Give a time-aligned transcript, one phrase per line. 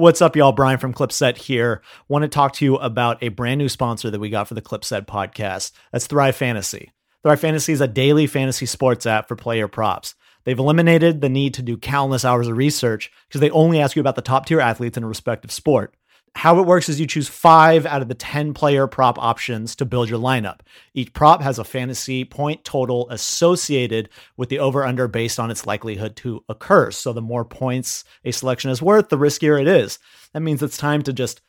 [0.00, 0.52] What's up, y'all?
[0.52, 1.82] Brian from Clipset here.
[2.08, 4.62] Want to talk to you about a brand new sponsor that we got for the
[4.62, 5.72] Clipset podcast.
[5.92, 6.90] That's Thrive Fantasy.
[7.22, 10.14] Thrive Fantasy is a daily fantasy sports app for player props.
[10.44, 14.00] They've eliminated the need to do countless hours of research because they only ask you
[14.00, 15.94] about the top tier athletes in a respective sport.
[16.36, 19.84] How it works is you choose five out of the 10 player prop options to
[19.84, 20.60] build your lineup.
[20.94, 25.66] Each prop has a fantasy point total associated with the over under based on its
[25.66, 26.92] likelihood to occur.
[26.92, 29.98] So the more points a selection is worth, the riskier it is.
[30.32, 31.42] That means it's time to just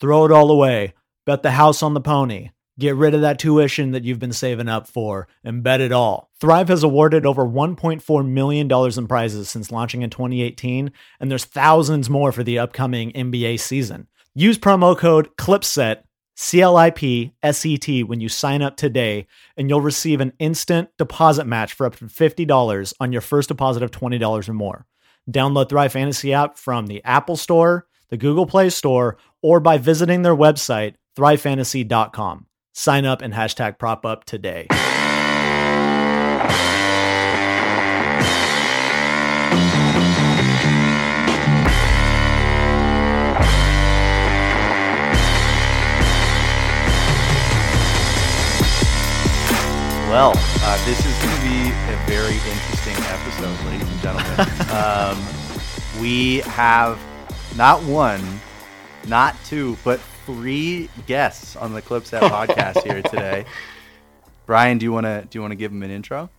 [0.00, 0.94] throw it all away,
[1.24, 4.68] bet the house on the pony, get rid of that tuition that you've been saving
[4.68, 6.30] up for, and bet it all.
[6.40, 12.10] Thrive has awarded over $1.4 million in prizes since launching in 2018, and there's thousands
[12.10, 14.06] more for the upcoming NBA season.
[14.38, 16.02] Use promo code CLIPSET,
[16.34, 19.26] C L I P S E T, when you sign up today,
[19.56, 23.82] and you'll receive an instant deposit match for up to $50 on your first deposit
[23.82, 24.84] of $20 or more.
[25.30, 30.20] Download Thrive Fantasy app from the Apple Store, the Google Play Store, or by visiting
[30.20, 32.44] their website, thrivefantasy.com.
[32.74, 34.66] Sign up and hashtag prop up today.
[50.08, 54.70] Well, uh, this is going to be a very interesting episode, ladies and gentlemen.
[54.70, 56.98] um, we have
[57.56, 58.22] not one,
[59.08, 63.44] not two, but three guests on the Clipset podcast here today.
[64.46, 66.30] Brian, do you want to do you want to give them an intro?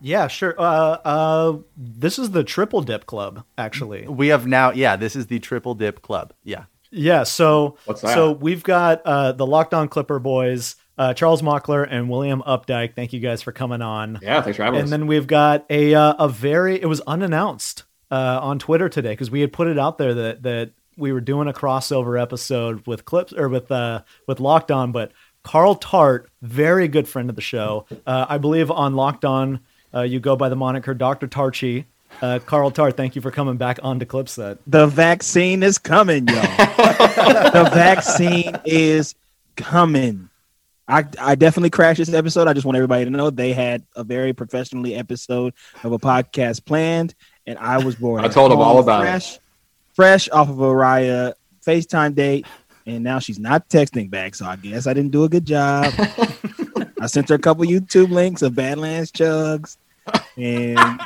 [0.00, 0.54] Yeah, sure.
[0.58, 4.06] Uh, uh, this is the Triple Dip Club, actually.
[4.08, 6.32] We have now, yeah, this is the Triple Dip Club.
[6.42, 8.14] Yeah, Yeah, so What's that?
[8.14, 12.94] so we've got uh, the Locked On Clipper boys, uh, Charles Mockler and William Updyke.
[12.94, 14.18] Thank you guys for coming on.
[14.20, 14.92] Yeah, thanks for having And us.
[14.92, 19.10] And then we've got a uh, a very it was unannounced uh, on Twitter today
[19.10, 22.86] because we had put it out there that that we were doing a crossover episode
[22.86, 25.12] with clips or with uh with Locked On, but
[25.44, 29.60] Carl Tart, very good friend of the show, uh, I believe on Locked On,
[29.94, 31.86] uh, you go by the moniker Doctor Tarchi.
[32.20, 34.58] Uh, Carl Tart, thank you for coming back on to Clipset.
[34.66, 36.42] The vaccine is coming, y'all.
[36.42, 39.14] the vaccine is
[39.56, 40.27] coming.
[40.88, 42.48] I, I definitely crashed this episode.
[42.48, 45.52] I just want everybody to know they had a very professionally episode
[45.84, 47.14] of a podcast planned,
[47.46, 48.24] and I was bored.
[48.24, 49.04] I told them all about it.
[49.04, 49.38] fresh,
[49.92, 51.34] Fresh off of a Raya
[51.66, 52.46] FaceTime date,
[52.86, 54.34] and now she's not texting back.
[54.34, 55.92] So I guess I didn't do a good job.
[57.00, 59.76] I sent her a couple YouTube links of Badlands chugs,
[60.38, 60.78] and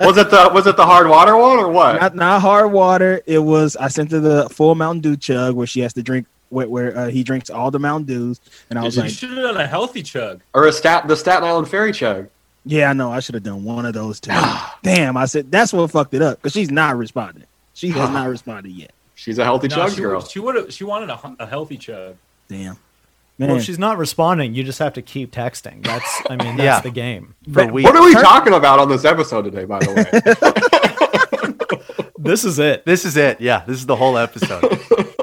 [0.00, 2.00] was it the was it the hard water one or what?
[2.00, 3.20] not not hard water.
[3.26, 6.26] It was I sent her the full Mountain Dew chug where she has to drink
[6.54, 9.18] where, where uh, he drinks all the Mountain Dews, and I was like, You like,
[9.18, 10.40] should have done a healthy chug.
[10.54, 12.28] or a stat the Staten Island Ferry chug?
[12.64, 14.32] yeah, I know I should have done one of those too.
[14.82, 17.44] Damn, I said that's what fucked it up because she's not responding.
[17.74, 18.92] She has not responded yet.
[19.16, 20.24] She's a healthy No, chug she, girl.
[20.24, 20.72] She would have.
[20.72, 22.16] She wanted a, a healthy chug.
[22.48, 22.78] Damn,
[23.38, 23.50] man.
[23.50, 25.84] Well, she's not responding, you just have to keep texting.
[25.84, 26.80] That's I mean that's Yeah.
[26.80, 27.34] the game.
[27.52, 31.80] for we What are we talking about on this episode today, by the way?
[32.16, 32.86] This is it.
[32.86, 33.38] This is it.
[33.38, 34.62] Yeah, this is the whole episode.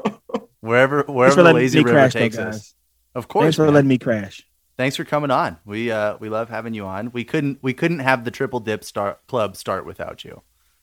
[0.62, 2.56] wherever wherever the lazy river crash, takes guys.
[2.56, 2.76] us.
[3.14, 3.44] Of course.
[3.44, 3.74] Thanks for man.
[3.74, 4.48] letting me crash.
[4.78, 5.58] Thanks for coming on.
[5.66, 7.12] We uh we love having you on.
[7.12, 10.42] We couldn't we couldn't have the Triple Dip start club start without you.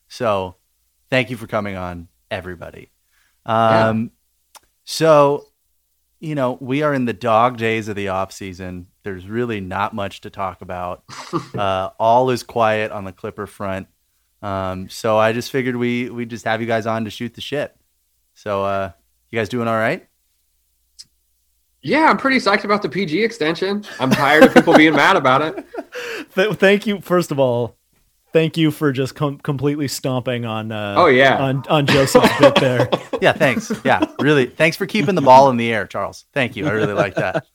[0.09, 0.57] So,
[1.11, 2.91] thank you for coming on everybody.
[3.47, 4.11] Um
[4.85, 5.47] so
[6.21, 8.89] you know, we are in the dog days of the off season.
[9.05, 11.05] There's really not much to talk about.
[11.57, 13.89] uh all is quiet on the Clipper front.
[14.43, 17.41] Um so I just figured we we just have you guys on to shoot the
[17.41, 17.75] shit.
[18.35, 18.93] So, uh
[19.31, 20.07] you guys doing all right?
[21.81, 23.85] yeah, I'm pretty psyched about the PG extension.
[24.01, 25.65] I'm tired of people being mad about it.
[26.35, 27.77] Th- thank you, first of all.
[28.33, 30.71] Thank you for just com- completely stomping on.
[30.73, 31.39] Uh, Oh, yeah.
[31.43, 32.89] on on Joseph's bit there.
[33.23, 33.73] Yeah, thanks.
[33.85, 34.47] Yeah, really.
[34.47, 36.25] Thanks for keeping the ball in the air, Charles.
[36.33, 36.69] Thank you.
[36.69, 37.47] I really like that.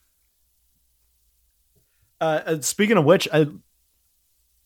[2.20, 3.48] Uh, uh, speaking of which, I,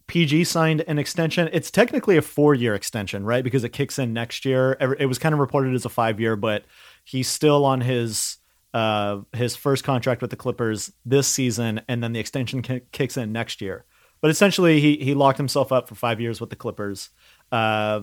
[0.07, 1.49] PG signed an extension.
[1.51, 3.43] It's technically a four-year extension, right?
[3.43, 4.77] Because it kicks in next year.
[4.99, 6.63] It was kind of reported as a five-year, but
[7.07, 8.37] he's still on his
[8.73, 13.15] uh, his first contract with the Clippers this season, and then the extension ki- kicks
[13.17, 13.85] in next year.
[14.21, 17.09] But essentially, he he locked himself up for five years with the Clippers.
[17.51, 18.01] Uh,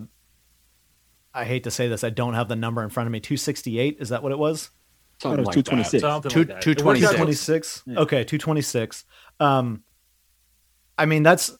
[1.35, 3.21] I hate to say this, I don't have the number in front of me.
[3.21, 4.71] Two sixty-eight is that what it was?
[5.21, 6.01] Something like 226.
[6.01, 6.63] Something Two- like that.
[6.63, 7.83] two It worked out- 26.
[7.85, 9.05] 226 okay 226
[9.39, 9.85] um
[10.99, 11.57] i mean that's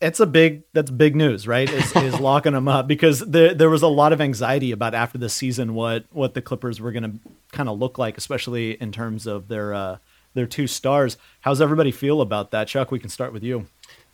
[0.00, 3.70] it's a big that's big news right is, is locking them up because there there
[3.70, 7.02] was a lot of anxiety about after the season what what the clippers were going
[7.02, 9.96] to kind of look like especially in terms of their uh
[10.34, 13.66] their two stars how's everybody feel about that chuck we can start with you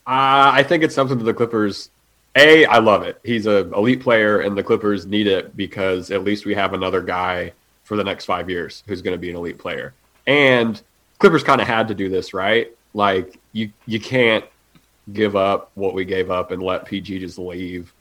[0.07, 1.91] Uh, I think it's something that the Clippers
[2.37, 3.21] A, I love it.
[3.25, 7.01] He's a elite player, and the Clippers need it because at least we have another
[7.03, 7.53] guy
[7.85, 9.95] for the next five years who's going to be an elite player.
[10.27, 10.81] And
[11.19, 12.73] Clippers kind of had to do this, right?
[12.95, 14.45] Like you, you can't
[15.13, 17.93] give up what we gave up and let PG just leave.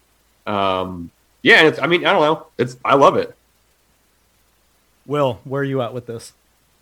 [0.46, 1.10] Um,
[1.42, 2.48] yeah, it's, I mean, I don't know.
[2.58, 3.36] It's I love it.
[5.06, 6.34] Will, where are you at with this?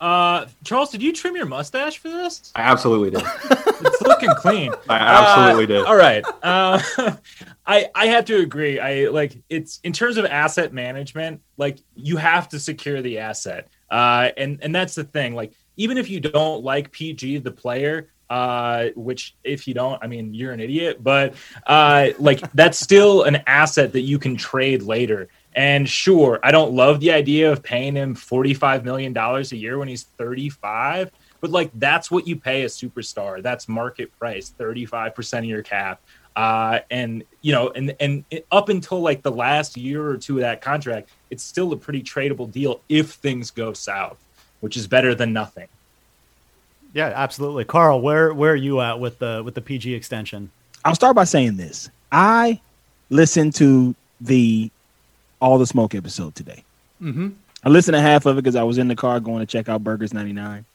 [0.01, 2.51] Uh, Charles, did you trim your mustache for this?
[2.56, 3.24] I absolutely did.
[3.81, 4.74] It's looking clean.
[4.89, 5.86] I absolutely Uh, did.
[5.86, 6.22] All right.
[6.44, 6.81] Uh,
[7.65, 8.77] I I have to agree.
[8.77, 11.39] I like it's in terms of asset management.
[11.56, 13.69] Like you have to secure the asset.
[13.89, 15.33] Uh, and and that's the thing.
[15.33, 20.08] Like even if you don't like PG the player, uh, which if you don't, I
[20.08, 21.04] mean you're an idiot.
[21.04, 21.36] But
[21.66, 25.30] uh, like that's still an asset that you can trade later.
[25.56, 29.88] And sure, I don't love the idea of paying him $45 million a year when
[29.88, 31.12] he's 35,
[31.42, 33.42] but like that's what you pay a superstar.
[33.42, 36.02] That's market price, 35% of your cap.
[36.36, 40.42] Uh, and you know, and and up until like the last year or two of
[40.42, 44.24] that contract, it's still a pretty tradable deal if things go south,
[44.62, 45.68] which is better than nothing.
[46.94, 47.65] Yeah, absolutely.
[47.65, 50.50] Carl, where where are you at with the with the PG extension?
[50.86, 51.89] I'll start by saying this.
[52.12, 52.59] I
[53.09, 54.71] listened to the
[55.41, 56.63] All the Smoke episode today.
[57.01, 57.30] Mm-hmm.
[57.63, 59.68] I listened to half of it because I was in the car going to check
[59.69, 60.65] out Burgers 99.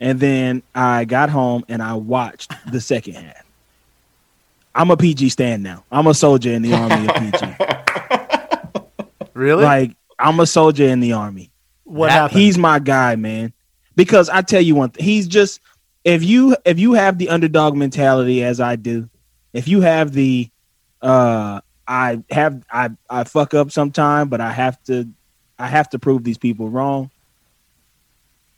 [0.00, 3.44] And then I got home and I watched the second half.
[4.74, 5.84] I'm a PG stand now.
[5.92, 7.56] I'm a soldier in the army of PG.
[9.34, 9.64] Really?
[9.64, 11.50] Like, I'm a soldier in the army.
[11.84, 12.40] What That- happened?
[12.40, 13.52] He's my guy, man.
[13.96, 15.60] Because I tell you one thing, he's just
[16.04, 19.08] if you if you have the underdog mentality as I do,
[19.52, 20.48] if you have the
[21.00, 25.08] uh I have I I fuck up sometime, but I have to
[25.58, 27.10] I have to prove these people wrong.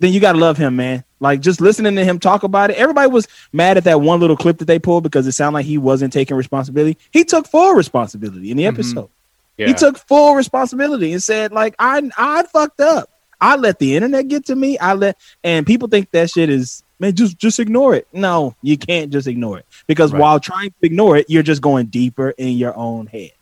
[0.01, 1.05] Then you gotta love him, man.
[1.21, 2.77] Like just listening to him talk about it.
[2.77, 5.67] Everybody was mad at that one little clip that they pulled because it sounded like
[5.67, 6.99] he wasn't taking responsibility.
[7.13, 8.69] He took full responsibility in the Mhm.
[8.69, 9.09] episode.
[9.57, 9.69] Yeah.
[9.69, 13.09] He took full responsibility and said, like, I I fucked up.
[13.41, 14.79] I let the internet get to me.
[14.79, 18.07] I let and people think that shit is man, just just ignore it.
[18.13, 19.67] No, you can't just ignore it.
[19.87, 20.21] Because Right.
[20.21, 23.33] while trying to ignore it, you're just going deeper in your own head.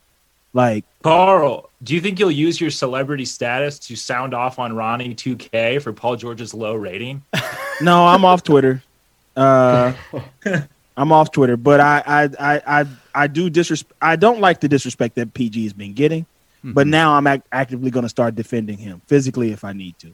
[0.55, 5.15] Like, Carl, do you think you'll use your celebrity status to sound off on Ronnie
[5.15, 7.23] 2K for Paul George's low rating?
[7.81, 8.83] no, I'm off Twitter.
[9.37, 9.95] Uh
[10.97, 14.69] I'm off Twitter, but I I I I, I do disrespect I don't like the
[14.69, 16.27] disrespect that PG has been getting.
[16.65, 16.91] But Mhm.
[16.91, 20.13] now I'm ac- actively going to start defending him physically if I need to.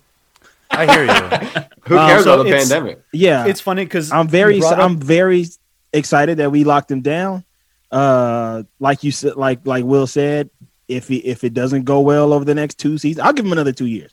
[0.71, 1.63] I hear you.
[1.89, 3.01] Who Um, cares so about the pandemic?
[3.13, 5.47] Yeah, it's funny because I'm very I'm very
[5.93, 7.45] excited that we locked him down.
[7.91, 10.51] Uh, like you said, like like Will said,
[10.89, 13.53] if he if it doesn't go well over the next two seasons, I'll give him
[13.53, 14.13] another two years.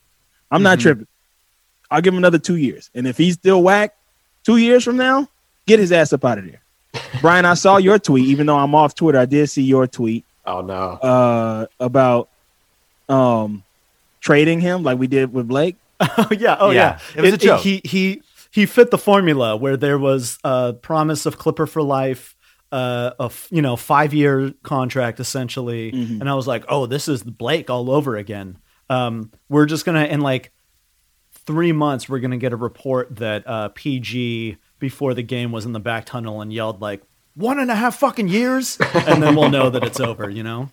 [0.51, 0.81] I'm not Mhm.
[0.81, 1.07] tripping.
[1.91, 3.93] I'll give him another two years, and if he's still whack
[4.45, 5.27] two years from now,
[5.67, 6.61] get his ass up out of there.
[7.21, 8.25] Brian, I saw your tweet.
[8.27, 10.75] Even though I'm off Twitter, I did see your tweet Oh no.
[11.01, 12.29] uh, about
[13.09, 13.63] um
[14.19, 15.75] trading him like we did with Blake.
[16.17, 16.99] Oh yeah, oh yeah.
[17.13, 17.61] Yeah, it was a joke.
[17.61, 18.21] he he
[18.51, 22.35] he fit the formula where there was a promise of Clipper for life,
[22.71, 26.19] uh, a f- you know five year contract essentially, Mhm.
[26.21, 28.57] and I was like, oh, this is Blake all over again.
[28.89, 30.51] Um, we're just gonna in like
[31.45, 35.71] three months, we're gonna get a report that uh, PG before the game was in
[35.73, 37.01] the back tunnel and yelled like
[37.35, 40.29] one and a half fucking years, and then we'll know that it's over.
[40.29, 40.69] You know.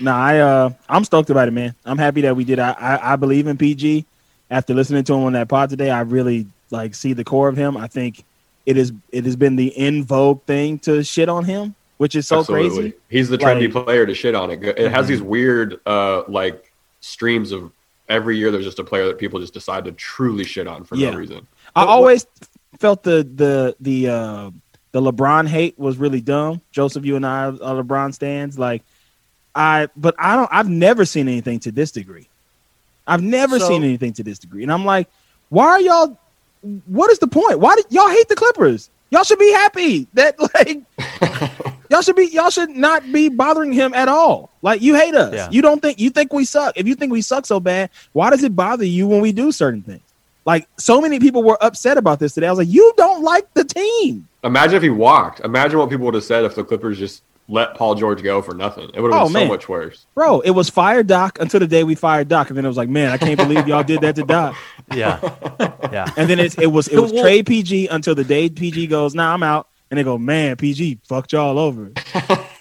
[0.00, 1.74] Nah, I uh I'm stoked about it, man.
[1.84, 2.58] I'm happy that we did.
[2.58, 4.04] I, I I believe in PG.
[4.50, 7.56] After listening to him on that pod today, I really like see the core of
[7.56, 7.76] him.
[7.76, 8.24] I think
[8.66, 12.26] it is it has been the in vogue thing to shit on him, which is
[12.28, 12.68] so Absolutely.
[12.68, 12.94] crazy.
[13.08, 14.62] He's the trendy Like- player to shit on it.
[14.62, 17.72] It has these weird uh like streams of
[18.08, 20.96] every year there's just a player that people just decide to truly shit on for
[20.96, 21.10] Yeah.
[21.10, 21.46] no reason.
[21.74, 22.26] I But what- always
[22.78, 24.50] felt the the the uh
[24.94, 26.60] the LeBron hate was really dumb.
[26.70, 28.56] Joseph, you and I are LeBron stands.
[28.60, 28.84] Like
[29.52, 32.28] I but I don't I've never seen anything to this degree.
[33.04, 34.62] I've never So- seen anything to this degree.
[34.62, 35.08] And I'm like,
[35.48, 36.16] why are y'all
[36.86, 37.58] what is the point?
[37.58, 38.88] Why did y'all hate the Clippers?
[39.10, 40.78] Y'all should be happy that like
[41.90, 44.48] y'all should be y'all should not be bothering him at all.
[44.62, 45.34] Like you hate us.
[45.34, 45.48] Yeah.
[45.50, 46.74] You don't think you think we suck.
[46.76, 49.50] If you think we suck so bad, why does it bother you when we do
[49.50, 50.02] certain things?
[50.44, 52.46] Like so many people were upset about this today.
[52.46, 54.28] I was like, you don't like the team.
[54.42, 55.40] Imagine if he walked.
[55.40, 58.54] Imagine what people would have said if the Clippers just let Paul George go for
[58.54, 58.90] nothing.
[58.94, 59.48] It would have Oh, been so man.
[59.48, 60.06] much worse.
[60.14, 62.48] Bro, it was fire Doc until the day we fired Doc.
[62.48, 64.56] And then it was like, man, I can't believe y'all did that to Doc.
[64.94, 65.18] Yeah.
[65.90, 66.12] Yeah.
[66.18, 69.32] And then it's, it was it was trade PG until the day PG goes, nah,
[69.32, 69.68] I'm out.
[69.90, 71.90] And they go, man, PG fucked y'all over.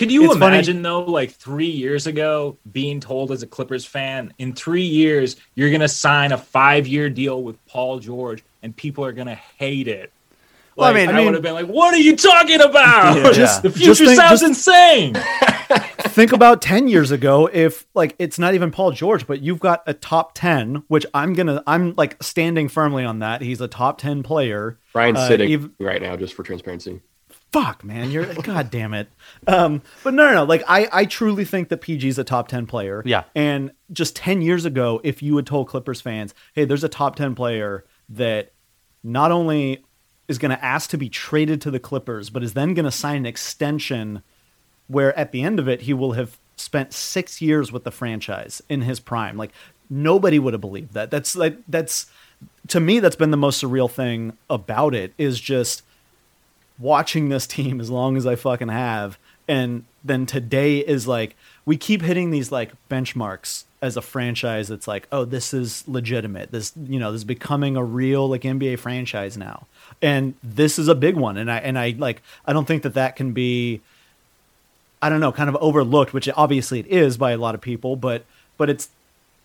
[0.00, 3.84] Could you It's funny- imagine though, like three years ago, being told as a Clippers
[3.84, 9.04] fan, in three years you're gonna sign a five-year deal with Paul George, and people
[9.04, 10.10] are gonna hate it.
[10.76, 13.16] Well, I mean- I, I would have been like, "What are you talking about?
[13.18, 13.32] Yeah.
[13.32, 15.14] Just- the just future think- sounds just- insane."
[16.10, 19.82] think about 10 years ago if like it's not even Paul George but you've got
[19.86, 23.68] a top 10 which I'm going to I'm like standing firmly on that he's a
[23.68, 27.00] top 10 player Ryan's Uh, sitting ev- right now just for transparency.
[27.52, 29.08] Fuck man you're god damn it.
[29.46, 32.66] Um but no no no like i i truly think that pg's a top 10
[32.66, 33.02] player.
[33.04, 33.24] Yeah.
[33.34, 37.16] and just 10 years ago if you had told clippers fans hey there's a top
[37.16, 38.52] 10 player that
[39.02, 39.84] not only
[40.28, 42.90] is going to ask to be traded to the clippers but is then going to
[42.90, 44.22] sign an extension
[44.86, 48.60] where at the end of it he will have spent six years with the franchise
[48.68, 49.36] in his prime.
[49.36, 49.50] Like
[49.88, 51.10] nobody would have believed that.
[51.10, 52.06] That's like that's
[52.68, 55.82] to me that's been the most surreal thing about it is just
[56.80, 59.18] watching this team as long as I fucking have.
[59.46, 64.86] And then today is like we keep hitting these like benchmarks as a franchise that's
[64.86, 66.50] like, oh, this is legitimate.
[66.50, 69.66] This you know, this is becoming a real like NBA franchise now.
[70.00, 71.36] And this is a big one.
[71.36, 73.80] And I and I like I don't think that that can be
[75.02, 77.96] I don't know, kind of overlooked, which obviously it is by a lot of people,
[77.96, 78.24] but
[78.56, 78.90] but it's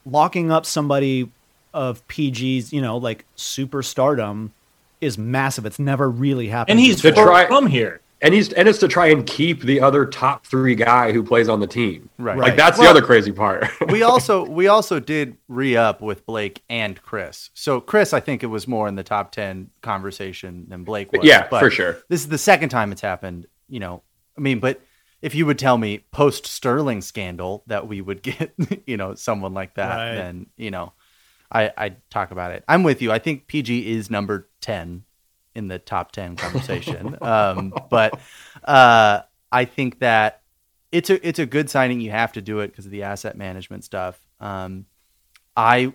[0.06, 1.32] locking up somebody
[1.74, 4.52] of PG's, you know, like superstardom
[5.02, 5.66] is massive.
[5.66, 6.72] It's never really happened.
[6.72, 8.02] And he's To try- from here.
[8.22, 11.48] And he's and it's to try and keep the other top three guy who plays
[11.50, 12.10] on the team.
[12.18, 12.38] Right.
[12.38, 13.68] Like that's Well- the other crazy part.
[13.92, 17.50] we also we also did re up with Blake and Chris.
[17.54, 21.22] So Chris, I think it was more in the top ten conversation than Blake was.
[21.24, 21.98] Yeah, but for sure.
[22.10, 23.48] This is the second time it's happened.
[23.68, 24.02] You know,
[24.38, 24.82] I mean, but
[25.22, 28.54] if you would tell me post Sterling scandal that we would get,
[28.88, 30.16] you know, someone like that, Right.
[30.16, 30.94] then you know,
[31.52, 32.64] I I'd talk about it.
[32.68, 33.12] I'm with you.
[33.12, 35.04] I think PG is number ten
[35.56, 37.18] in the top 10 conversation.
[37.22, 38.20] um, but
[38.66, 39.22] uh,
[39.52, 40.42] I think that
[40.92, 42.02] it's a it's a good signing.
[42.02, 44.20] You have to do it because of the asset management stuff.
[44.40, 44.86] Um,
[45.58, 45.94] I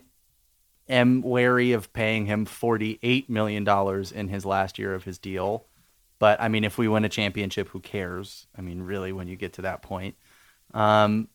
[0.89, 5.19] am wary of paying him forty eight million dollars in his last year of his
[5.19, 5.67] deal.
[6.19, 8.47] But I mean, if we win a championship, who cares?
[8.57, 10.17] I mean, really, when you get to that point.
[10.75, 11.29] Um,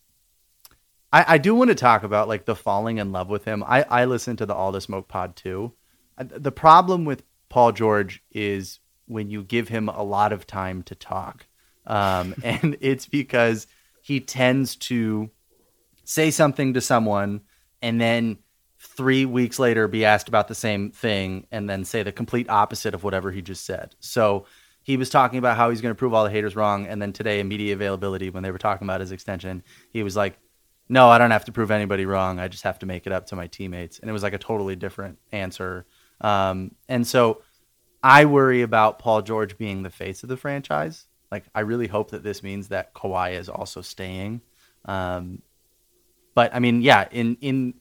[1.15, 3.63] I, I do want to talk about like the falling in love with him.
[3.65, 5.71] I, I listen to the All the Smoke pod too.
[6.17, 10.83] Uh, The problem with Paul George is when you give him a lot of time
[10.83, 11.47] to talk.
[11.87, 13.65] Um, and it's because
[14.01, 15.29] he tends to
[16.03, 17.41] say something to someone
[17.81, 18.39] and then
[18.77, 22.93] three weeks later be asked about the same thing and then say the complete opposite
[22.93, 23.95] of whatever he just said.
[24.01, 24.47] So
[24.83, 26.87] he was talking about how he's going to prove all the haters wrong.
[26.87, 30.15] And then today, in media availability, when they were talking about his extension, he was
[30.15, 30.37] like,
[30.87, 32.39] no, I don't have to prove anybody wrong.
[32.39, 33.99] I just have to make it up to my teammates.
[33.99, 35.85] And it was like a totally different answer.
[36.21, 37.41] Um, and so
[38.03, 41.07] I worry about Paul George being the face of the franchise.
[41.31, 44.41] Like, I really hope that this means that Kawhi is also staying.
[44.85, 45.41] Um,
[46.35, 47.73] but I mean, yeah, in in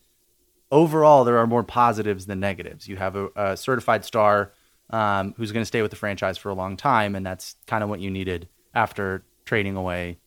[0.70, 2.88] overall, there are more positives than negatives.
[2.88, 4.52] You have a, a certified star
[4.88, 7.84] um, who's going to stay with the franchise for a long time, and that's kind
[7.84, 10.18] of what you needed after trading away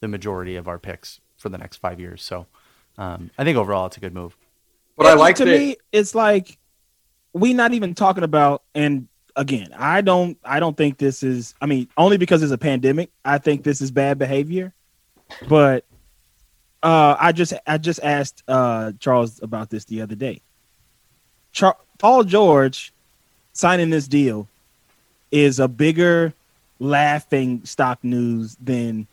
[0.00, 2.22] the majority of our picks for the next five years.
[2.22, 2.46] So
[2.98, 4.36] um, I think overall, it's a good move.
[4.96, 5.58] But I like to that.
[5.58, 6.58] me, it's like
[7.32, 8.62] we not even talking about.
[8.74, 11.54] And again, I don't, I don't think this is.
[11.60, 14.72] I mean, only because it's a pandemic, I think this is bad behavior.
[15.48, 15.84] But
[16.82, 20.40] uh, I just, I just asked uh, Charles about this the other day.
[21.52, 22.92] Char- Paul George
[23.52, 24.48] signing this deal
[25.30, 26.32] is a bigger
[26.78, 29.06] laughing stock news than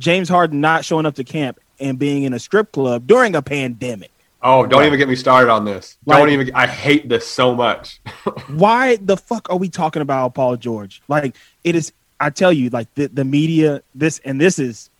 [0.00, 3.42] James Harden not showing up to camp and being in a strip club during a
[3.42, 4.10] pandemic.
[4.42, 5.98] Oh, don't even get me started on this.
[6.06, 6.50] Like- don't even.
[6.54, 8.00] I hate this so much.
[8.48, 11.02] why the fuck are we talking about Paul George?
[11.06, 14.90] Like it is I tell you, like the, the media, this and this is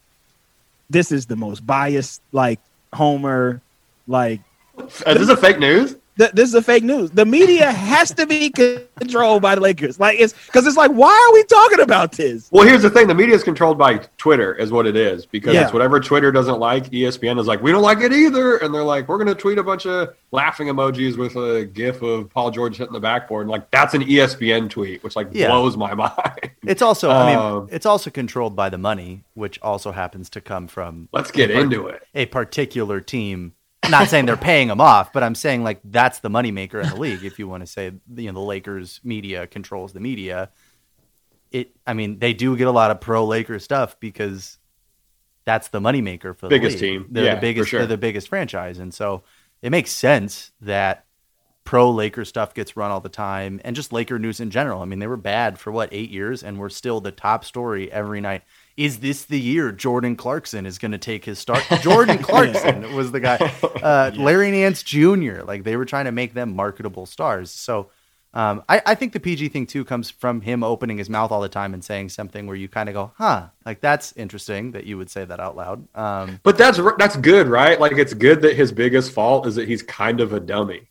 [0.89, 2.61] this is the most biased, like
[2.93, 3.61] Homer,
[4.07, 4.41] like
[4.79, 5.97] Is this a fake news?
[6.21, 7.11] Th- this is a fake news.
[7.11, 9.99] The media has to be controlled by the Lakers.
[9.99, 12.49] Like it's because it's like, why are we talking about this?
[12.53, 15.55] Well, here's the thing: the media is controlled by Twitter, is what it is, because
[15.55, 15.65] Yeah.
[15.65, 16.85] it's whatever Twitter doesn't like.
[16.91, 19.59] ESPN is like, we don't like it either, and they're like, we're going to tweet
[19.59, 23.51] a bunch of laughing emojis with a GIF of Paul George hitting the backboard, and
[23.51, 25.49] like that's an ESPN tweet, which like Yeah.
[25.49, 26.51] blows my mind.
[26.67, 30.41] It's also, I mean, Um, it's also controlled by the money, which also happens to
[30.41, 32.03] come from Let's get into it.
[32.15, 33.55] a particular team.
[33.91, 36.97] Not saying they're paying them off, but I'm saying like that's the moneymaker in the
[36.97, 37.25] league.
[37.25, 40.51] If you want to say you know the Lakers media controls the media,
[41.51, 41.75] it.
[41.87, 44.59] I mean, they do get a lot of pro Lakers stuff because
[45.45, 47.03] that's the moneymaker for the Biggest league.
[47.03, 47.07] team.
[47.11, 47.71] They're Yeah, the biggest.
[47.71, 47.81] sure.
[47.81, 49.23] They're the biggest franchise, and so
[49.63, 51.05] it makes sense that
[51.65, 54.83] pro Laker stuff gets run all the time, and just Laker news in general.
[54.83, 57.91] I mean, they were bad for what eight years, and we're still the top story
[57.93, 58.43] every night.
[58.81, 61.63] Is this the year Jordan Clarkson is going to take his start?
[61.83, 63.37] Jordan Clarkson was the guy.
[63.81, 65.43] Uh, Larry Nance Jr.
[65.43, 67.51] Like they were trying to make them marketable stars.
[67.51, 67.91] So
[68.35, 71.41] Um, I, I think the PG thing too comes from him opening his mouth all
[71.41, 74.85] the time and saying something where you kind of go, huh, like that's interesting that
[74.85, 75.79] you would say that out loud.
[75.97, 77.81] Um, But that's that's good, right?
[77.81, 80.83] Like it's good that his biggest fault is that he's kind of a dummy.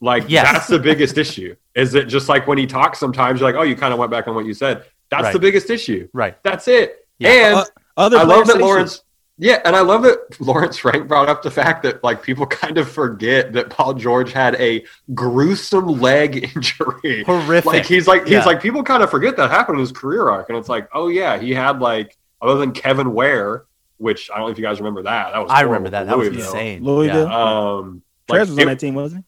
[0.00, 0.50] Like Yes.
[0.52, 1.54] that's the biggest issue.
[1.74, 4.10] Is that just like when he talks sometimes you're like, oh, you kind of went
[4.10, 4.84] back on what you said.
[5.10, 5.32] That's Right.
[5.34, 6.08] the biggest issue.
[6.14, 6.36] right.
[6.42, 7.01] That's it.
[7.22, 7.46] Yeah.
[7.48, 7.64] And Uh,
[7.96, 8.58] Other I love that.
[8.58, 9.02] Lawrence.
[9.38, 12.78] Yeah, and I love that Lawrence Frank brought up the fact that like people kind
[12.78, 17.24] of forget that Paul George had a gruesome leg injury.
[17.24, 17.64] Horrific.
[17.64, 18.44] Like he's like he's Yeah.
[18.44, 21.08] like people kind of forget that happened in his career arc, and it's like, oh
[21.08, 23.64] yeah, he had like other than Kevin Ware,
[23.98, 25.32] which I don't know if you guys remember that.
[25.32, 26.00] That was I remember that.
[26.00, 26.84] for That was insane.
[26.84, 27.26] Louisville.
[27.28, 27.34] Yeah.
[27.78, 29.24] Um, Trez like, was it- on that team, wasn't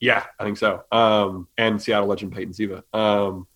[0.00, 0.06] he?
[0.08, 0.84] yeah, I think so.
[0.92, 2.84] Um, and Seattle legend Peyton Siva.
[2.92, 3.46] Um,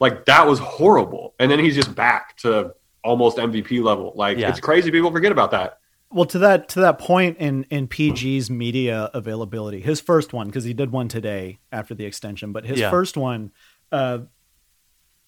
[0.00, 2.74] like that was horrible, and then he's just back to
[3.04, 4.12] almost MVP level.
[4.16, 4.48] Like Yeah.
[4.50, 5.78] it's crazy people forget about that.
[6.10, 10.64] Well, to that to that point in in PG's media availability, his first one because
[10.64, 12.90] he did one today after the extension, but his Yeah.
[12.90, 13.50] first one,
[13.92, 14.20] uh,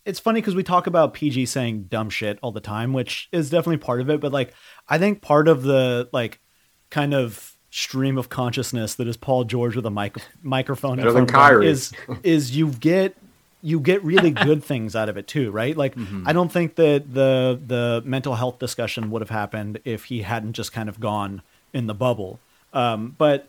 [0.07, 3.51] it's funny because we talk about PG saying dumb shit all the time, which is
[3.51, 4.21] definitely part of it.
[4.21, 4.55] But like,
[4.89, 6.41] I think part of the like
[6.89, 11.27] kind of stream of consciousness that is Paul George with a mic- microphone Better than
[11.27, 11.69] front of him Kyrie.
[11.69, 13.17] is is you get
[13.63, 15.77] you get really good things out of it too, right?
[15.77, 15.95] Like
[16.27, 20.55] I don't think that the the mental health discussion would have happened if he hadn't
[20.55, 22.41] just kind of gone in the bubble.
[22.73, 23.49] Um, but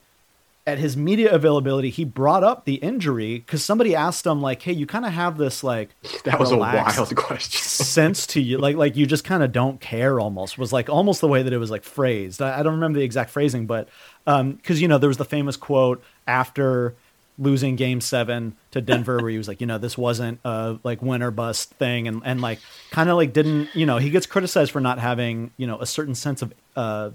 [0.68, 4.74] at his media availability, he brought up the injury because somebody asked him like, "Hey,
[4.74, 5.90] you kind of have this like
[6.24, 6.76] That was a wild
[7.16, 7.62] question.
[7.62, 11.22] sense to you, like like you just kind of don't care." Almost was like almost
[11.22, 12.42] the way that it was like phrased.
[12.42, 13.90] I, I don't remember the exact phrasing, but
[14.26, 16.96] because you know there was the famous quote after
[17.42, 21.02] losing Game Seven to Denver, where he was like, you know, this wasn't a like
[21.02, 22.60] win or bust thing, and and like
[22.92, 25.86] kind of like didn't you know he gets criticized for not having you know a
[25.86, 27.10] certain sense of uh,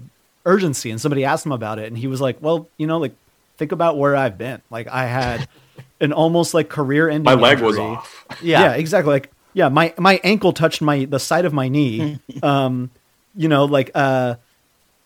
[0.45, 3.15] urgency, and somebody asked him about it, and he was like, well, you know, like
[3.57, 4.61] think about where I've been.
[4.69, 5.47] Like I had
[5.99, 7.23] an almost like career ending.
[7.23, 8.25] My leg was off.
[8.41, 8.61] Yeah.
[8.61, 9.11] Yeah, exactly.
[9.11, 12.19] Like, yeah, my my ankle touched my the side of my knee.
[12.43, 12.91] um,
[13.35, 14.35] you know, like uh,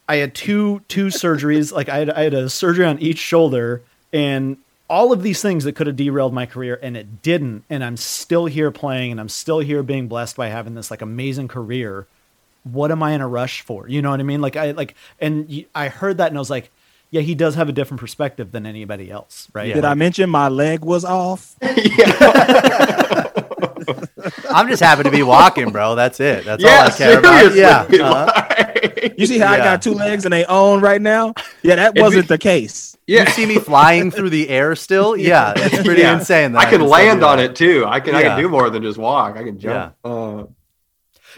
[0.08, 1.72] I had two two surgeries.
[1.72, 4.58] Like I had I had a surgery on each shoulder, and
[4.91, 7.63] all of these things that could have derailed my career, and it didn't.
[7.70, 11.01] And I'm still here playing, and I'm still here being blessed by having this like
[11.01, 12.05] amazing career.
[12.63, 13.87] What am I in a rush for?
[13.87, 14.42] You know what I mean?
[14.42, 16.70] Like I like, and i heard that, and I was like.
[17.13, 19.68] Yeah, he does have a different perspective than anybody else, right?
[19.68, 19.74] Yeah.
[19.74, 21.57] Did I mention my leg was off?
[24.50, 25.96] I'm just happy to be walking, bro.
[25.96, 26.46] That's it.
[26.46, 27.55] That's yeah, all I care about.
[27.55, 27.81] Yeah.
[28.05, 29.11] uh-huh.
[29.17, 31.33] You see how I got two legs and they own right now?
[31.63, 32.98] Yeah, that wasn't the case.
[33.07, 33.22] yeah.
[33.24, 35.15] You see me flying through the air still?
[35.17, 36.17] Yeah, it's pretty Yeah.
[36.17, 36.53] insane.
[36.53, 37.85] That I can land on it too.
[37.87, 39.37] I can I can do more than just walk.
[39.37, 39.96] I can jump.
[40.03, 40.46] Uh,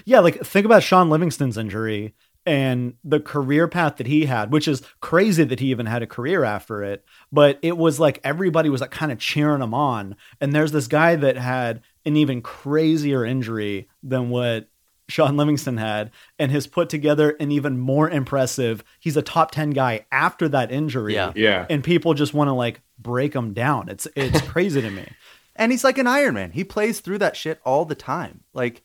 [0.05, 2.13] Yeah, like think about Shaun Livingston's injury
[2.45, 6.07] and the career path that he had, which is crazy that he even had a
[6.07, 7.05] career after it.
[7.31, 10.15] But it was like everybody was like kind of cheering him on.
[10.41, 14.69] And there's this guy that had an even crazier injury than what
[15.09, 18.83] Shaun Livingston had and has put together an even more impressive.
[18.99, 21.13] He's a top 10 guy after that injury.
[21.13, 21.33] Yeah.
[21.35, 21.65] yeah.
[21.69, 23.89] And people just want to like break him down.
[23.89, 25.07] It's it's crazy to me.
[25.55, 26.51] And he's like an Iron Man.
[26.51, 28.43] He plays through that shit all the time.
[28.53, 28.83] Like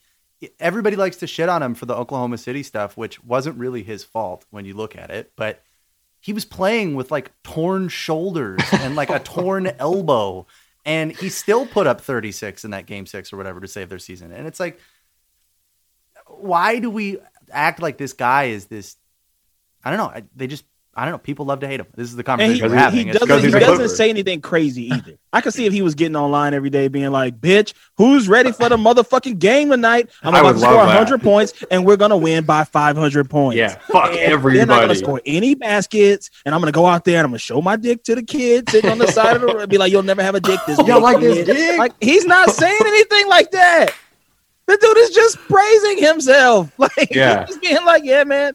[0.60, 4.04] everybody likes to shit on him for the Oklahoma City stuff, which wasn't really his
[4.04, 5.62] fault when you look at it, but
[6.20, 10.46] he was playing with like torn shoulders and like a torn elbow
[10.88, 13.98] and he still put up 36 in that game 6 or whatever to save their
[13.98, 14.32] season.
[14.32, 14.80] And it's like
[16.26, 17.18] why do we
[17.50, 18.96] act like this guy is this
[19.84, 20.64] I don't know, they just
[20.98, 21.86] I don't know, people love to hate him.
[21.94, 23.06] This is the And he, conversation we're having.
[23.06, 25.16] he doesn't, he doesn't say anything crazy either.
[25.32, 28.50] I could see if he was getting online every day being like, bitch, who's ready
[28.50, 30.10] for the motherfucking game tonight?
[30.24, 30.96] I'm I about would to score love that.
[30.98, 33.56] 100 points and we're going to win by 500 points.
[33.58, 33.76] Yeah.
[33.78, 37.04] Fuck And They're not going to score any baskets, and I'm going to go out
[37.04, 39.36] there and I'm going to show my dick to the kid sitting on the side
[39.36, 41.20] of the road and be like, "You'll never have a dick this Y'all big, like
[41.20, 41.78] this kid." dick?
[41.78, 43.94] Like he's not saying anything like that.
[44.66, 46.72] The dude is just praising himself.
[46.76, 47.46] Like Yeah.
[47.46, 48.54] he's being like, "Yeah, man.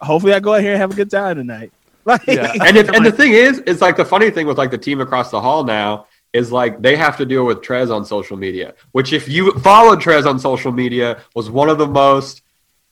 [0.00, 1.72] Hopefully, I go out here and have a good time tonight."
[2.10, 2.52] Like, Yeah.
[2.66, 5.00] and if, and the thing is, it's like the funny thing with like the team
[5.00, 8.74] across the hall now is like they have to deal with Trez on social media,
[8.92, 12.42] which if you followed Trez on social media was one of the most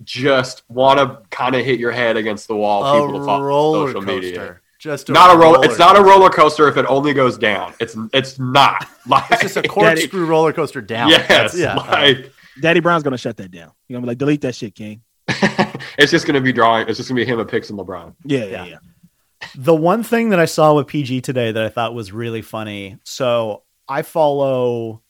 [0.05, 3.43] just want to kind of hit your head against the wall people a to follow
[3.45, 4.15] roller social coaster.
[4.31, 4.61] media.
[4.79, 5.55] Just a Not a roller.
[5.57, 7.75] roller It's not a roller coaster if it only goes down.
[7.81, 11.09] It's it's not like It's just a corkscrew roller coaster down.
[11.11, 11.75] yes, That's- yeah.
[11.75, 13.73] like Daddy Brown's gonna shut that down.
[13.89, 15.03] You're gonna be like, "Delete that shit, King."
[15.99, 16.89] it's just gonna be drawing.
[16.89, 18.15] It's just gonna be him and Pix and LeBron.
[18.25, 18.65] Yeah, yeah, Yeah.
[18.67, 18.79] yeah.
[19.55, 22.99] The one thing that I saw with PG today that I thought was really funny.
[23.05, 25.03] So I follow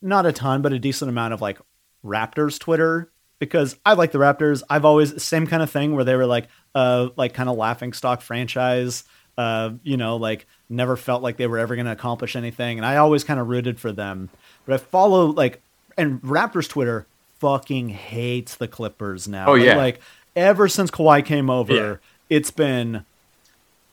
[0.00, 1.58] not a ton, but a decent amount of like
[2.04, 4.62] Raptors Twitter because I like the Raptors.
[4.70, 7.92] I've always same kind of thing where they were like uh like kind of laughing
[7.92, 9.04] stock franchise.
[9.38, 12.84] Uh, you know, like never felt like they were ever going to accomplish anything, and
[12.84, 14.28] I always kind of rooted for them.
[14.66, 15.62] But I follow like,
[15.96, 17.06] and Raptors Twitter
[17.38, 19.46] fucking hates the Clippers now.
[19.48, 19.76] Oh, yeah.
[19.76, 20.00] like
[20.36, 21.96] ever since Kawhi came over, Yeah.
[22.30, 23.04] It's been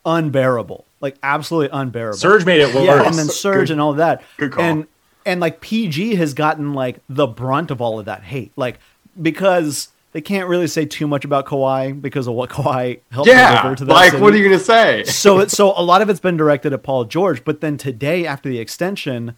[0.05, 2.17] unbearable, like absolutely unbearable.
[2.17, 2.85] Serge made it worse.
[2.85, 4.23] Yeah, and then Serge Good- and all that.
[4.37, 4.63] good call.
[4.63, 4.87] And
[5.25, 8.79] and like PG has gotten like the brunt of all of that hate, like
[9.21, 13.61] because they can't really say too much about Kawhi because of what Kawhi helped Yeah.
[13.61, 14.23] deliver to that Like, city.
[14.23, 15.03] what are you going to say?
[15.05, 18.25] so it, so a lot of it's been directed at Paul George, but then today
[18.25, 19.35] after the extension,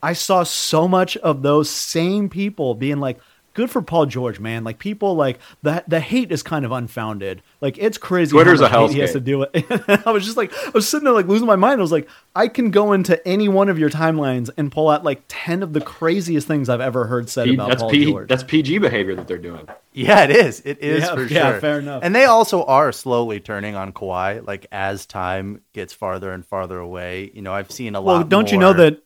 [0.00, 3.18] I saw so much of those same people being like,
[3.54, 7.42] "Good for Paul George, man!" Like people like the the hate is kind of unfounded.
[7.60, 8.32] Like it's crazy.
[8.32, 9.64] Twitter's how a much hate he has to do it.
[10.06, 11.80] I was just like, I was sitting there like losing my mind.
[11.80, 15.04] I was like, I can go into any one of your timelines and pull out
[15.04, 18.04] like ten of the craziest things I've ever heard said P- about that's Paul P,
[18.06, 18.28] George.
[18.28, 19.68] that's PG behavior that they're doing.
[19.94, 20.60] Yeah, it is.
[20.64, 21.60] It is Yeah, for yeah, sure.
[21.60, 22.02] fair enough.
[22.02, 26.78] And they also are slowly turning on Kawhi, like as time gets farther and farther
[26.78, 27.30] away.
[27.34, 28.12] You know, I've seen a lot.
[28.12, 29.02] well, don't you know that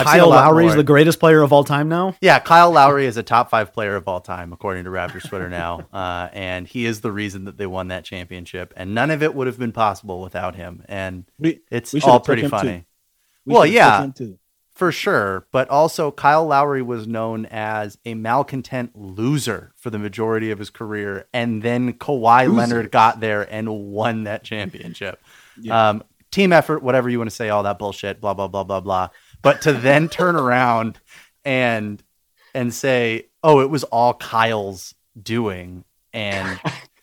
[0.00, 2.14] I've Kyle Lowry is the greatest player of all time now?
[2.20, 5.48] Yeah, Kyle Lowry is a top five player of all time, according to Raptors Twitter
[5.48, 8.72] now, uh, and he is the reason that they won that championship.
[8.76, 10.84] And none of it would have been possible without him.
[10.88, 12.84] And We- it's we all pretty funny.
[13.44, 13.96] We Well, yeah.
[13.98, 14.36] took him too.
[14.74, 15.46] For sure.
[15.52, 20.70] But also, Kyle Lowry was known as a malcontent loser for the majority of his
[20.70, 21.26] career.
[21.34, 22.56] And then Kawhi Loser.
[22.56, 25.20] Leonard got there and won that championship.
[25.70, 28.80] Um, team effort, whatever you want to say, all that bullshit, blah, blah, blah, blah,
[28.80, 29.08] blah.
[29.42, 30.98] But to then turn around
[31.44, 32.02] and
[32.54, 35.84] and say, oh, it was all Kyle's doing.
[36.12, 36.60] And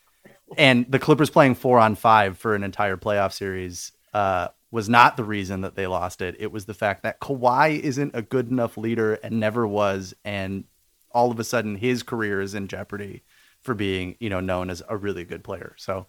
[0.58, 5.16] and the Clippers playing four on five for an entire playoff series uh, was not
[5.18, 6.36] the reason that they lost it.
[6.40, 10.66] It was the fact that Kawhi isn't a good enough leader and never was, and
[11.12, 13.24] all of a sudden his career is in jeopardy
[13.62, 15.74] for being, you know, known as a really good player.
[15.78, 16.06] So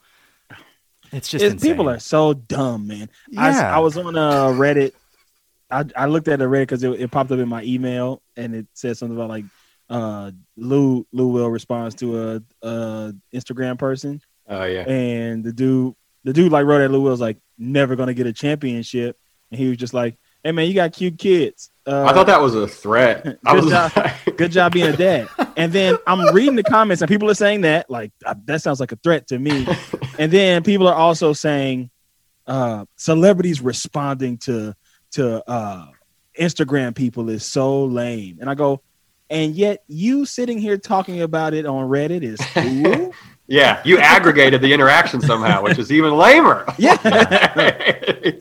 [1.12, 3.08] it's just It's- people are so dumb, man.
[3.36, 3.76] I, Yeah.
[3.76, 4.92] I was on uh, Reddit.
[5.70, 8.54] I, I looked at it Reddit because it, it popped up in my email and
[8.54, 9.44] it said something about like
[9.90, 14.88] uh, Lou Lou Will responds to a, a Instagram person Oh, yeah.
[14.88, 18.32] and the dude the dude like wrote at Lou Will's like never gonna get a
[18.32, 19.18] championship
[19.50, 22.42] and he was just like hey man you got cute kids uh, I thought that
[22.42, 23.26] was a threat.
[23.46, 23.92] I Good was job.
[23.96, 25.26] like, good job being a dad.
[25.56, 28.78] And then I'm reading the comments, and people are saying that like uh, that sounds
[28.78, 29.66] like a threat to me.
[30.18, 31.88] And then people are also saying
[32.46, 34.74] uh, celebrities responding to
[35.12, 35.86] to uh,
[36.38, 38.38] Instagram people is so lame.
[38.40, 38.80] And I go,
[39.30, 43.12] and yet you sitting here talking about it on Reddit is cool.
[43.46, 46.66] yeah, you aggregated the interaction somehow, which is even lamer.
[46.78, 46.96] yeah.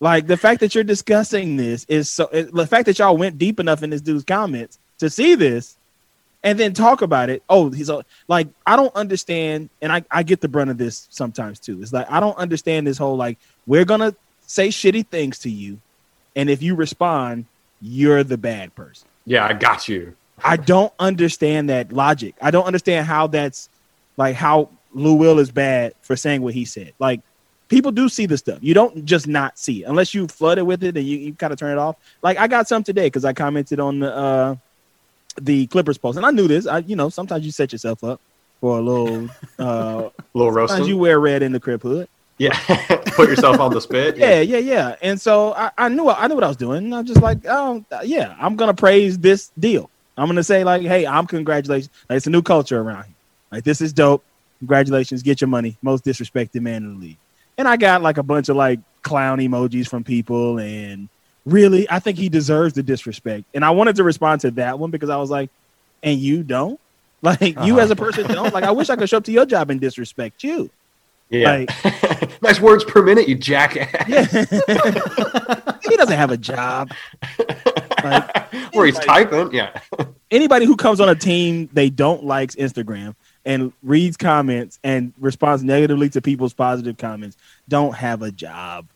[0.00, 3.38] like the fact that you're discussing this is so it, the fact that y'all went
[3.38, 5.76] deep enough in this dude's comments to see this
[6.42, 10.22] and then talk about it oh he's a, like i don't understand and I, I
[10.22, 13.38] get the brunt of this sometimes too it's like i don't understand this whole like
[13.66, 14.14] we're gonna
[14.46, 15.78] say shitty things to you
[16.40, 17.44] and if you respond
[17.80, 20.16] you're the bad person yeah, I got you.
[20.42, 22.34] I don't understand that logic.
[22.40, 23.68] I don't understand how that's
[24.16, 26.94] like how Lou Will is bad for saying what he said.
[26.98, 27.20] Like
[27.68, 28.58] people do see the stuff.
[28.60, 31.52] You don't just not see it unless you flooded with it and you, you kind
[31.52, 31.96] of turn it off.
[32.22, 34.56] Like I got some today because I commented on the uh
[35.40, 36.66] the Clippers post and I knew this.
[36.66, 38.20] I you know sometimes you set yourself up
[38.60, 39.28] for a little
[39.60, 40.76] uh A little roasting.
[40.76, 42.08] sometimes you wear red in the crib hood.
[42.40, 42.58] Yeah,
[43.16, 44.16] put yourself on the spit.
[44.16, 44.96] Yeah, yeah, yeah.
[45.02, 46.92] And so I, I knew I knew what I was doing.
[46.94, 49.90] I'm just like, um, yeah, I'm gonna praise this deal.
[50.16, 51.90] I'm gonna say like, hey, I'm congratulations.
[52.08, 53.16] Like, it's a new culture around here.
[53.52, 54.24] Like this is dope.
[54.60, 55.78] Congratulations, get your money.
[55.82, 57.18] Most disrespected man in the league.
[57.58, 61.08] And I got like a bunch of like clown emojis from people, and
[61.46, 63.44] really, I think he deserves the disrespect.
[63.54, 65.50] And I wanted to respond to that one because I was like,
[66.02, 66.80] and you don't.
[67.22, 67.80] Like you Uh-huh.
[67.80, 68.54] as a person don't.
[68.54, 70.70] Like I wish I could show up to your job and disrespect you.
[71.30, 71.64] Yeah.
[72.42, 74.08] nice words per minute, you jackass.
[74.08, 74.24] Yeah.
[75.88, 76.90] he doesn't have a job.
[78.02, 79.52] Like Where he's typing.
[79.52, 79.78] Yeah.
[80.30, 83.14] anybody who comes on a team they don't likes Instagram
[83.44, 87.36] and reads comments and responds negatively to people's positive comments
[87.68, 88.86] don't have a job.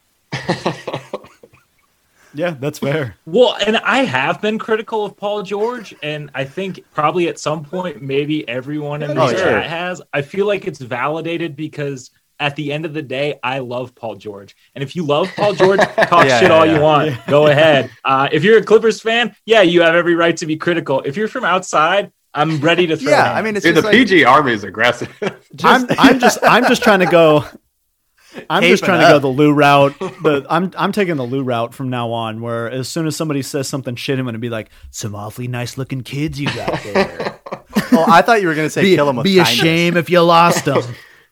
[2.34, 3.16] Yeah, that's fair.
[3.26, 7.64] Well, and I have been critical of Paul George, and I think probably at some
[7.64, 9.60] point, maybe everyone in oh, the Oh, chat sure.
[9.60, 10.02] has.
[10.12, 14.16] I feel like it's validated because at the end of the day, I love Paul
[14.16, 14.56] George.
[14.74, 16.74] And if you love Paul George, talk Yeah, shit yeah, all yeah.
[16.74, 17.26] you want.
[17.26, 17.90] Go ahead.
[18.04, 21.00] Uh, if you're a Clippers fan, yeah, you have every right to be critical.
[21.04, 23.10] If you're from outside, I'm ready to throw.
[23.10, 23.38] Yeah, hands.
[23.38, 25.10] I mean, it's Dude, the like, PG army is aggressive.
[25.64, 27.44] I'm I'm just I'm just trying to go.
[28.50, 29.96] I'm just Caping trying to go the Lou route.
[30.00, 32.40] The I'm I'm taking the Lou route from now on.
[32.40, 35.46] Where as soon as somebody says something shit, I'm going to be like, "Some awfully
[35.46, 37.40] nice looking kids you got there.
[37.92, 39.96] well, I thought you were going to say be kill him with be a shame
[39.96, 40.82] if you lost them."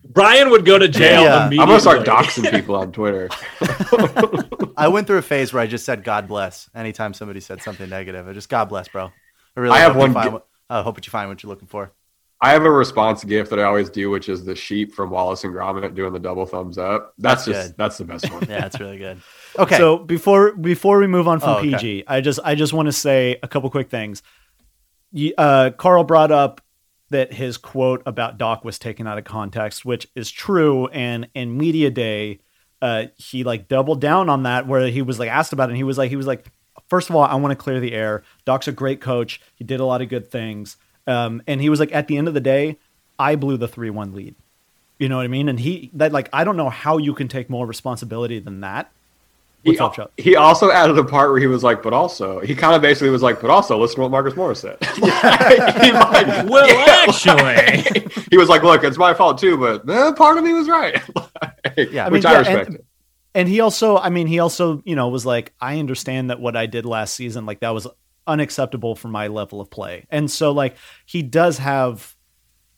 [0.04, 1.22] Brian would go to jail.
[1.22, 1.44] Yeah.
[1.46, 3.28] I'm gonna start doxing people on Twitter.
[4.76, 7.88] I went through a phase where I just said God bless anytime somebody said something
[7.88, 8.26] negative.
[8.28, 9.10] I just God bless, bro.
[9.56, 11.28] I really I have hope one You find, gi- what- I hope that you find
[11.28, 11.92] what you're looking for.
[12.44, 15.44] I have a response gift that I always do, which is the sheep from Wallace
[15.44, 17.14] and Gromit doing the double thumbs up.
[17.16, 17.76] That's, That's just good.
[17.78, 18.42] that's the best one.
[18.48, 19.20] Yeah, that's really good.
[19.56, 19.76] Okay.
[19.76, 21.70] So before before we move on from Oh, okay.
[21.72, 24.22] PG, I just I just want to say a couple quick things.
[25.38, 26.60] Uh, Carl brought up
[27.12, 30.88] that his quote about Doc was taken out of context, which is true.
[30.88, 32.40] And in media day,
[32.82, 35.76] uh, he like doubled down on that, where he was like asked about it, and
[35.76, 36.46] he was like he was like,
[36.88, 38.22] first of all, I want to clear the air.
[38.44, 39.40] Doc's a great coach.
[39.54, 40.76] He did a lot of good things.
[41.06, 42.78] Um, and he was like, at the end of the day,
[43.18, 44.34] I blew the three one lead.
[44.98, 45.48] You know what I mean?
[45.48, 48.92] And he that like I don't know how you can take more responsibility than that.
[49.64, 50.12] What's he, up, Chuck?
[50.16, 53.10] he also added a part where he was like, but also, he kind of basically
[53.10, 54.76] was like, but also, listen to what Marcus Morris said.
[54.96, 60.12] He like- Well, yeah, actually, he was like, look, it's my fault too, but eh,
[60.12, 61.00] part of me was right.
[61.76, 62.06] Yeah.
[62.06, 62.68] I which mean, I yeah, respect.
[62.70, 62.78] and-
[63.34, 66.54] and he also i mean he also you know was like i understand that what
[66.54, 67.86] i did last season like that was
[68.26, 72.14] unacceptable for my level of play and so like he does have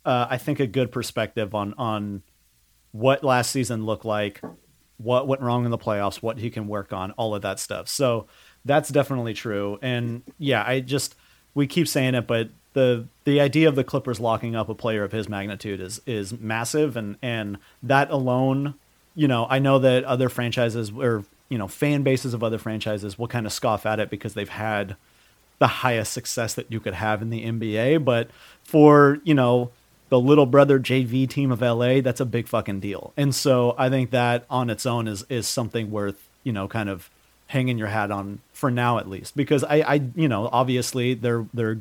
[0.05, 2.23] uh, i think a good perspective on on
[2.93, 4.41] what last season looked like
[4.99, 7.89] what went wrong in the playoffs what he can work on all of that stuff.
[7.89, 8.27] So
[8.65, 9.79] that's definitely true.
[9.83, 11.15] And yeah i just
[11.55, 15.05] we keep saying it but the the idea of the clippers locking up a player
[15.05, 16.97] of his magnitude is is massive.
[16.97, 18.75] And and that alone
[19.15, 23.19] you know, I know that other franchises or you know fan bases of other franchises
[23.19, 24.97] will kind of scoff at it because they've had
[25.61, 28.05] the highest success that you could have in the NBA.
[28.05, 28.31] But
[28.65, 29.71] for you know
[30.15, 33.13] the little brother JV team of LA, that's a big fucking deal.
[33.17, 36.89] And so I think that on its own is is something worth you know kind
[36.89, 37.11] of
[37.49, 41.47] hanging your hat on for now at least because I I you know obviously they're
[41.53, 41.81] they're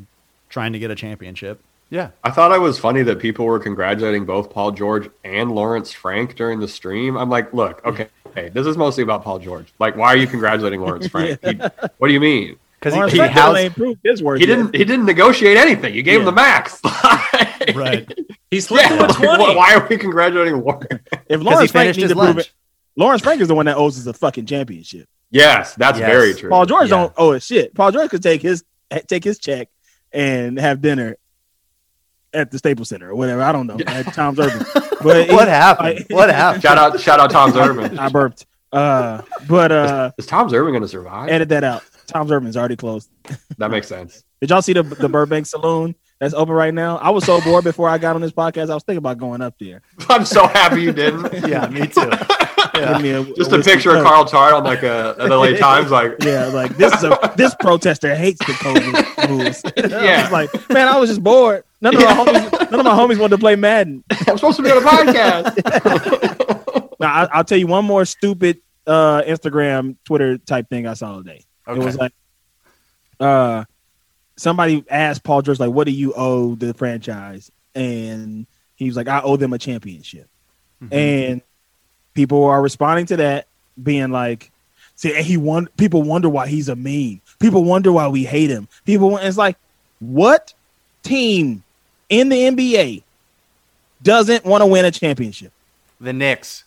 [0.49, 1.59] trying to get a championship.
[1.91, 2.09] yeah.
[2.23, 6.35] I thought it was funny that people were congratulating both Paul George and Lawrence Frank
[6.35, 7.15] during the stream.
[7.15, 9.71] I'm like, look, okay, hey, this is mostly about Paul George.
[9.77, 11.39] Like, why are you congratulating Lawrence Frank?
[11.45, 11.59] He-
[11.99, 12.57] what do you mean?
[12.79, 14.75] Because Lawrence he, he Frank still housed, ain't proved his worth He didn't.
[14.75, 15.93] He didn't negotiate anything.
[15.95, 16.81] You gave him the max.
[17.75, 18.11] Right.
[18.51, 18.95] he slipped Yeah.
[18.95, 19.55] him a like, twenty.
[19.55, 20.87] why are we congratulating Lawrence?
[21.29, 22.47] If Lawrence Frank finished needs his to prove lunch.
[22.47, 22.53] it,
[22.95, 25.07] Lawrence Frank is the one that owes us a fucking championship.
[25.31, 26.09] Yes, that's Yes.
[26.09, 26.49] very true.
[26.49, 26.97] Paul George Yeah.
[26.97, 27.73] don't owe a shit.
[27.73, 28.63] Paul George could take his
[29.07, 29.69] take his check
[30.11, 31.17] and have dinner
[32.33, 33.41] at the Staples Center or whatever.
[33.41, 34.65] I don't know at Tom's Urban.
[35.03, 36.05] But what he- happened?
[36.09, 36.63] I- what happened?
[36.63, 37.99] Shout out, shout out, Tom's Urban.
[37.99, 38.45] I burped.
[38.71, 41.27] Uh, but uh, Is Tom's Urban going to survive?
[41.29, 41.83] edit that out.
[42.07, 43.09] Tom's Urban's already closed.
[43.57, 44.23] that makes sense.
[44.39, 46.97] Did y'all see the the Burbank Saloon that's open right now?
[46.97, 48.69] I was so bored before I got on this podcast.
[48.69, 49.81] I was thinking about going up there.
[50.09, 51.33] I'm so happy you didn't.
[51.47, 52.09] Yeah, me too.
[52.73, 54.03] Give me a- Just a whiskey picture of.
[54.03, 57.53] Carl Tart on like a an LA Times, like Yeah, like this is a this
[57.59, 59.61] protester hates the COVID rules.
[59.65, 60.21] I Yeah.
[60.23, 61.63] was like, man, I was just bored.
[61.81, 64.03] None of my homies, none of my homies wanted to play Madden.
[64.09, 66.99] I'm supposed to be on a podcast.
[66.99, 71.17] Now I, I'll tell you one more stupid uh, Instagram, Twitter type thing I saw
[71.17, 71.43] today.
[71.67, 71.79] Okay.
[71.79, 72.13] It was like,
[73.19, 73.65] uh,
[74.35, 79.07] somebody asked Paul George like, "What do you owe the franchise?" And he was like,
[79.07, 80.27] "I owe them a championship."
[80.81, 80.93] Mm-hmm.
[80.93, 81.41] And
[82.13, 83.47] people are responding to that,
[83.81, 84.51] being like,
[84.95, 87.21] "See, and he won." People wonder why he's a meme.
[87.39, 88.67] People wonder why we hate him.
[88.85, 89.57] People, want- it's like,
[89.99, 90.53] what
[91.03, 91.63] team
[92.09, 93.03] in the NBA
[94.01, 95.51] doesn't want to win a championship?
[95.99, 96.65] the Knicks.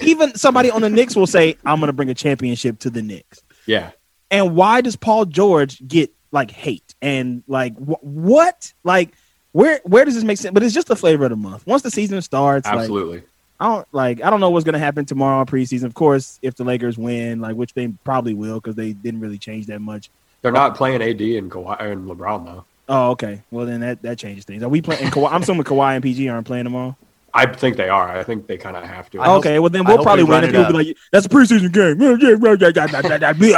[0.00, 3.00] Even somebody on the Knicks will say, "I'm going to bring a championship to the
[3.00, 3.92] Knicks." yeah,
[4.30, 8.74] And why does Paul George get like hate and like wh- what?
[8.82, 9.14] Like
[9.52, 10.52] where where does this make sense?
[10.52, 11.66] But it's just the flavor of the month.
[11.66, 13.22] Once the season starts, like absolutely.
[13.60, 15.84] I don't like I don't know what's gonna happen tomorrow in preseason.
[15.84, 19.38] Of course, if the Lakers win, like which they probably will because they didn't really
[19.38, 20.10] change that much.
[20.42, 22.64] They're not playing AD and Kawhi and LeBron though.
[22.88, 23.40] Oh, okay.
[23.50, 24.62] Well then that, that changes things.
[24.62, 25.10] Are we playing?
[25.10, 26.96] Kawhi, I'm assuming Kawhi and PG aren't playing tomorrow.
[27.36, 28.08] I think they are.
[28.08, 29.20] I think they kind of have to.
[29.20, 29.58] I hope- okay.
[29.58, 30.44] Well then we'll probably win.
[30.44, 32.00] it And people be like, "That's a preseason game."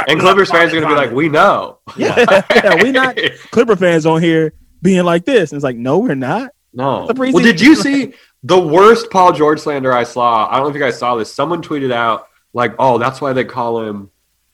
[0.07, 3.17] and Clippers fans are going to be like, "We know." Yeah, yeah, we not
[3.51, 5.51] Clipper fans on here being like this.
[5.51, 6.51] And it's like, no, we're not.
[6.73, 7.05] No.
[7.15, 8.13] Well, did you see
[8.43, 10.47] the worst Paul George slander I saw?
[10.49, 11.31] I don't know if you guys saw this.
[11.33, 14.09] Someone tweeted out like, "Oh, that's why they call him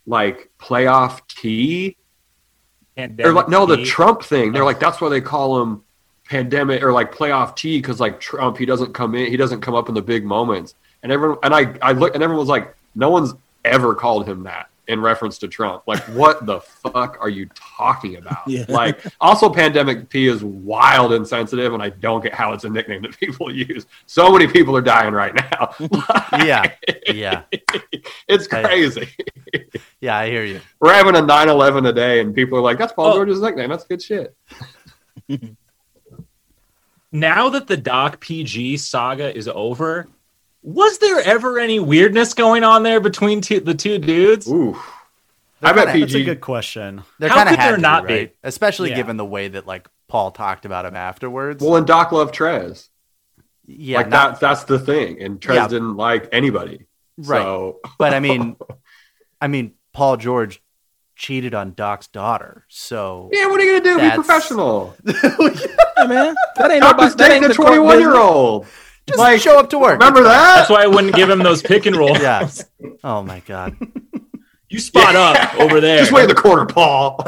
[0.06, 1.96] like playoff T."
[2.96, 4.52] Pandemic Or like, no, the Trump thing.
[4.52, 5.84] They're like, that's why they call him
[6.34, 9.76] pandemic or like playoff T because like Trump, he doesn't come in, he doesn't come
[9.76, 10.74] up in the big moments.
[11.04, 14.42] And everyone, and I, I look, and everyone was like, no one's ever called him
[14.44, 15.84] that in reference to Trump.
[15.86, 18.48] Like, what the fuck are you talking about?
[18.48, 18.66] Yeah.
[18.68, 22.70] Like, also, pandemic P is wild and sensitive, and I don't get how it's a
[22.70, 23.86] nickname that people use.
[24.08, 25.76] So many people are dying right now.
[26.44, 26.72] Yeah,
[27.08, 27.44] yeah,
[28.28, 29.08] it's crazy.
[30.02, 30.18] yeah.
[30.18, 30.60] I hear you.
[30.80, 33.14] We're having a 9 11 a day, and people are like, that's Paul Oh.
[33.18, 33.70] George's nickname.
[33.70, 34.36] That's good shit.
[37.14, 40.10] Now that the Doc PG saga is over,
[40.62, 44.48] was there ever any weirdness going on there between two, the two dudes?
[44.50, 44.74] Ooh.
[45.62, 47.04] They're I bet kinda- That's a good question.
[47.20, 48.14] There How kind of could had there not be?
[48.14, 48.36] right?
[48.44, 48.96] Especially Yeah.
[48.98, 51.64] given the way that like Paul talked about him afterwards.
[51.64, 52.90] Well, and Doc loved Trez.
[53.66, 54.40] yeah, like not- that.
[54.42, 55.22] That's the thing.
[55.22, 55.68] And Trez Yeah.
[55.68, 56.88] didn't like anybody.
[57.18, 57.42] Right.
[57.44, 58.56] So But I mean,
[59.42, 60.62] I mean, Paul George
[61.16, 64.10] cheated on Doc's daughter, so yeah, what are you gonna do?
[64.10, 64.96] Be professional.
[65.96, 67.06] Hey, man, that ain't Doc nobody.
[67.06, 68.26] was dating a the court 21 year business.
[68.26, 68.66] old.
[69.08, 69.94] just Like, show up to work.
[70.00, 70.56] Remember that?
[70.58, 72.18] That's why I wouldn't give him those pick and roll.
[72.18, 72.50] Yeah.
[73.04, 73.78] Oh my god.
[74.70, 76.00] You spot up over there.
[76.00, 77.20] Just wait in the corner, Paul.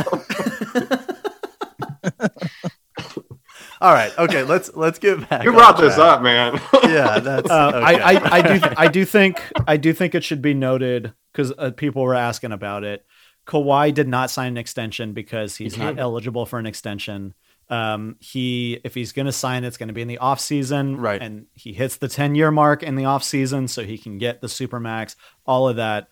[3.81, 4.17] All right.
[4.17, 4.41] Okay.
[4.43, 5.43] Let's let's get back.
[5.43, 6.59] you brought this up, man.
[6.83, 7.19] Yeah.
[7.19, 7.49] That's.
[7.49, 8.01] Uh, okay.
[8.01, 11.51] I, I, I do I do think I do think it should be noted because
[11.57, 13.05] uh, people were asking about it.
[13.45, 17.33] Kawhi did not sign an extension because he's not eligible for an extension.
[17.69, 20.97] Um, he if he's going to sign, it's going to be in the off season,
[20.97, 21.21] Right.
[21.21, 24.41] And he hits the ten year mark in the off season, so he can get
[24.41, 25.15] the supermax.
[25.45, 26.07] All of that.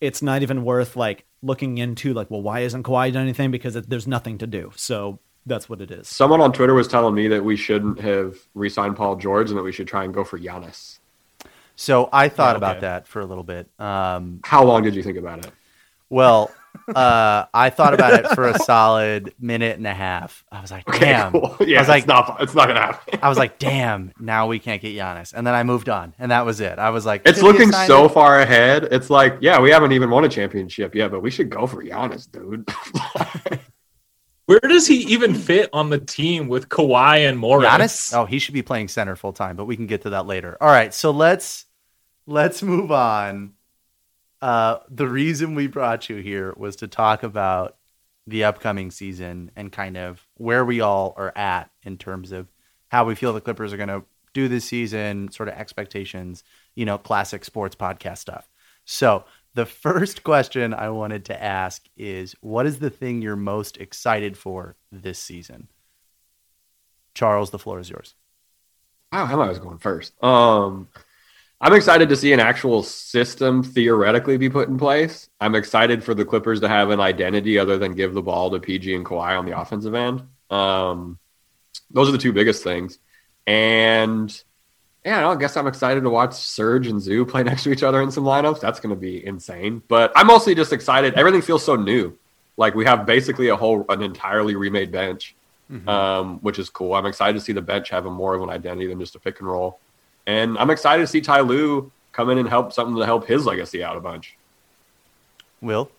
[0.00, 3.50] It's not even worth like looking into like, well, why isn't Kawhi done anything?
[3.50, 4.72] Because it, there's nothing to do.
[4.76, 6.08] So that's what it is.
[6.08, 9.62] Someone on Twitter was telling me that we shouldn't have re-signed Paul George and that
[9.62, 10.98] we should try and go for Giannis.
[11.76, 13.68] so I thought Yeah, about that for a little bit.
[13.78, 15.52] Um, How long did you think about it?
[16.10, 16.50] Well,
[16.94, 20.44] uh, I thought about it for a solid minute and a half.
[20.50, 21.32] I was like, damn.
[21.32, 21.56] cool.
[21.60, 22.42] Yeah, I was like, it's not.
[22.42, 23.18] It's not gonna happen.
[23.22, 24.12] I was like, damn.
[24.18, 26.78] Now we can't get Giannis, and then I moved on, and that was it.
[26.78, 28.12] I was like, It's looking so it?
[28.12, 28.88] far ahead.
[28.90, 31.82] It's like, yeah, we haven't even won a championship yet, but we should go for
[31.82, 32.68] Giannis, dude.
[34.46, 37.66] Where does he even fit on the team with Kawhi and Morris?
[37.66, 38.14] Giannis?
[38.14, 40.58] Oh, he should be playing center full time, but we can get to that later.
[40.60, 41.64] All right, so let's
[42.26, 43.54] let's move on.
[44.44, 47.78] Uh, the reason we brought you here was to talk about
[48.26, 52.46] the upcoming season and kind of where we all are at in terms of
[52.88, 54.04] how we feel the Clippers are going to
[54.34, 58.46] do this season, sort of expectations, you know, classic sports podcast stuff.
[58.84, 63.78] So, the first question I wanted to ask is what is the thing you're most
[63.78, 65.68] excited for this season?
[67.14, 68.14] Charles, the floor is yours.
[69.10, 70.22] Wow, I I was going first.
[70.22, 70.88] Um,
[71.64, 75.30] I'm excited to see an actual system theoretically be put in place.
[75.40, 78.60] I'm excited for the Clippers to have an identity other than give the ball to
[78.60, 80.22] PG and Kawhi on the offensive end.
[80.50, 81.18] Um,
[81.90, 82.98] those are the two biggest things.
[83.46, 84.30] And
[85.06, 87.62] yeah, I don't know, I guess I'm excited to watch Serge and Zoo play next
[87.62, 88.60] to each other in some lineups.
[88.60, 89.82] That's going to be insane.
[89.88, 91.14] But I'm mostly just excited.
[91.14, 92.14] Everything feels so new.
[92.58, 95.34] Like we have basically a whole, an entirely remade bench
[95.86, 96.94] um, which is cool.
[96.94, 99.18] I'm excited to see the bench have a more of an identity than just a
[99.18, 99.80] pick and roll.
[100.26, 103.44] And I'm excited to see Ty Lue come in and help something to help his
[103.44, 104.36] legacy out a bunch.
[105.60, 105.90] Will?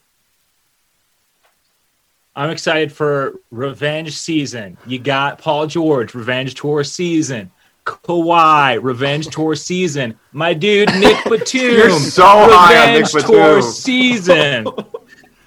[2.35, 4.77] I'm excited for revenge season.
[4.85, 7.51] You got Paul George, revenge tour season.
[7.85, 10.19] Kawhi, revenge tour season.
[10.33, 13.71] My dude Nick Batum, You're so high on Nick revenge tour Batum.
[13.71, 14.67] season.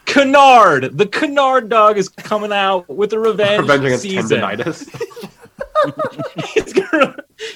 [0.07, 4.41] Kennard, the Kennard dog is coming out with a revenge Revenge against season.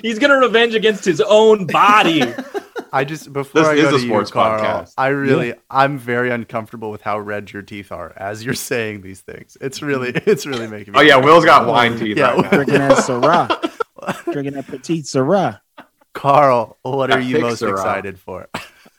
[0.03, 0.09] tendonitis.
[0.09, 2.23] He's gonna, revenge against his own body.
[2.93, 4.95] I just before This I is go a to sports you, Carl, podcast.
[4.99, 9.21] I really I'm very uncomfortable with how red your teeth are as you're saying these
[9.21, 9.57] things.
[9.61, 10.27] It's really mm.
[10.27, 12.51] it's really making me oh yeah, Will's got wine teeth Yeah, right now.
[12.51, 14.25] Drinking that Syrah.
[14.33, 15.61] Drinking that petite Syrah.
[16.13, 17.75] Carl, what are you most fixer up.
[17.77, 18.49] excited for?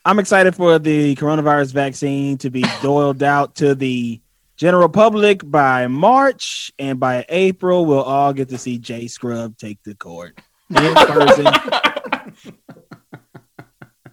[0.06, 4.20] I'm excited for the coronavirus vaccine to be doled out to the
[4.58, 9.82] general public by March, and by April, we'll all get to see Jay Scrubb take
[9.84, 10.40] the court
[10.70, 11.48] in person.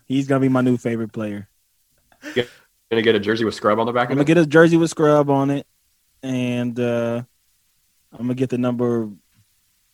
[0.07, 1.49] He's gonna be my new favorite player.
[2.91, 4.27] Gonna get a jersey with scrub on the back I'm of gonna it.
[4.27, 5.67] get a jersey with scrub on it,
[6.23, 7.23] and uh,
[8.13, 9.09] I'm gonna get the number.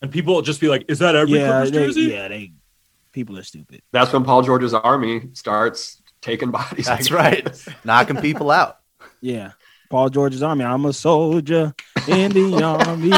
[0.01, 2.53] And people will just be like, "Is that every yeah, Clippers they, jersey?" yeah, they
[3.11, 3.83] people are stupid.
[3.91, 6.87] That's when Paul George's army starts taking bodies.
[6.87, 7.47] That's right.
[7.83, 8.79] Knocking people out.
[9.21, 9.51] Yeah,
[9.91, 10.65] Paul George's army.
[10.65, 11.75] I'm a soldier
[12.07, 13.11] in the army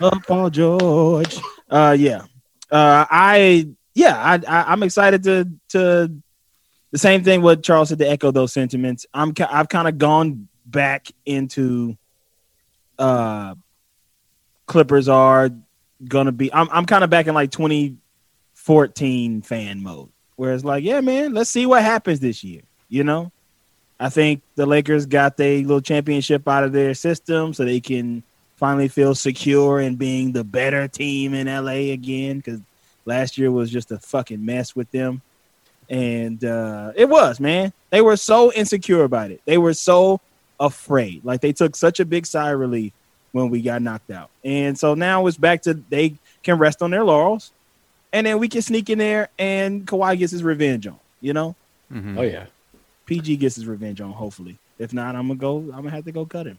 [0.00, 1.38] of Paul George.
[1.70, 2.22] Uh, yeah,
[2.72, 6.12] uh, I yeah, I, I I'm excited to to
[6.90, 7.42] the same thing.
[7.42, 9.06] What Charles said to echo those sentiments.
[9.14, 11.96] I'm I've kind of gone back into
[12.98, 13.54] uh
[14.66, 15.50] Clippers are
[16.08, 16.52] gonna be.
[16.52, 21.34] I'm I'm kind of back in like 2014 fan mode, where it's like, yeah, man,
[21.34, 22.62] let's see what happens this year.
[22.88, 23.32] You know,
[24.00, 28.22] I think the Lakers got their little championship out of their system, so they can
[28.56, 32.38] finally feel secure in being the better team in LA again.
[32.38, 32.60] Because
[33.04, 35.22] last year was just a fucking mess with them,
[35.90, 37.72] and uh, it was man.
[37.90, 39.40] They were so insecure about it.
[39.44, 40.20] They were so
[40.60, 41.24] afraid.
[41.24, 42.92] Like they took such a big sigh of relief
[43.32, 46.90] when we got knocked out, and so now it's back to they can rest on
[46.90, 47.52] their laurels,
[48.12, 50.98] and then we can sneak in there and Kawhi gets his revenge on.
[51.20, 51.54] You know,
[51.92, 52.18] Mhm.
[52.18, 52.46] Oh yeah.
[53.06, 54.12] PG gets his revenge on.
[54.12, 55.58] Hopefully, if not, I'm gonna go.
[55.58, 56.58] I'm gonna have to go cut him.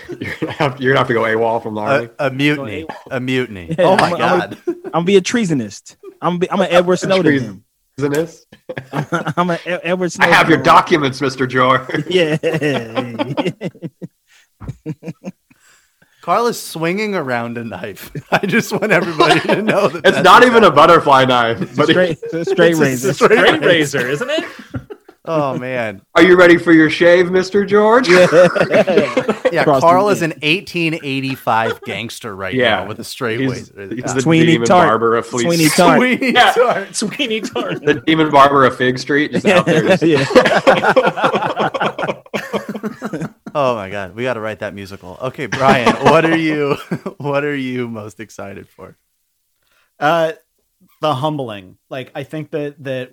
[0.20, 2.08] You're gonna have, you're gonna have to go AWOL from the army.
[2.18, 3.74] a, a mutiny, a mutiny.
[3.78, 4.58] Yeah, oh my I'm a- god!
[4.66, 5.96] I'm gonna be a treasonist.
[6.20, 7.24] I'm be, I'm an Edward Snowden.
[7.24, 7.48] Treason.
[7.48, 7.64] him.
[7.98, 8.46] Isn't?
[9.36, 11.46] I'm an Ed- Edward I have your documents, Mr.
[11.48, 12.06] George.
[12.08, 12.36] Yeah.
[16.22, 18.10] Carl is swinging around a knife.
[18.30, 21.74] I just want everybody to know that It's that's not what's even a butterfly knife.
[21.76, 23.10] But straight, it's a straight It's razor.
[23.10, 24.44] a straight razor, isn't it?
[25.24, 27.64] Oh man, are you ready for your shave, Mr.
[27.66, 28.08] George?
[28.08, 28.24] yeah.
[29.60, 32.80] Across the Carl is an 1885 gangster right Yeah.
[32.80, 33.94] now with a straight He's, razor.
[33.94, 34.88] he's the Sweeney demon Tart.
[34.88, 35.98] barber of Fleet Sweeney Tart.
[35.98, 36.52] Sweeney Yeah.
[36.52, 36.96] Tart.
[36.96, 37.82] Sweeney Todd.
[37.84, 39.82] The demon barber of Fig Street just out there.
[39.96, 40.24] just- yeah.
[43.54, 45.18] Oh my god, we got to write that musical.
[45.20, 46.74] Okay, Brian, what are you
[47.18, 48.96] what are you most excited for?
[50.00, 50.32] Uh,
[51.00, 51.76] the humbling.
[51.90, 53.12] Like I think that that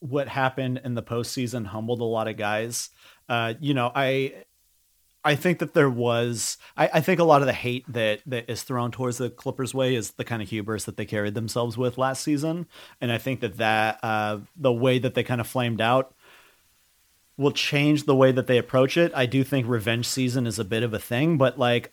[0.00, 2.90] what happened in the postseason humbled a lot of guys.
[3.28, 4.44] Uh, you know, I
[5.24, 8.50] I think that there was I, I think a lot of the hate that that
[8.50, 11.76] is thrown towards the Clippers way is the kind of hubris that they carried themselves
[11.76, 12.66] with last season,
[13.00, 16.14] and I think that that uh, the way that they kind of flamed out
[17.36, 19.12] will change the way that they approach it.
[19.14, 21.92] I do think revenge season is a bit of a thing, but like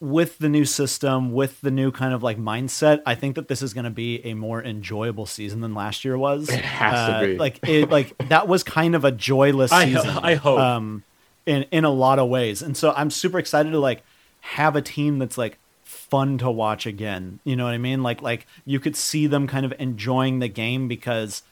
[0.00, 3.62] with the new system, with the new kind of like mindset, I think that this
[3.62, 6.48] is going to be a more enjoyable season than last year was.
[6.48, 7.36] It has to Uh, be.
[7.38, 10.10] Like it, like that was kind of a joyless I season.
[10.10, 10.60] I hope.
[10.60, 11.02] um,
[11.46, 14.02] in in a lot of ways, and so I'm super excited to like
[14.40, 17.40] have a team that's like fun to watch again.
[17.44, 18.02] You know what I mean?
[18.02, 21.42] Like like you could see them kind of enjoying the game because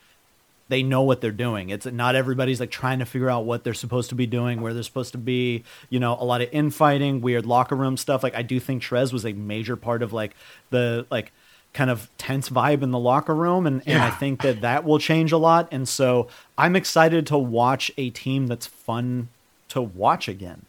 [0.69, 1.71] they know what they're doing.
[1.71, 4.75] It's not everybody's like trying to figure out what they're supposed to be doing, where
[4.75, 5.62] they're supposed to be.
[5.91, 8.23] You know, a lot of infighting, weird locker room stuff.
[8.23, 10.35] Like I do think Trez was a major part of like
[10.71, 11.33] the like
[11.73, 14.99] kind of tense vibe in the locker room, and and I think that that will
[14.99, 15.69] change a lot.
[15.71, 19.29] And so I'm excited to watch a team that's fun
[19.69, 20.62] to watch again.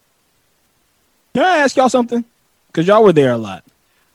[1.34, 2.26] Can I ask y'all something?
[2.68, 3.64] Because y'all were there a lot.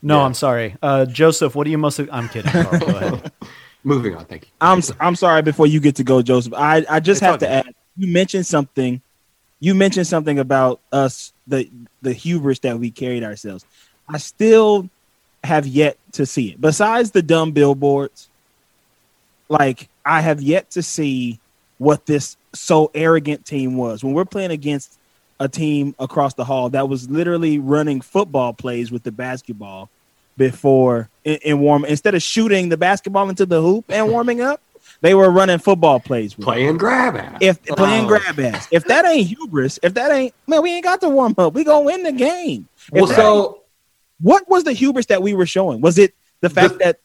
[0.03, 0.25] No, Yeah.
[0.25, 1.55] I'm sorry, uh, Joseph.
[1.55, 2.01] What are you most?
[2.11, 2.51] I'm kidding.
[2.51, 3.33] Carl, go ahead.
[3.85, 4.49] Moving on, thank you.
[4.61, 6.55] I'm I'm sorry before you get to go, Joseph.
[6.55, 7.69] I, I just It's have to okay.
[7.69, 7.75] add.
[7.97, 9.01] You mentioned something.
[9.61, 11.69] You mentioned something about us the
[12.01, 13.65] the hubris that we carried ourselves.
[14.09, 14.89] I still
[15.45, 16.61] have yet to see it.
[16.61, 18.29] Besides the dumb billboards,
[19.49, 21.41] like I have yet to see
[21.79, 24.05] what this so arrogant team was.
[24.05, 24.99] When we're playing against
[25.41, 29.91] a team across the hall that was literally running football plays with the basketball
[30.37, 34.61] before in, in warm instead of shooting the basketball into the hoop and warming up,
[35.01, 36.35] they were running football plays.
[36.35, 37.39] Playing grab ass.
[37.41, 38.09] If playing Oh.
[38.09, 41.35] grab ass, if that ain't hubris, if that ain't man, we ain't got to warm
[41.39, 41.55] up.
[41.55, 42.69] We gonna win the game.
[42.93, 43.63] If Well, so
[44.21, 45.81] what was the hubris that we were showing?
[45.81, 46.99] Was it the fact that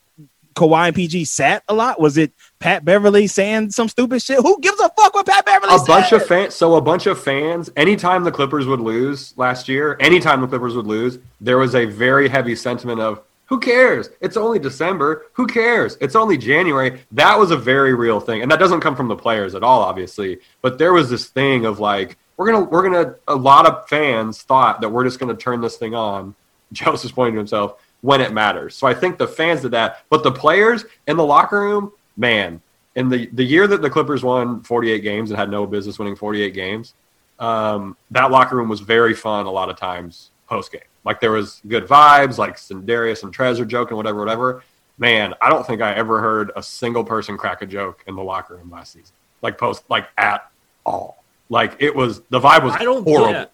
[0.56, 2.00] Kawhi and PG sat a lot?
[2.00, 4.40] Was it Pat Beverly saying some stupid shit?
[4.40, 6.56] Who gives a fuck what Pat Beverly a bunch of fans.
[6.56, 7.70] So a bunch of fans.
[7.76, 11.86] Anytime the Clippers would lose last year, anytime the Clippers would lose, there was a
[11.86, 14.10] very heavy sentiment of "Who cares?
[14.22, 15.26] It's only December.
[15.34, 15.98] Who cares?
[16.00, 19.16] It's only January." That was a very real thing, and that doesn't come from the
[19.16, 20.40] players at all, obviously.
[20.62, 23.16] But there was this thing of like, we're gonna, we're gonna.
[23.28, 26.36] A lot of fans thought that we're just gonna turn this thing on.
[26.74, 28.76] Joseph's pointing to himself when it matters.
[28.76, 32.62] So I think the fans did that, but the players in the locker room, man,
[32.96, 36.16] in the the year that the Clippers won 48 games and had no business winning
[36.16, 36.94] 48 games,
[37.40, 40.82] um, that locker room was very fun a lot of times post game.
[41.08, 44.64] Like there was good vibes, like Darius and Trez are joking, whatever, whatever.
[45.00, 48.22] Man, I don't think I ever heard a single person crack a joke in the
[48.24, 50.52] locker room last season, like post, like at
[50.86, 51.24] all.
[51.50, 53.32] Like it was the vibe was I don't horrible.
[53.32, 53.46] yeah.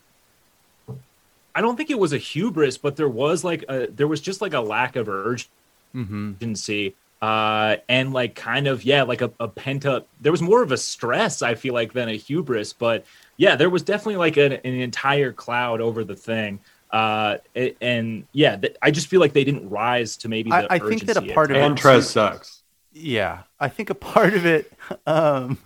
[1.56, 4.42] I don't think it was a hubris, but there was like a there was just
[4.42, 5.50] like a lack of urgency
[5.96, 6.88] Mm-hmm.
[7.22, 10.72] uh and like kind of yeah like a, a pent up there was more of
[10.72, 13.06] a stress i feel like than a hubris but
[13.38, 16.60] yeah there was definitely like an, an entire cloud over the thing
[16.94, 17.38] uh
[17.82, 20.80] and yeah th- i just feel like they didn't rise to maybe the I- I
[20.80, 22.06] think that a part of it- And times.
[22.06, 22.60] Trez sucks.
[22.96, 24.72] Yeah, I think a part of it
[25.08, 25.58] um,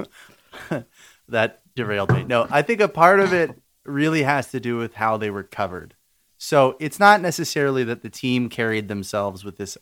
[1.30, 2.24] that derailed me.
[2.24, 3.52] No, I think a part of it
[3.86, 5.94] really has to do with how they were covered.
[6.38, 9.78] So it's not necessarily that the team carried themselves with this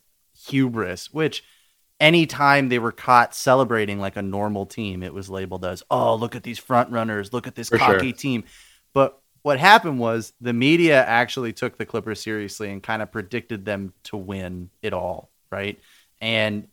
[0.47, 1.43] hubris, which
[1.99, 6.35] anytime they were caught celebrating like a normal team, it was labeled as, "Oh, look
[6.35, 8.17] at these front runners, look at this For cocky sure.
[8.17, 8.43] team."
[8.93, 13.63] But what happened was the media actually took the Clippers seriously and kind of predicted
[13.63, 15.79] them to win it all, right?
[16.19, 16.67] And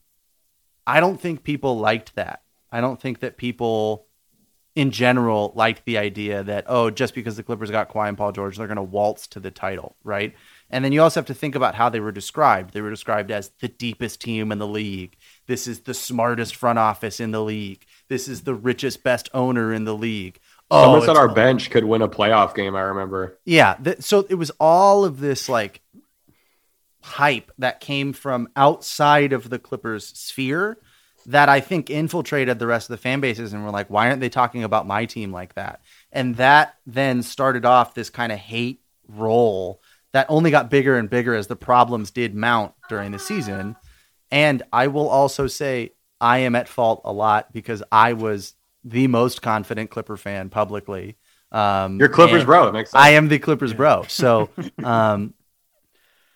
[0.87, 2.41] I don't think people liked that.
[2.71, 4.07] I don't think that people
[4.75, 8.33] in general liked the idea that oh, just because the Clippers got Kawhi and Paul
[8.33, 10.35] George, they're going to waltz to the title, right?
[10.71, 12.73] And then you also have to think about how they were described.
[12.73, 15.19] They were described as the deepest team in the league.
[15.47, 17.85] This is the smartest front office in the league.
[18.09, 20.41] This is the richest, best owner in the league.
[20.75, 22.75] Oh, Someone said our bench could win a playoff game.
[22.75, 23.39] I remember.
[23.45, 23.75] yeah.
[23.75, 25.83] Th- so it was all of this like
[27.03, 30.79] hype that came from outside of the Clippers sphere
[31.27, 34.21] that I think infiltrated the rest of the fan bases and were like, why aren't
[34.21, 35.81] they talking about my team like that?
[36.11, 39.81] And that then started off this kind of hate roll
[40.13, 43.77] that only got bigger and bigger as the problems did mount during the season.
[44.31, 48.55] And I will also say I am at fault a lot because I was
[48.85, 51.17] the most confident Clipper fan publicly.
[51.51, 52.69] Um, Your Clippers, bro.
[52.69, 53.03] It makes sense.
[53.03, 54.05] I am the Clippers bro.
[54.09, 54.49] So,
[54.85, 55.35] um,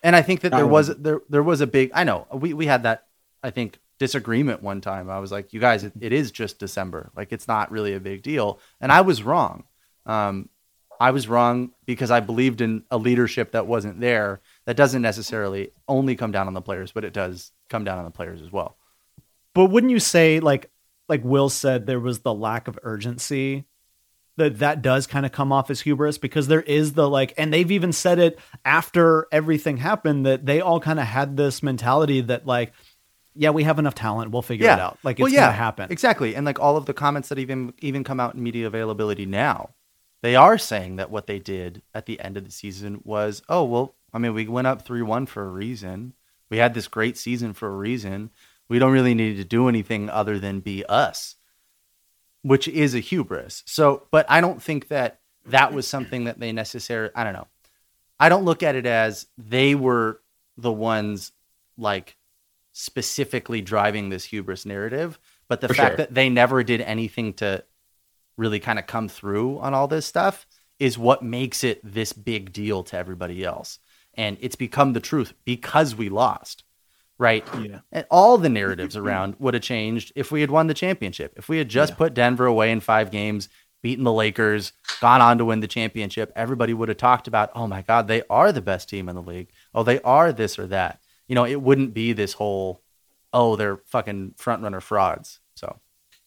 [0.03, 1.91] and I think that there was there there was a big.
[1.95, 3.07] I know we we had that.
[3.43, 5.09] I think disagreement one time.
[5.09, 7.11] I was like, you guys, it, it is just December.
[7.17, 9.65] Like it's not really a big deal, and I was wrong.
[10.05, 10.49] Um,
[10.99, 14.41] I was wrong because I believed in a leadership that wasn't there.
[14.65, 18.05] That doesn't necessarily only come down on the players, but it does come down on
[18.05, 18.77] the players as well.
[19.55, 20.71] But wouldn't you say like
[21.09, 23.65] like Will said there was the lack of urgency
[24.37, 27.53] that that does kind of come off as hubris because there is the like and
[27.53, 32.21] they've even said it after everything happened that they all kind of had this mentality
[32.21, 32.73] that like
[33.35, 35.91] yeah we have enough talent we'll figure it out like it's well, yeah, gonna happen
[35.91, 36.35] exactly.
[36.35, 39.71] And like all of the comments that even even come out in media availability now,
[40.23, 43.65] they are saying that what they did at the end of the season was, oh
[43.65, 46.15] well, I mean, we went up three one for a reason.
[46.51, 48.31] We had this great season for a reason.
[48.69, 51.37] We don't really need to do anything other than be us,
[52.43, 53.63] which is a hubris.
[53.67, 57.13] So, but I don't think that that was something that they necessarily.
[57.15, 57.47] I don't know.
[58.19, 60.21] I don't look at it as they were
[60.57, 61.33] the ones
[61.77, 62.17] like
[62.73, 65.97] specifically driving this hubris narrative, but the For fact sure.
[65.99, 67.65] that they never did anything to
[68.37, 70.47] really kind of come through on all this stuff
[70.79, 73.79] is what makes it this big deal to everybody else.
[74.15, 76.65] And it's become the truth because we lost,
[77.19, 77.47] right?
[77.61, 77.81] Yeah.
[77.93, 81.35] And all the narratives around would have changed if we had won the championship.
[81.37, 83.49] If we had just put Denver away in five games,
[83.83, 87.67] beaten the Lakers, gone on to win the championship, everybody would have talked about, oh
[87.67, 89.49] my God, they are the best team in the league.
[89.75, 91.01] Oh, they are this or that.
[91.29, 92.83] You know, it wouldn't be this whole,
[93.33, 95.41] oh, they're fucking front runner frauds.
[95.55, 95.79] So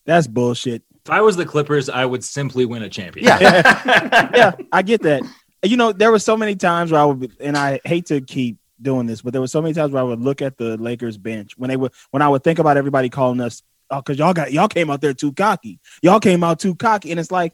[0.05, 0.83] That's bullshit.
[1.05, 3.41] If I was the Clippers, I would simply win a championship.
[3.41, 5.23] yeah, yeah, I get that.
[5.63, 8.21] You know, there were so many times where I would, be, and I hate to
[8.21, 10.77] keep doing this, but there were so many times where I would look at the
[10.77, 14.17] Lakers bench when they would, when I would think about everybody calling us, oh, because
[14.17, 15.79] y'all got y'all came out there too cocky.
[16.01, 17.53] Y'all came out too cocky, and it's like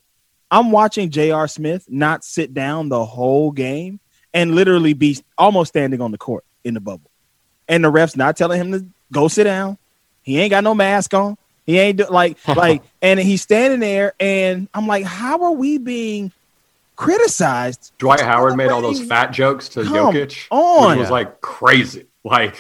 [0.51, 1.47] I'm watching J.R.
[1.47, 3.99] Smith not sit down the whole game
[4.34, 7.09] and literally be almost standing on the court in the bubble,
[7.67, 9.78] and the refs not telling him to go sit down.
[10.21, 11.38] He ain't got no mask on.
[11.65, 15.78] He ain't do, like like, and he's standing there, and I'm like, how are we
[15.78, 16.32] being
[16.96, 17.91] criticized?
[17.98, 20.91] Dwight Howard made all those fat jokes to Come Jokic, on.
[20.91, 22.06] which was like crazy.
[22.26, 22.58] Like,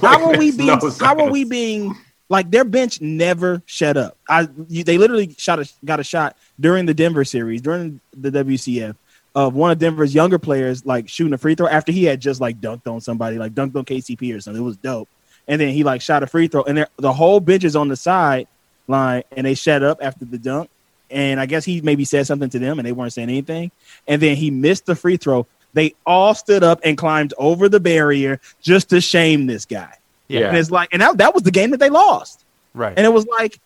[0.00, 0.66] How are we being?
[0.66, 1.94] no how are we being?
[2.28, 4.16] Like their bench never shut up.
[4.28, 8.32] I you, they literally shot a, got a shot during the Denver series during the
[8.32, 8.96] WCF
[9.36, 12.40] of one of Denver's younger players like shooting a free throw after he had just
[12.40, 14.60] like dunked on somebody like dunked on KCP or something.
[14.60, 15.08] It was dope.
[15.46, 17.96] And then he like shot a free throw and the whole bench is on the
[17.96, 18.48] side
[18.88, 20.70] line and they shut up after the dunk.
[21.14, 23.70] And I guess he maybe said something to them and they weren't saying anything.
[24.06, 25.46] And then he missed the free throw.
[25.72, 29.94] They all stood up and climbed over the barrier just to shame this guy.
[30.28, 30.48] Yeah.
[30.48, 32.44] And it's like, and that, that was the game that they lost.
[32.74, 32.92] right.
[32.96, 33.58] And it was like,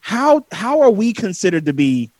[0.00, 2.10] how how are we considered to be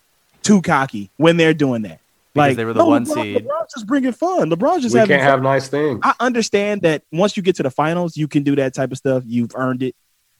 [0.42, 1.98] too cocky when they're doing that?
[2.32, 3.36] Because like they were the no, one LeBron, seed.
[3.44, 4.50] LeBron's just bringing fun.
[4.50, 5.30] LeBron's just we having can't fun.
[5.30, 5.98] have nice things.
[6.02, 8.98] I understand that once you get to the finals, you can do that type of
[8.98, 9.24] stuff.
[9.26, 9.94] You've earned it.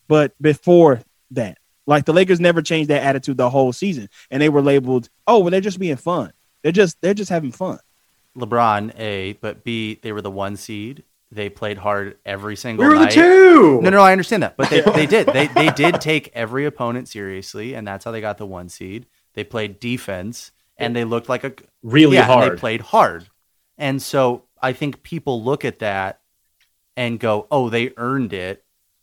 [0.09, 1.01] But before
[1.33, 5.09] that, like the Lakers never changed that attitude the whole season, and they were labeled,
[5.27, 6.33] "Oh, well, they're just being fun.
[6.63, 7.79] They're just they're just having fun."
[8.37, 11.05] LeBron, A, but B, they were the one seed.
[11.31, 13.81] They played hard every single we were the two.
[13.81, 15.27] No, no, I understand that, but they, they did.
[15.29, 19.07] They they did take every opponent seriously, and that's how they got the one seed.
[19.35, 21.53] They played defense, and they looked like a
[21.83, 22.53] Really yeah, and hard.
[22.53, 23.29] they played hard,
[23.79, 26.21] and so I think people look at that
[26.97, 28.62] and go, "Oh, they earned it,"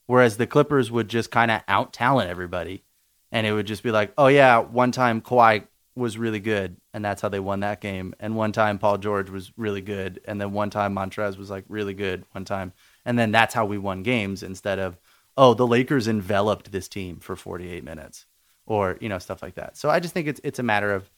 [0.10, 2.84] whereas the Clippers would just kind of out talent everybody,
[3.32, 7.06] and it would just be like, "Oh yeah, one time Kawhi was really good, and
[7.06, 10.42] that's how they won that game, and one time Paul George was really good, and
[10.42, 12.74] then one time Montrez was like really good one time."
[13.06, 14.98] And then that's how we won games instead of,
[15.38, 18.26] oh, the Lakers enveloped this team for 48 minutes
[18.66, 19.78] or, you know, stuff like that.
[19.78, 21.10] So I just think it's it's a matter of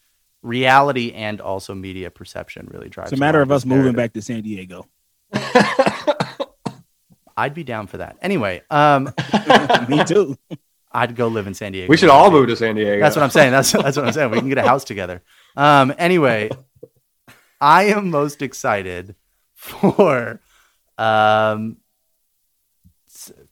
[0.41, 4.13] reality and also media perception really drives It's a matter of us this moving back
[4.13, 4.87] to San Diego.
[7.37, 8.17] I'd be down for that.
[8.21, 9.05] Anyway, um,
[9.89, 10.37] Me too.
[10.91, 11.89] I'd go live in San Diego.
[11.89, 12.99] we should all move to San Diego.
[12.99, 13.51] That's what I'm saying.
[13.51, 14.31] That's that's what I'm saying.
[14.31, 15.23] We can get a house together.
[15.55, 16.49] Um, anyway,
[17.61, 19.15] I am most excited
[19.53, 20.41] for
[20.97, 21.77] um,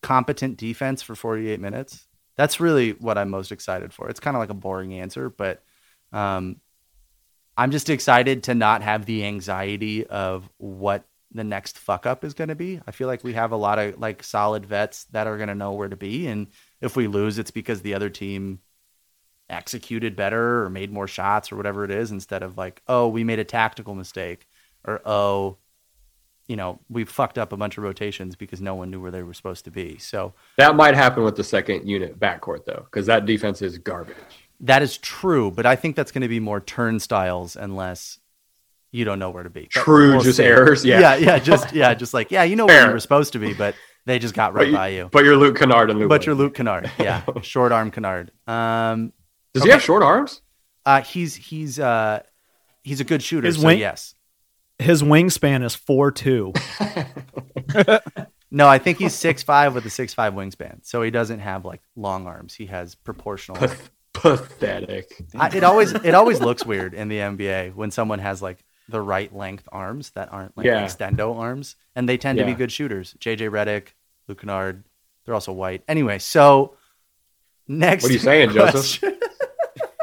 [0.02, 2.08] competent defense for 48 minutes.
[2.36, 4.10] That's really what I'm most excited for.
[4.10, 5.64] It's kind of like a boring answer, but
[6.12, 6.60] um,
[7.58, 12.34] I'm just excited to not have the anxiety of what the next fuck up is
[12.34, 12.82] going to be.
[12.88, 15.56] I feel like we have a lot of like solid vets that are going to
[15.56, 16.48] know where to be, and
[16.82, 18.60] if we lose, it's because the other team
[19.50, 23.24] executed better or made more shots or whatever it is, instead of like, oh, we
[23.24, 24.48] made a tactical mistake
[24.86, 25.58] or oh,
[26.48, 29.22] you know, we fucked up a bunch of rotations because no one knew where they
[29.22, 29.98] were supposed to be.
[30.00, 34.18] So that might happen with the second unit backcourt though, because that defense is garbage.
[34.62, 38.19] That is true, but I think that's going to be more turnstiles unless
[38.92, 39.70] you don't know where to be.
[39.74, 40.44] But True, we'll just see.
[40.44, 40.84] errors.
[40.86, 42.88] Yeah, yeah, yeah, just yeah, just like yeah, you know where Fair.
[42.88, 43.76] you were supposed to be, but
[44.06, 45.10] they just got right you, by you.
[45.12, 46.10] but you're Luke Kennard and Luke.
[46.10, 48.32] But you're Luke Kennard, yeah, short arm Kennard.
[48.48, 49.14] Um,
[49.54, 49.70] Does okay.
[49.70, 50.42] he have short arms?
[50.86, 52.22] uh, he's he's uh,
[52.84, 53.46] he's a good shooter.
[53.48, 54.16] His so wing- yes.
[54.80, 56.54] His wingspan is four two.
[58.52, 61.66] No, I think he's six five with a six five wingspan, so he doesn't have
[61.66, 62.56] like long arms.
[62.56, 63.60] He has proportional.
[63.60, 65.12] Path- pathetic.
[65.38, 69.02] I, it always it always looks weird in the NBA when someone has like the
[69.02, 70.86] right length arms that aren't like Yeah.
[70.86, 73.16] extendo arms, and they tend to be good shooters.
[73.20, 73.90] JJ Redick,
[74.28, 74.84] Luke Kennard,
[75.26, 75.84] they're also white.
[75.88, 76.76] Anyway, so
[77.68, 79.04] next, What are you saying, Joseph?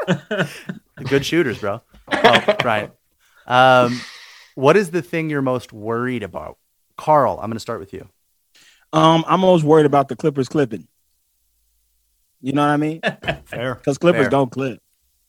[1.05, 1.81] good shooters, bro.
[2.11, 2.91] Oh, right.
[3.45, 3.99] Um,
[4.55, 6.57] what is the thing you're most worried about,
[6.97, 7.35] Carl?
[7.41, 8.07] I'm going to start with you.
[8.93, 10.87] Um, I'm most worried about the Clippers clipping.
[12.41, 13.01] You know what I mean?
[13.45, 13.75] Fair.
[13.75, 14.29] Because Clippers Fair.
[14.29, 14.79] don't clip.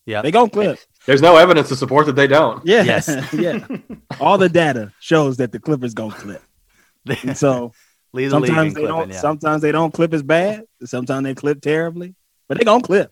[0.07, 0.79] Yeah, They don't clip.
[1.09, 2.65] There's no evidence to support that they don't.
[2.67, 2.83] Yeah.
[2.83, 3.09] Yes.
[3.33, 3.67] yeah.
[4.21, 6.43] All the data shows that the Clippers don't clip.
[7.23, 7.73] And so
[8.13, 8.97] lead the league in sometimes they clipping.
[8.97, 9.19] don't Yeah.
[9.19, 10.65] sometimes they don't clip as bad.
[10.85, 12.15] Sometimes they clip terribly.
[12.47, 13.11] But they don't clip.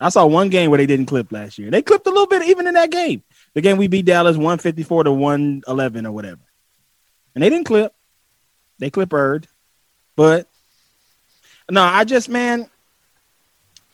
[0.00, 1.70] I saw one game where they didn't clip last year.
[1.70, 3.22] They clipped a little bit even in that game.
[3.52, 6.40] The game we beat Dallas 154 to 111 or whatever.
[7.34, 7.94] And they didn't clip.
[8.78, 9.48] They clippered.
[10.16, 10.48] But
[11.70, 12.70] no, I just man,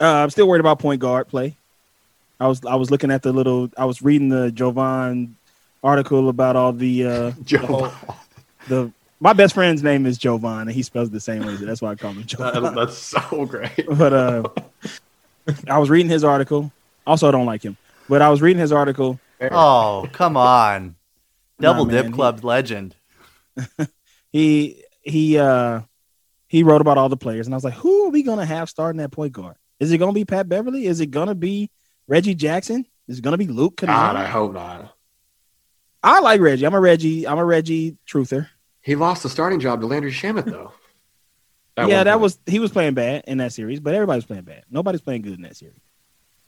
[0.01, 1.57] uh, I'm still worried about point guard play.
[2.41, 5.37] I was I was looking at the little I was reading the Jovan
[5.83, 7.91] article about all the uh the, whole,
[8.69, 11.57] the my best friend's name is Jovan and he spells it the same way.
[11.57, 12.63] So that's why I call him Jovan.
[12.63, 13.87] That- that's so great.
[13.99, 14.43] but uh
[15.69, 16.73] I was reading his article.
[17.07, 17.77] Also I don't like him.
[18.09, 19.19] But I was reading his article.
[19.51, 20.95] Oh, come on.
[21.59, 22.95] Nah, Double man, Dip he- Club legend.
[24.31, 25.81] He he uh
[26.49, 28.69] he wrote about all the players and I was like, who are we gonna have
[28.69, 29.57] starting that point guard?
[29.81, 30.87] Is it gonna be Pat Beverly?
[30.87, 31.71] Is it gonna be
[32.09, 32.85] Reggie Jackson?
[33.07, 34.17] Is it gonna be Luke God, Kennard?
[34.17, 34.95] I hope not.
[36.03, 36.67] I like Reggie.
[36.67, 37.27] I'm a Reggie.
[37.27, 38.49] I'm a Reggie truther.
[38.81, 40.73] He lost the starting job to Landry Shamet though.
[41.77, 42.23] At yeah, that point.
[42.23, 44.65] was he was playing bad in that series, but everybody's playing bad.
[44.71, 45.81] Nobody's playing good in that series.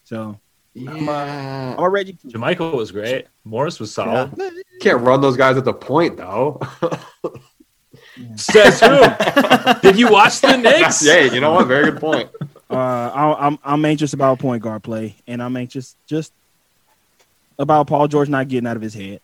[0.05, 0.41] So
[0.75, 0.91] Yeah.
[0.93, 2.15] I'm a Reggie.
[2.15, 2.33] truther.
[2.57, 3.27] JaMychal was great.
[3.45, 4.33] Morris was solid.
[4.81, 6.61] Can't run those guys at the point though.
[8.37, 9.01] Says who?
[9.83, 11.05] Did you watch the Knicks?
[11.05, 11.67] yeah, you know what?
[11.67, 12.29] Very good point.
[12.71, 16.33] Uh, I, I'm I'm anxious about point guard play, and I'm anxious just
[17.59, 19.21] about Paul George not getting out of his head.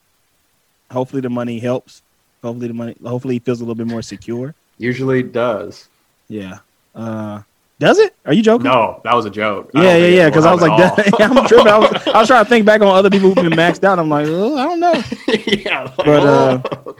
[0.90, 2.02] Hopefully the money helps.
[2.42, 2.96] Hopefully the money.
[3.04, 4.54] Hopefully he feels a little bit more secure.
[4.78, 5.88] Usually does.
[6.28, 6.58] Yeah.
[6.94, 7.42] Uh,
[7.78, 8.14] does it?
[8.24, 8.64] Are you joking?
[8.64, 9.70] No, that was a joke.
[9.74, 10.28] Yeah, yeah, yeah.
[10.28, 10.72] Because I was like,
[11.20, 11.68] I'm tripping.
[11.68, 13.98] I was, I was trying to think back on other people who've been maxed out.
[13.98, 15.02] I'm like, oh, I don't know.
[15.46, 16.92] yeah, like, But, uh,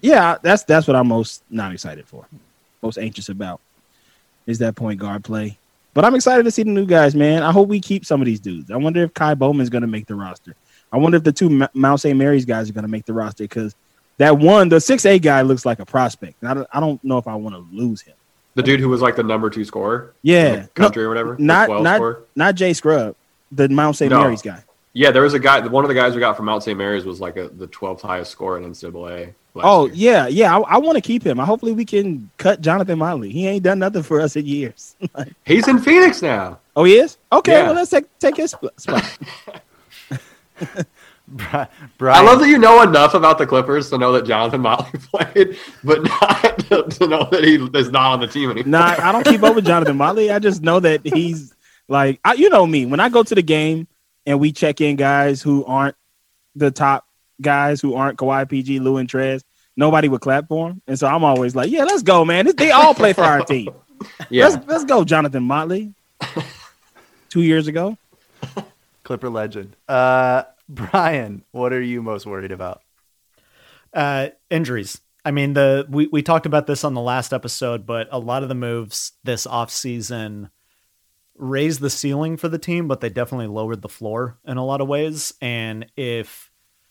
[0.00, 2.26] Yeah, that's that's what I'm most not excited for.
[2.82, 3.60] Most anxious about
[4.46, 5.58] is that point guard play.
[5.96, 7.42] But I'm excited to see the new guys, man.
[7.42, 8.70] I hope we keep some of these dudes.
[8.70, 10.54] I wonder if Ky Bowman's going to make the roster.
[10.92, 12.14] I wonder if the two M- Mount St.
[12.18, 13.74] Mary's guys are going to make the roster because
[14.18, 16.34] that one, the six A guy, looks like a prospect.
[16.42, 18.12] And I don't, I don't know if I want to lose him.
[18.56, 21.34] the dude who was like the number two scorer, Yeah, the no, country or whatever,
[21.38, 22.24] not not scorer.
[22.36, 23.16] not Jay Scrubb,
[23.50, 24.10] the Mount St.
[24.10, 24.20] No.
[24.20, 24.62] Mary's guy.
[24.92, 25.66] Yeah, there was a guy.
[25.66, 26.76] One of the guys we got from Mount St.
[26.76, 29.32] Mary's was like a, the 12th highest score in NCAA.
[29.56, 30.12] Last Oh year.
[30.14, 30.56] yeah, yeah.
[30.56, 31.40] I, I want to keep him.
[31.40, 33.30] I hopefully we can cut Jonathan Motley.
[33.30, 34.94] He ain't done nothing for us in years.
[35.44, 36.58] he's in Phoenix now.
[36.76, 37.18] oh, he is.
[37.32, 37.64] Okay, Yeah.
[37.64, 39.18] well let's take take his spot.
[41.28, 45.00] Bri- I love that you know enough about the Clippers to know that Jonathan Motley
[45.12, 48.70] played, but not to, to know that he is not on the team anymore.
[48.70, 50.30] nah, I don't keep up with Jonathan Motley.
[50.30, 51.52] I just know that he's
[51.88, 52.86] like, I, you know me.
[52.86, 53.88] When I go to the game
[54.24, 55.96] and we check in guys who aren't
[56.54, 57.05] the top
[57.40, 59.42] guys, who aren't Kawhi, PG, Lou, and Trez,
[59.76, 60.82] nobody would clap for him.
[60.86, 62.54] And so I'm always like, yeah, let's go, man.
[62.56, 63.70] They all play for our team.
[64.30, 65.94] yeah, Let's let's go, Jonathan Motley.
[67.28, 67.96] Two years ago.
[69.02, 69.76] Clipper legend.
[69.88, 72.82] Uh, Brian, what are you most worried about?
[73.92, 75.00] Uh, injuries.
[75.24, 78.42] I mean, the we, we talked about this on the last episode, but a lot
[78.42, 80.50] of the moves this offseason
[81.36, 84.80] raised the ceiling for the team, but they definitely lowered the floor in a lot
[84.80, 85.34] of ways.
[85.40, 86.45] And if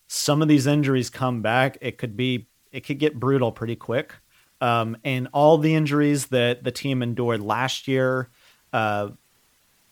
[0.07, 4.13] some of these injuries come back, it could be it could get brutal pretty quick.
[4.61, 8.29] Um, and all the injuries that the team endured last year,
[8.73, 9.09] uh,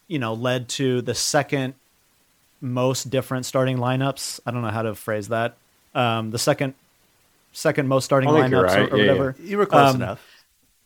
[0.07, 1.76] you know, led to the second
[2.61, 4.39] most different starting lineups.
[4.45, 5.57] I don't know how to phrase that.
[5.93, 6.74] Um, the second
[7.51, 8.91] second most starting I think you're lineups right.
[8.91, 9.36] or, or Yeah, whatever.
[9.41, 10.45] You were close Um, enough.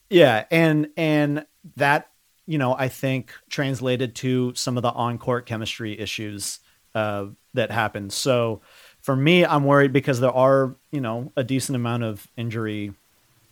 [0.10, 2.10] Yeah, and and that
[2.46, 6.60] you know I think translated to some of the on court chemistry issues
[6.96, 8.12] uh, that happened.
[8.14, 8.62] So
[9.08, 12.93] for me, I'm worried because there are you know a decent amount of injury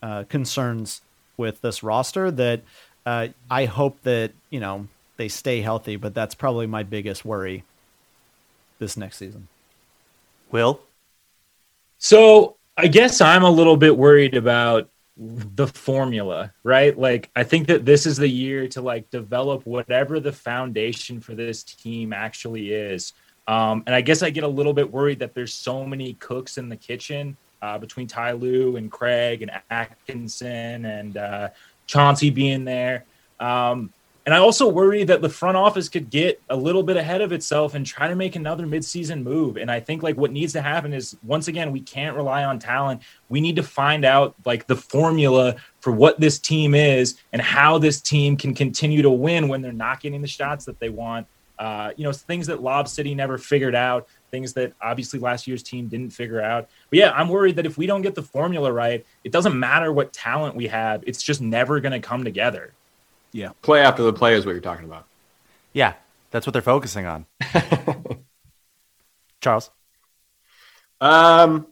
[0.04, 1.00] uh, concerns
[1.38, 2.62] with this roster that
[3.06, 5.96] uh, I hope that you know they stay healthy.
[5.96, 7.64] But that's probably my biggest worry
[8.80, 9.48] this next season.
[10.52, 10.82] Will
[12.00, 17.00] So I guess I'm a little bit worried about the formula, right?
[17.00, 21.34] Like I think that this is the year to like develop whatever the foundation for
[21.34, 23.14] this team actually is.
[23.48, 26.58] Um, and I guess I get a little bit worried that there's so many cooks
[26.58, 31.50] in the kitchen uh, between Ty Lue and Craig and Atkinson and uh,
[31.88, 33.06] Chauncey being there.
[33.40, 33.92] Um,
[34.26, 37.32] and I also worry that the front office could get a little bit ahead of
[37.32, 39.56] itself and try to make another midseason move.
[39.56, 42.58] And I think like what needs to happen is once again, we can't rely on
[42.58, 43.04] talent.
[43.30, 47.78] We need to find out like the formula for what this team is and how
[47.78, 51.28] this team can continue to win when they're not getting the shots that they want.
[51.58, 55.64] Uh, you know, things that Lob City never figured out, things that obviously last year's
[55.64, 56.70] team didn't figure out.
[56.90, 59.94] But yeah, I'm worried that if we don't get the formula right, it doesn't matter
[59.94, 62.74] what talent we have, it's just never going to come together.
[63.32, 63.52] Yeah.
[63.62, 65.06] Play after the play is what you're talking about.
[65.74, 65.94] Yeah,
[66.32, 67.26] that's what they're focusing on.
[69.42, 69.70] Charles.
[71.02, 71.68] Um,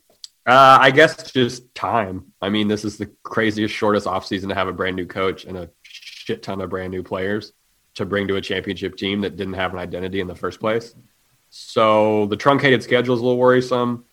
[0.46, 2.34] uh, I guess just time.
[2.42, 5.58] I mean, this is the craziest, shortest offseason to have a brand new coach and
[5.58, 7.54] a shit ton of brand new players
[7.96, 10.96] to bring to a championship team that didn't have an identity in the first place.
[11.50, 14.06] So the truncated schedule is a little worrisome.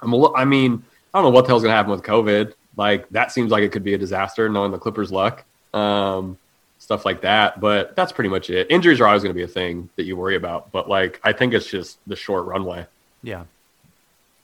[0.00, 0.82] I'm a li- I mean,
[1.12, 2.52] I don't know what the hell's going to happen with COVID.
[2.76, 6.38] Like that seems like it could be a disaster, knowing the Clippers' luck, um,
[6.78, 7.60] stuff like that.
[7.60, 8.70] But that's pretty much it.
[8.70, 10.70] Injuries are always going to be a thing that you worry about.
[10.70, 12.86] But like, I think it's just the short runway.
[13.22, 13.44] Yeah.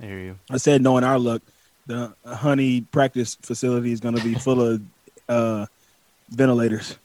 [0.00, 0.38] I hear you.
[0.50, 1.42] I said, knowing our luck,
[1.86, 4.82] the honey practice facility is going to be full of
[5.28, 5.66] uh,
[6.30, 6.98] ventilators.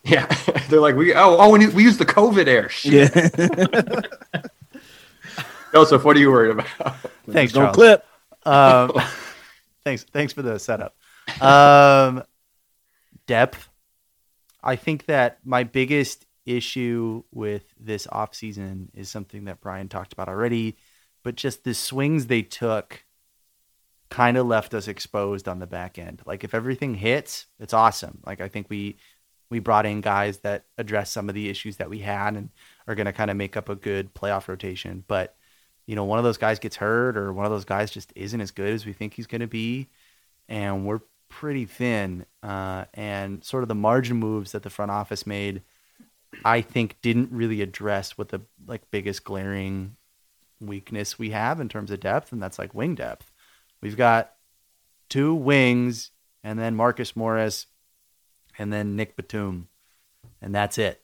[0.04, 0.24] Yeah,
[0.70, 2.70] they're like we oh oh we, we use the COVID air.
[2.70, 3.14] Shit.
[3.14, 4.00] Yeah,
[5.74, 6.96] Joseph, what are you worried about?
[7.30, 8.04] Thanks, don't clip.
[8.44, 8.92] Um,
[9.84, 10.96] thanks, thanks for the setup.
[11.42, 12.24] Um,
[13.26, 13.68] depth.
[14.62, 20.28] I think that my biggest issue with this offseason is something that Brian talked about
[20.28, 20.76] already,
[21.22, 23.04] but just the swings they took
[24.10, 26.20] kind of left us exposed on the back end.
[26.26, 28.20] Like if everything hits, it's awesome.
[28.26, 28.96] Like I think we
[29.50, 32.50] we brought in guys that address some of the issues that we had and
[32.86, 35.34] are going to kind of make up a good playoff rotation, but
[35.86, 38.40] you know, one of those guys gets hurt or one of those guys just isn't
[38.40, 39.88] as good as we think he's going to be,
[40.48, 42.26] and we're pretty thin.
[42.42, 45.62] Uh, and sort of the margin moves that the front office made,
[46.44, 49.96] I think, didn't really address what the like biggest glaring
[50.60, 53.32] weakness we have in terms of depth, and that's like wing depth.
[53.80, 54.32] We've got
[55.08, 56.10] two wings,
[56.44, 57.66] and then Marcus Morris,
[58.60, 59.68] and then Nick Batum,
[60.42, 61.00] and that's it.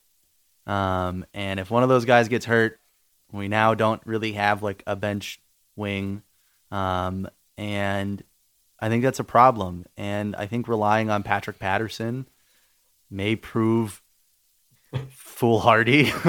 [0.67, 2.79] Um, and if one of those guys gets hurt,
[3.33, 5.41] we now don't really have like a bench
[5.75, 6.23] wing.
[6.71, 7.27] Um,
[7.57, 8.23] and
[8.79, 9.87] I think that's a problem.
[9.97, 12.27] And I think relying on Patrick Patterson
[13.11, 14.03] may prove
[15.09, 16.11] foolhardy.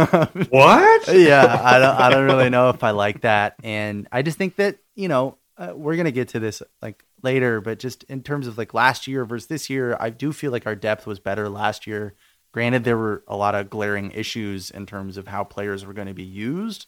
[0.49, 1.07] What?
[1.13, 3.55] yeah, I don't, I don't really know if I like that.
[3.63, 7.03] And I just think that, you know, uh, we're going to get to this like
[7.23, 10.51] later, but just in terms of like last year versus this year, I do feel
[10.51, 12.15] like our depth was better last year.
[12.53, 16.07] Granted, there were a lot of glaring issues in terms of how players were going
[16.07, 16.87] to be used.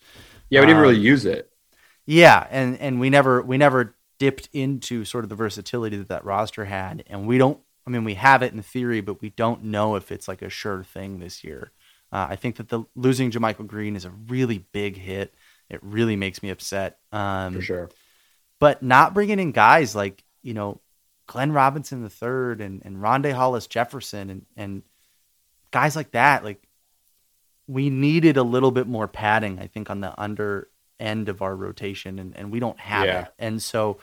[0.50, 1.52] Yeah, we didn't really Um, use it.
[2.06, 6.26] Yeah, and and we never we never dipped into sort of the versatility that that
[6.26, 7.60] roster had, and we don't.
[7.86, 10.50] I mean, we have it in theory, but we don't know if it's like a
[10.50, 11.72] sure thing this year.
[12.12, 15.34] Uh, I think that the losing JaMychal Green is a really big hit.
[15.70, 16.98] It really makes me upset.
[17.12, 17.90] Um, For sure.
[18.60, 20.82] But not bringing in guys like you know
[21.28, 24.84] Glenn Robinson the third and and Rondae Hollis Jefferson and and
[25.72, 26.62] guys like that like
[27.68, 30.68] we needed a little bit more padding I think on the under
[31.00, 33.22] end of our rotation and and we don't have Yeah.
[33.22, 33.28] it.
[33.40, 34.00] And so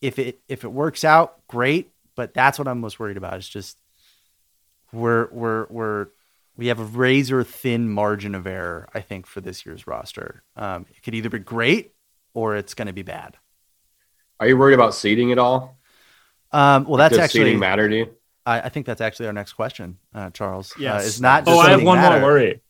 [0.00, 3.48] if it if it works out great but that's what I'm most worried about is
[3.48, 3.76] just
[4.92, 6.06] we're we're we're
[6.56, 10.42] we have a razor thin margin of error I think for this year's roster.
[10.56, 11.92] Um, it could either be great
[12.34, 13.36] or it's going to be bad
[14.40, 15.78] Are you worried about seeding at all?
[16.50, 17.40] Um, well, that's Does actually.
[17.40, 18.16] seeding matter to you?
[18.46, 20.72] I, I think that's actually our next question, uh, Charles.
[20.78, 21.02] Yes.
[21.02, 21.44] uh, is not.
[21.46, 22.20] Oh, I have one matter?
[22.20, 22.60] more worry.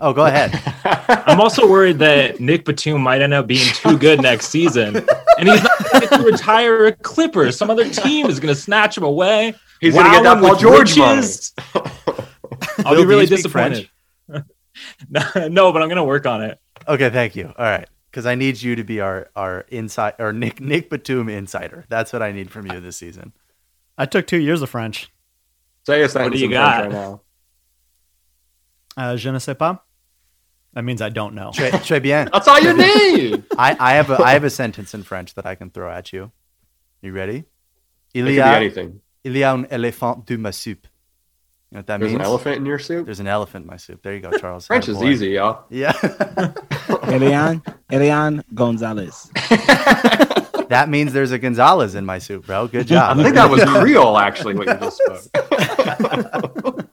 [0.00, 0.52] Oh, go ahead.
[1.26, 4.96] I'm also worried that Nick Batum might end up being too good next season,
[5.38, 7.50] and he's not going to retire a Clipper.
[7.52, 9.54] Some other team is going to snatch him away.
[9.80, 11.26] He's gonna get that Paul with George money.
[12.84, 13.88] I'll Will, be really disappointed.
[14.28, 14.42] no,
[15.72, 16.60] but I'm going to work on it.
[16.86, 17.46] Okay, thank you.
[17.46, 21.28] All right, because I need you to be our our inside or Nick Nick Batum
[21.28, 21.84] insider.
[21.88, 23.32] That's what I need from you this season.
[23.96, 25.10] I took two years of French.
[25.86, 26.82] Say a sentence do you in French got?
[26.82, 27.20] right now.
[28.96, 29.78] Uh, je ne sais pas.
[30.74, 31.50] That means I don't know.
[31.50, 32.28] Très, très bien.
[32.32, 33.44] That's all you need.
[33.58, 36.12] I, I have a I have a sentence in French that I can throw at
[36.12, 36.30] you.
[37.00, 37.44] You ready?
[38.14, 39.00] It Il could be anything.
[39.24, 40.86] il y a un éléphant de ma soupe.
[41.70, 42.20] You know what that There's means?
[42.20, 43.04] an elephant in your soup.
[43.04, 44.00] There's an elephant in my soup.
[44.02, 44.66] There you go, Charles.
[44.66, 45.64] French is easy, y'all.
[45.68, 45.92] Yeah.
[47.02, 47.62] Elian,
[47.92, 49.30] Elian Gonzalez.
[50.70, 52.68] that means there's a Gonzalez in my soup, bro.
[52.68, 53.18] Good job.
[53.18, 56.84] I think that was Creole, actually, what you just spoke.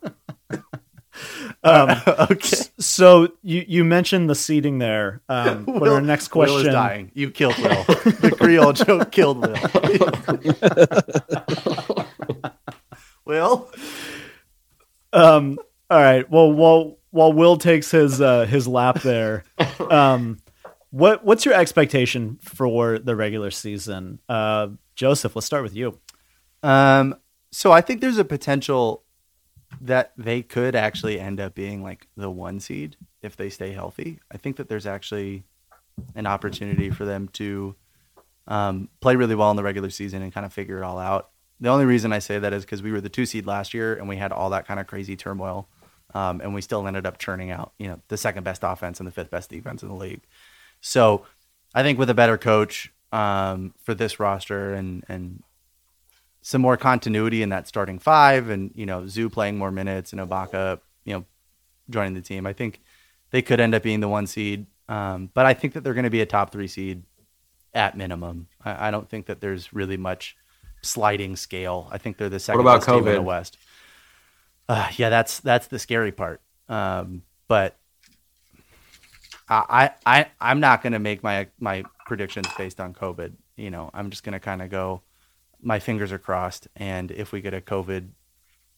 [1.63, 1.99] Um,
[2.29, 2.57] okay.
[2.77, 5.21] so you you mentioned the seating there.
[5.29, 6.73] Um, but our next Will is question.
[6.73, 7.11] dying.
[7.15, 7.83] You killed Will.
[7.85, 9.55] the Creole joke killed Will.
[13.25, 13.71] Will?
[15.15, 15.57] Um,
[15.89, 16.29] all right.
[16.29, 19.45] Well, while while Will takes his uh, his lap there,
[19.89, 20.39] um,
[20.91, 24.19] what what's your expectation for the regular season?
[24.27, 25.97] Uh, Joseph, let's start with you.
[26.61, 27.15] Um,
[27.51, 29.03] so I think there's a potential
[29.81, 34.19] that they could actually end up being like the one seed if they stay healthy.
[34.31, 35.43] I think that there's actually
[36.15, 37.75] an opportunity for them to
[38.47, 41.29] um, play really well in the regular season and kind of figure it all out.
[41.59, 43.95] The only reason I say that is because we were the two seed last year
[43.95, 45.67] and we had all that kind of crazy turmoil,
[46.13, 49.07] um, and we still ended up churning out, you know, the second best offense and
[49.07, 50.21] the fifth best defense in the league.
[50.81, 51.25] So
[51.73, 55.43] I think with a better coach um, for this roster and and
[56.41, 60.21] some more continuity in that starting five, and you know, Zoo playing more minutes and
[60.21, 61.25] Ibaka, you know,
[61.89, 62.81] joining the team, I think
[63.31, 64.67] they could end up being the one seed.
[64.87, 67.03] Um, but I think that they're going to be a top three seed
[67.73, 68.47] at minimum.
[68.63, 70.37] I, I don't think that there's really much
[70.85, 71.87] sliding scale.
[71.91, 73.23] I think they're the second what about best team in the COVID?
[73.23, 73.57] West.
[74.67, 76.41] Uh, yeah, that's that's the scary part.
[76.69, 77.77] Um, but
[79.47, 83.33] I I I'm not going to make my my predictions based on COVID.
[83.57, 85.01] You know, I'm just going to kind of go.
[85.61, 88.09] My fingers are crossed, and if we get a COVID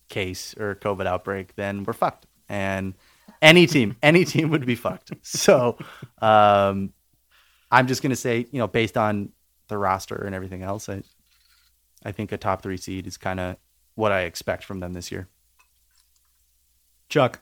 [0.09, 2.27] case or COVID outbreak, then we're fucked.
[2.49, 2.93] And
[3.41, 5.11] any team, any team would be fucked.
[5.21, 5.77] So,
[6.21, 6.93] um,
[7.71, 9.31] I'm just going to say, you know, based on
[9.67, 11.03] the roster and everything else, I,
[12.07, 13.57] I think a top three seed is kind of
[13.95, 15.27] what I expect from them this year.
[17.09, 17.41] Chuck.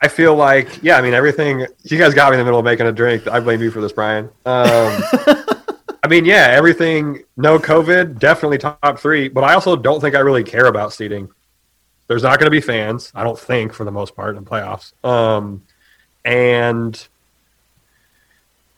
[0.00, 1.66] I feel like, yeah, I mean, everything.
[1.82, 3.28] You guys got me in the middle of making a drink.
[3.28, 4.24] I blame you for this, Brian.
[4.24, 4.32] Um,
[6.02, 7.24] I mean, yeah, everything.
[7.36, 9.28] No COVID, definitely top three.
[9.28, 11.28] But I also don't think I really care about seating.
[12.06, 13.12] There's not going to be fans.
[13.14, 14.94] I don't think, for the most part, in playoffs.
[15.04, 15.62] Um,
[16.24, 17.06] and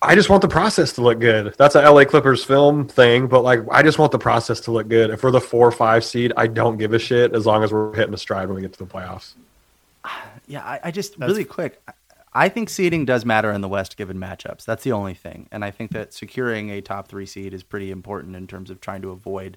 [0.06, 1.54] I just want the process to look good.
[1.58, 4.88] That's a LA Clippers film thing, but like, I just want the process to look
[4.88, 5.10] good.
[5.10, 7.72] If we're the four or five seed, I don't give a shit as long as
[7.72, 9.34] we're hitting a stride when we get to the playoffs.
[10.46, 11.80] Yeah, I, I just really quick.
[11.88, 11.92] I-
[12.36, 14.64] I think seeding does matter in the West given matchups.
[14.64, 17.92] That's the only thing, and I think that securing a top three seed is pretty
[17.92, 19.56] important in terms of trying to avoid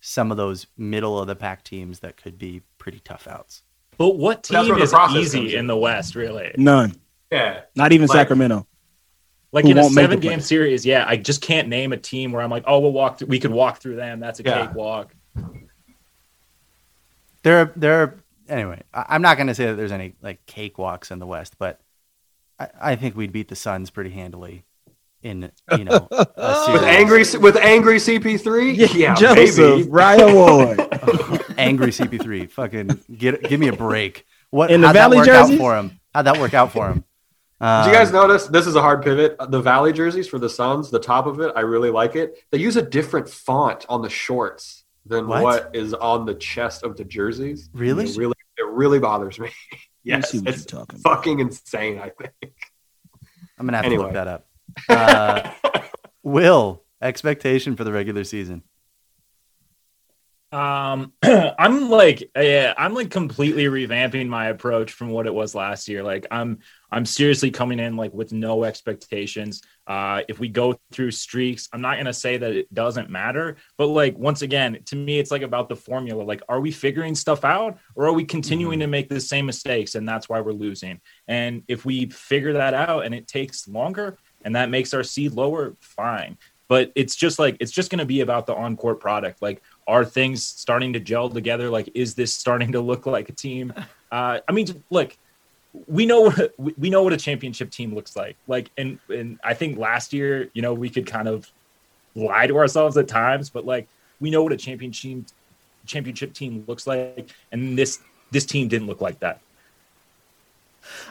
[0.00, 3.62] some of those middle of the pack teams that could be pretty tough outs.
[3.98, 5.60] But what team is easy in.
[5.60, 6.50] in the West, really?
[6.56, 6.96] None.
[7.30, 7.60] Yeah.
[7.76, 8.66] Not even Like- Sacramento.
[9.54, 10.42] Like in a won't make the seven game playoffs.
[10.42, 13.18] series, yeah, I just can't name a team where I'm like, oh, we'll walk.
[13.18, 14.18] Th- we could walk through them.
[14.20, 14.66] That's a Yeah.
[14.66, 15.14] cakewalk.
[17.42, 18.02] There, are, there.
[18.02, 21.26] Are, anyway, I, I'm not going to say that there's any like cakewalks in the
[21.26, 21.80] West, but
[22.58, 24.64] I, I think we'd beat the Suns pretty handily
[25.22, 26.72] in you know a.
[26.72, 28.94] With angry with angry CP3?
[28.94, 29.88] Yeah, Joseph, maybe.
[29.90, 30.80] Ryan Ward.
[31.58, 32.50] angry CP3.
[32.50, 34.26] Fucking get give me a break.
[34.50, 35.54] What In the how'd Valley that work jerseys?
[35.54, 36.00] out for him?
[36.14, 37.04] How'd that work out for him?
[37.60, 38.46] Did you guys notice?
[38.46, 39.36] This is a hard pivot.
[39.48, 42.44] The Valley jerseys for the Suns, the top of it, I really like it.
[42.50, 45.42] They use a different font on the shorts than What?
[45.42, 47.70] what is on the chest of the jerseys.
[47.72, 48.04] Really?
[48.04, 49.50] It really, it really bothers me.
[50.06, 51.16] Yes, see what it's you're talking about.
[51.16, 51.98] fucking insane.
[51.98, 52.52] I think.
[53.58, 54.46] I'm gonna have to look that up.
[54.88, 55.50] Uh,
[56.22, 58.62] Will expectation for the regular season?
[60.54, 65.88] Um, I'm like, yeah, I'm like completely revamping my approach from what it was last
[65.88, 66.04] year.
[66.04, 66.60] Like, I'm,
[66.92, 69.62] I'm seriously coming in like with no expectations.
[69.88, 73.88] Uh, if we go through streaks, I'm not gonna say that it doesn't matter, but
[73.88, 76.22] like once again, to me, it's like about the formula.
[76.22, 79.96] Like, are we figuring stuff out, or are we continuing to make the same mistakes,
[79.96, 81.00] and that's why we're losing?
[81.26, 85.32] And if we figure that out, and it takes longer, and that makes our seed
[85.32, 86.38] lower, fine.
[86.68, 89.42] But it's just like it's just gonna be about the on court product.
[89.42, 91.70] Like, are things starting to gel together?
[91.70, 93.72] Like, is this starting to look like a team?
[94.12, 95.16] Uh, I mean, look,
[95.88, 98.36] we know what we we know what a championship team looks like.
[98.46, 101.50] Like, and and I think last year, you know, we could kind of
[102.14, 103.88] lie to ourselves at times, but like
[104.20, 105.24] we know what a championship
[105.84, 107.98] championship team looks like, and this
[108.30, 109.40] this team didn't look like that.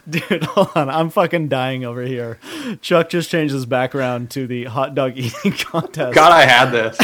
[0.10, 0.90] Dude, hold on.
[0.90, 2.40] I'm fucking dying over here.
[2.82, 6.14] Chuck just changed his background to the hot dog eating contest.
[6.14, 6.98] God, I had this.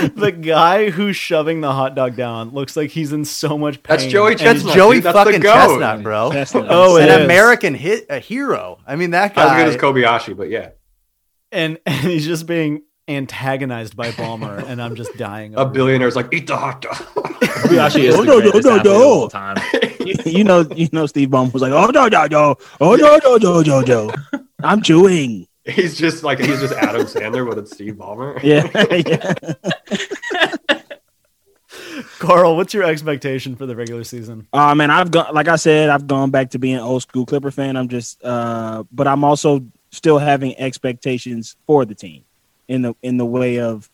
[0.14, 3.96] the guy who's shoving the hot dog down looks like he's in so much pain.
[3.98, 4.74] That's Joey And It's Chestnut.
[4.74, 5.54] Joey dude, that's the fucking goat.
[5.54, 6.32] Chestnut, bro.
[6.32, 6.66] Chestnut.
[6.70, 7.24] Oh, it An is.
[7.24, 8.78] American hit, a hero.
[8.86, 10.70] I mean, that Not as good as Kobayashi, but yeah,
[11.52, 15.54] and, and he's just being antagonized by Ballmer, and I'm just dying.
[15.56, 16.96] a billionaire's like eat the hot dog.
[17.78, 19.02] Actually, is No, the no, no, greatest no, of no.
[19.02, 19.56] all time.
[20.00, 23.18] you, you know, you know, Steve Ballmer was like, "Oh no, no, no, oh no,
[23.24, 24.14] no, no, no, no,
[24.62, 28.40] I'm chewing." He's just like he's just Adam Sandler, but it's Steve Ballmer.
[28.48, 28.68] Yeah,
[29.06, 29.34] yeah.
[32.18, 34.46] Carl, what's your expectation for the regular season?
[34.52, 37.50] Uh man, I've gone like I said, I've gone back to being old school Clipper
[37.50, 37.76] fan.
[37.76, 42.24] I'm just uh but I'm also still having expectations for the team
[42.68, 43.88] in the in the way of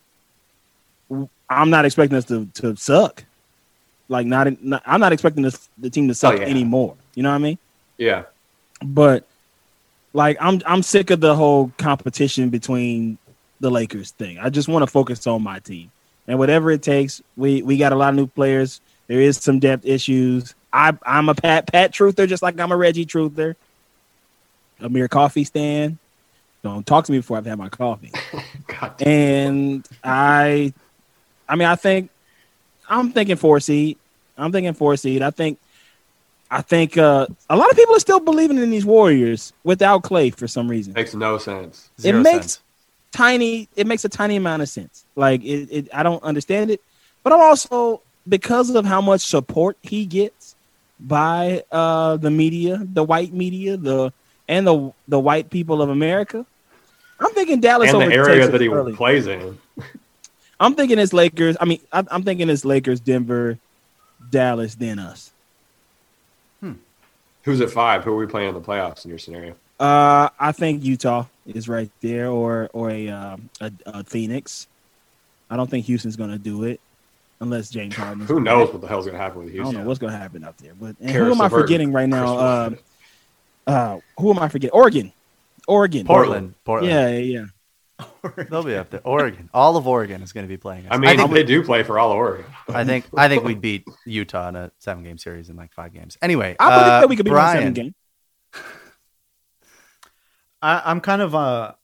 [1.49, 3.25] I'm not expecting us to to suck.
[4.09, 6.47] Like not, not I'm not expecting this the team to suck yeah.
[6.47, 6.97] anymore.
[7.14, 7.59] You know what I mean?
[7.97, 8.25] Yeah,
[8.83, 9.25] But
[10.15, 13.19] like I'm I'm sick of the whole competition between
[13.61, 14.39] the Lakers thing.
[14.39, 15.91] I just want to focus on my team.
[16.27, 18.81] And whatever it takes, we we got a lot of new players.
[19.09, 20.55] There is some depth issues.
[20.73, 23.57] I I'm a Pat Pat truther, just like I'm a Reggie truther.
[24.81, 25.99] Amir Coffey stand.
[26.62, 28.12] Don't talk to me before I've had my coffee.
[29.01, 30.73] And I,
[31.49, 32.11] I mean, I think
[32.89, 33.99] I'm thinking four seed.
[34.37, 35.23] I'm thinking four seed.
[35.23, 35.59] I think,
[36.51, 40.30] I think uh, a lot of people are still believing in these Warriors without Clay
[40.30, 40.92] for some reason.
[40.92, 41.90] makes no sense.
[42.01, 42.62] Zero it makes sense.
[43.12, 43.68] tiny.
[43.76, 45.05] It makes a tiny amount of sense.
[45.16, 46.80] Like it, it, I don't understand it,
[47.22, 50.55] but I'm also because of how much support he gets
[51.01, 54.12] by uh, the media, the white media, the
[54.49, 56.47] and the the white people of America.
[57.18, 58.95] I'm thinking Dallas and the area us that he early.
[58.95, 59.59] plays in.
[60.61, 61.57] I'm thinking it's Lakers.
[61.61, 63.59] I mean, I, I'm thinking it's Lakers, Denver,
[64.30, 65.32] Dallas, then us.
[67.45, 68.05] Who's at five?
[68.05, 69.55] Who are we playing in the playoffs in your scenario?
[69.78, 74.66] Uh, I think Utah is right there, or or a um, a, a Phoenix.
[75.51, 76.80] I don't think Houston's going to do it
[77.40, 78.26] unless James Harden.
[78.26, 79.66] Who knows what the hell's gonna happen with Houston?
[79.68, 80.72] I don't know what's going to happen up there.
[80.74, 82.38] But and who am I forgetting right now?
[82.38, 82.70] Uh,
[83.66, 84.72] uh, who am I forgetting?
[84.72, 85.12] Oregon,
[85.68, 86.55] Oregon, Portland.
[86.64, 86.92] Portland.
[86.92, 87.47] Yeah, yeah, yeah.
[88.51, 89.01] They'll be up there.
[89.05, 89.51] Oregon.
[89.55, 90.86] All of Oregon is going to be playing.
[90.86, 90.92] us.
[90.92, 92.47] I mean, I think, they do play for all of Oregon.
[92.68, 95.92] I think I think we'd beat Utah in a seven game series in like five
[95.92, 96.18] games.
[96.20, 97.95] Anyway, I believe uh, that we could be one Brian, seven game.
[100.62, 101.74] I, I'm kind of uh,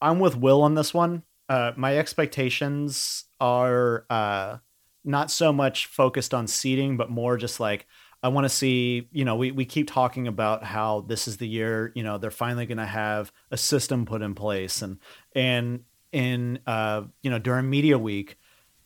[0.00, 1.22] I'm with Will on this one.
[1.48, 4.58] Uh, my expectations are uh,
[5.04, 7.86] not so much focused on seeding, but more just like
[8.22, 9.08] I want to see.
[9.12, 11.92] You know, we we keep talking about how this is the year.
[11.94, 14.98] You know, they're finally going to have a system put in place, and
[15.34, 18.38] and in uh, you know during media week,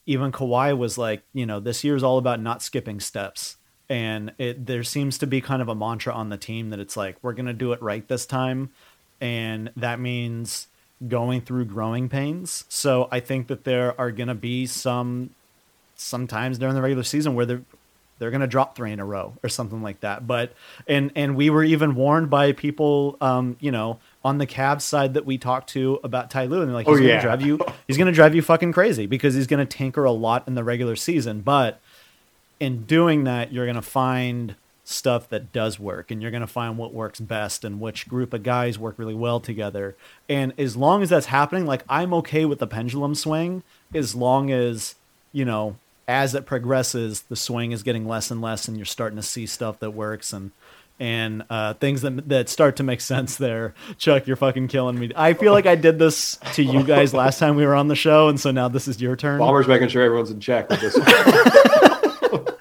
[0.05, 3.57] even Kawhi was like, you know, this year is all about not skipping steps.
[3.87, 6.97] And it there seems to be kind of a mantra on the team that it's
[6.97, 8.71] like we're gonna do it right this time,
[9.21, 10.67] and that means
[11.07, 12.65] going through growing pains.
[12.67, 15.31] So I think that there are gonna be some
[15.95, 17.61] sometimes during the regular season where
[18.17, 20.25] they're they're gonna drop three in a row or something like that.
[20.25, 20.53] But
[20.87, 25.13] and and we were even warned by people, um, you know, on the Cavs side
[25.13, 27.21] that we talked to about Ty Lue, and they're like, Oh, he's gonna yeah.
[27.21, 30.55] drive you, he's gonna drive you fucking crazy because he's gonna tinker a lot in
[30.55, 31.79] the regular season, but
[32.59, 34.55] in doing that, you're going to find
[34.85, 38.33] stuff that does work and you're going to find what works best and which group
[38.33, 39.95] of guys work really well together.
[40.29, 43.63] And as long as that's happening, like I'm okay with the pendulum swing
[43.93, 44.95] as long as,
[45.33, 45.75] you know,
[46.07, 49.45] as it progresses, the swing is getting less and less and you're starting to see
[49.45, 50.51] stuff that works and
[50.97, 53.73] and uh, things that that start to make sense there.
[53.97, 55.11] Chuck, you're fucking killing me.
[55.15, 57.95] I feel like I did this to you guys last time we were on the
[57.95, 59.39] show, and so now this is your turn.
[59.39, 60.97] Bomber's making sure everyone's in check with this.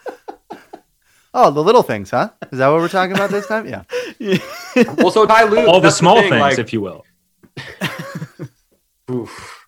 [1.37, 2.31] Oh, the little things, huh?
[2.53, 3.67] Is that what we're talking about this time?
[3.67, 3.83] Yeah.
[4.99, 7.05] well, so Ty Lue, All the that's small thing, things, like- if you will.
[9.11, 9.67] Oof.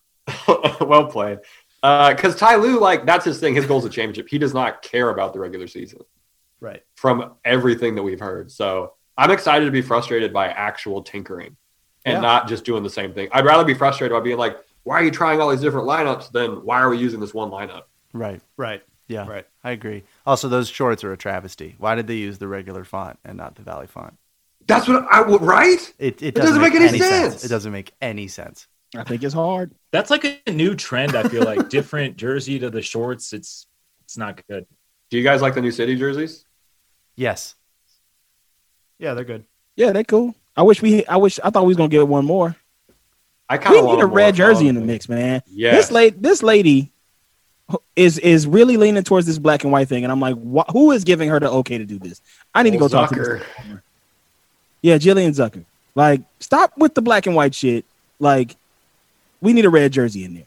[0.81, 1.39] well played.
[1.87, 3.55] Uh, because Ty Lue, like, that's his thing.
[3.55, 4.27] His goal is a championship.
[4.29, 6.01] He does not care about the regular season
[6.59, 6.83] Right.
[6.97, 8.51] from everything that we've heard.
[8.51, 11.57] So I'm excited to be frustrated by actual tinkering
[12.05, 12.21] and Yeah.
[12.21, 13.29] not just doing the same thing.
[13.31, 16.33] I'd rather be frustrated by being like, why are you trying all these different lineups
[16.33, 17.85] than why are we using this one lineup?
[18.13, 18.41] Right.
[18.57, 18.83] Right.
[19.07, 19.29] Yeah.
[19.29, 19.47] Right.
[19.63, 20.03] I agree.
[20.27, 21.77] Also, those shorts are a travesty.
[21.79, 24.19] Why did they use the regular font and not the Valley font?
[24.67, 25.95] That's what I would, right?
[26.01, 27.45] It, it, doesn't make any sense.
[27.45, 28.67] It doesn't make any sense.
[28.95, 29.73] I think it's hard.
[29.91, 31.17] That's like a new trend.
[31.17, 33.33] I feel like different jersey to the shorts.
[33.33, 33.67] It's
[34.05, 34.67] it's not good.
[35.11, 36.45] Do you guys like the new city jerseys?
[37.17, 37.55] Yes.
[38.99, 39.45] Yeah, they're good.
[39.75, 40.35] Yeah, they're cool.
[40.57, 41.05] I wish we.
[41.07, 41.39] I wish.
[41.43, 42.57] I thought we was gonna get one more.
[43.49, 45.43] I kind We of need a red jersey in the mix, man.
[45.47, 45.73] Yeah.
[45.73, 46.91] This lady, this lady,
[47.95, 50.93] is is really leaning towards this black and white thing, and I'm like, wh- who
[50.93, 52.21] is giving her the okay to do this?
[52.55, 53.43] I need to go talk to her.
[54.83, 55.65] Yeah, Gillian Zucker.
[55.95, 57.85] Like, stop with the black and white shit.
[58.19, 58.57] Like,
[59.41, 60.45] we need a red jersey in there.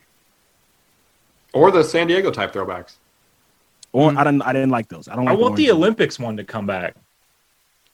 [1.54, 2.94] Or the San Diego type throwbacks.
[3.92, 4.44] Or I didn't.
[4.44, 5.08] I didn't like those.
[5.08, 5.28] I don't.
[5.28, 5.78] I want the orange.
[5.80, 6.96] Olympics one to come back.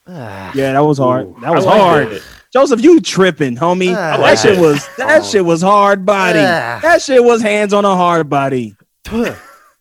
[0.08, 1.28] Ah, Yeah, that was hard.
[1.28, 1.38] Ooh.
[1.42, 2.12] That was I hard.
[2.12, 2.24] it.
[2.52, 3.94] Joseph, you tripping, homie?
[3.96, 4.18] Ah.
[4.18, 4.62] that shit it.
[4.62, 5.26] was that Oh.
[5.26, 6.40] shit was hard body.
[6.42, 6.80] Ah.
[6.82, 8.76] That shit was hands on a hard body.
[9.06, 9.36] Tuh,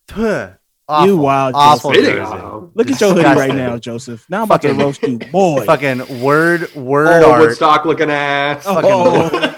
[0.06, 0.50] tuh.
[0.86, 2.36] Awful, You wild, awful Fitting jersey.
[2.74, 4.26] Look at your hoodie right now, Joseph.
[4.28, 5.64] Now I'm about to roast you, boy.
[5.66, 7.40] Fucking word word Oh, art.
[7.40, 8.64] Woodstock looking ass.
[8.68, 9.53] Oh.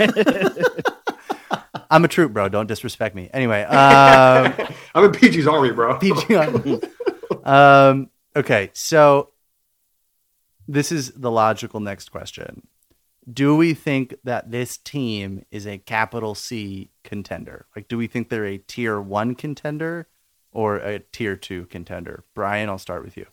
[1.90, 2.48] I'm a troop, bro.
[2.48, 3.28] Don't disrespect me.
[3.32, 4.54] Anyway, um,
[4.94, 5.98] I'm in PG's army, bro.
[5.98, 6.80] PG on.
[7.44, 9.30] um, okay, so
[10.68, 12.66] this is the logical next question.
[13.30, 17.66] Do we think that this team is a capital C contender?
[17.76, 20.08] Like, do we think they're a tier one contender
[20.52, 22.24] or a tier two contender?
[22.34, 23.26] Brian, I'll start with you.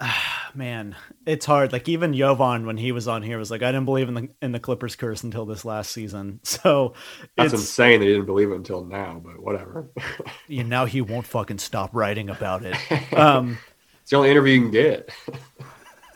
[0.54, 0.96] man,
[1.26, 1.72] it's hard.
[1.72, 4.28] Like even Jovan, when he was on here, was like, I didn't believe in the
[4.42, 6.40] in the Clippers curse until this last season.
[6.50, 6.94] So
[7.36, 8.00] That's it's insane.
[8.00, 9.88] They didn't believe it until now, but whatever.
[10.48, 12.76] you know, now he won't fucking stop writing about it.
[13.16, 13.58] Um,
[14.02, 15.10] it's the only interview you can get.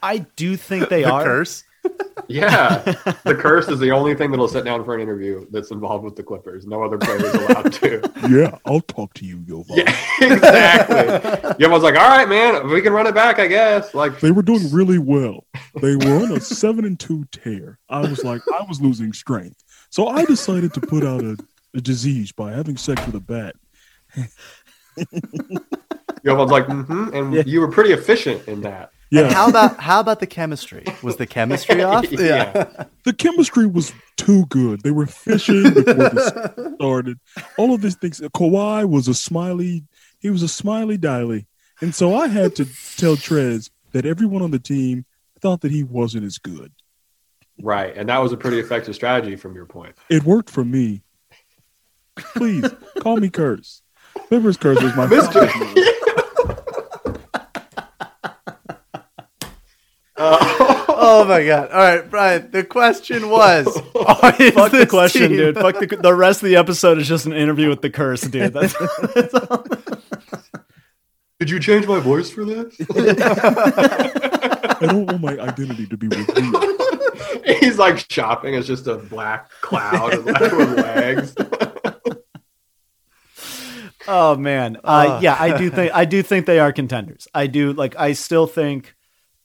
[0.02, 1.22] I do think they the are.
[1.24, 1.64] curse.
[2.28, 2.78] Yeah.
[3.24, 6.16] the curse is the only thing that'll sit down for an interview that's involved with
[6.16, 6.66] the Clippers.
[6.66, 8.12] No other player is allowed to.
[8.30, 9.76] yeah, I'll talk to you, Jovan.
[9.76, 11.50] Yeah, exactly.
[11.64, 13.94] Everyone's like, all right, man, we can run it back, I guess.
[13.94, 15.44] Like, They were doing really well.
[15.82, 17.78] They were on a seven and two tear.
[17.88, 19.62] I was like, I was losing strength.
[19.90, 21.36] So I decided to put out a,
[21.74, 23.54] a disease by having sex with a bat.
[26.26, 27.42] everyone's like, mm-hmm, and Yeah.
[27.46, 28.90] you were pretty efficient in that.
[29.14, 29.32] Yeah.
[29.32, 30.84] How about how about the chemistry?
[31.02, 32.10] Was the chemistry off?
[32.10, 32.86] Yeah.
[33.04, 34.82] the chemistry was too good.
[34.82, 36.28] They were fishing before this
[36.74, 37.18] started.
[37.56, 38.20] All of these things.
[38.20, 39.84] Kawhi was a smiley.
[40.18, 41.46] He was a smiley diley,
[41.80, 42.64] and so I had to
[42.96, 45.04] tell Trez that everyone on the team
[45.40, 46.72] thought that he wasn't as good.
[47.60, 47.94] Right.
[47.96, 49.94] And that was a pretty effective strategy from your point.
[50.10, 51.02] It worked for me.
[52.16, 52.68] Please
[53.00, 53.82] call me Curse.
[54.28, 55.46] Clippers Curse was my Mister.
[60.16, 61.70] Uh, Oh my god!
[61.70, 62.50] All right, Brian.
[62.52, 65.56] The question was, Fuck the question, team- dude.
[65.56, 68.52] Fuck the the rest of the episode is just an interview with the curse, dude.
[68.54, 68.74] That's,
[69.12, 69.66] that's all.
[71.40, 72.76] Did you change my voice for this?
[72.94, 76.64] I don't want my identity to be revealed.
[77.60, 78.54] He's like shopping.
[78.54, 81.34] It's just a black cloud with with legs.
[84.06, 85.22] Oh man, uh, Ugh.
[85.22, 87.26] yeah, I do think I do think they are contenders.
[87.34, 87.96] I do like.
[87.98, 88.94] I still think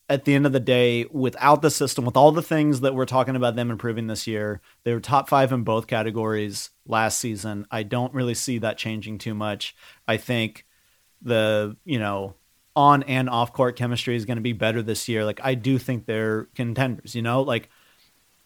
[0.10, 3.06] at the end of the day, without the system, with all the things that we're
[3.06, 7.68] talking about them improving this year, they were top five in both categories last season.
[7.70, 9.76] I don't really see that changing too much.
[10.08, 10.66] I think
[11.22, 12.34] the you know
[12.76, 15.24] on and off court chemistry is going to be better this year.
[15.24, 17.14] Like I do think they're contenders.
[17.14, 17.70] You know, like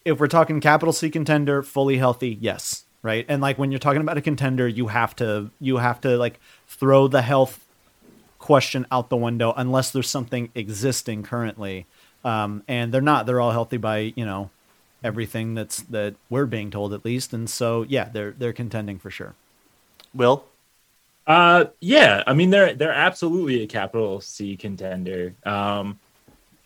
[0.04, 3.24] if we're talking capital C contender, fully healthy, yes, right.
[3.26, 6.40] And like when you're talking about a contender, you have to you have to like
[6.66, 7.63] throw the health
[8.44, 11.86] question out the window unless there's something existing currently.
[12.24, 13.24] Um, and they're not.
[13.26, 14.50] They're all healthy by you know
[15.02, 17.32] everything that's that we're being told at least.
[17.32, 19.34] And so yeah, they're they're contending for sure.
[20.14, 20.44] Will
[21.26, 25.34] Uh, yeah, I mean they're they're absolutely a capital C contender.
[25.44, 25.98] Um,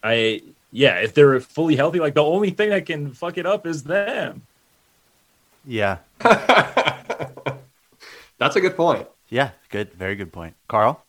[0.03, 0.43] I
[0.73, 3.85] yeah, if they're fully healthy, like the only thing that can fuck it up is
[3.85, 4.47] them.
[5.65, 5.99] yeah,
[8.39, 9.09] That's a good point.
[9.29, 11.05] yeah, good, very good point, Carl.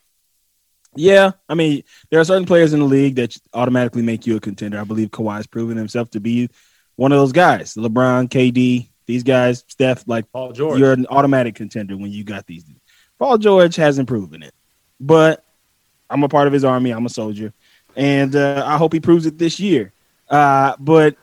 [0.96, 4.40] Yeah, I mean, there are certain players in the league that automatically make you a
[4.40, 4.80] contender.
[4.80, 6.50] I believe Kawhi's proven himself to be
[6.96, 7.76] one of those guys.
[7.76, 10.80] LeBron, KD, these guys, Steph, like Paul George.
[10.80, 12.66] you're an automatic contender when you got these.
[13.18, 14.54] Paul George hasn't proven it,
[15.00, 15.44] but
[16.10, 16.92] I'm a part of his army.
[16.92, 17.54] I'm a soldier,
[17.96, 19.94] and uh, I hope he proves it this year.
[20.30, 21.16] Uh, but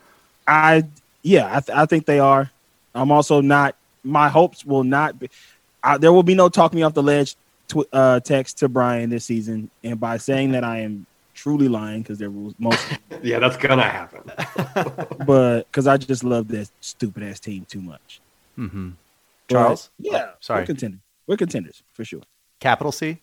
[0.46, 0.84] I,
[1.22, 2.50] yeah, I, th- I think they are.
[2.94, 3.76] I'm also not.
[4.04, 5.28] My hopes will not be.
[5.82, 7.36] I, there will be no talk me off the ledge
[7.68, 12.02] tw- uh, text to Brian this season, and by saying that I am truly lying
[12.02, 12.80] because there was most,
[13.22, 14.22] Yeah, that's gonna happen.
[15.26, 18.20] but because I just love that stupid ass team too much.
[18.58, 18.90] Mm-hmm.
[19.48, 19.90] But, Charles?
[19.98, 20.62] yeah, sorry.
[20.62, 21.00] we're contenders.
[21.26, 22.22] We're contenders for sure.
[22.60, 23.20] Capital C.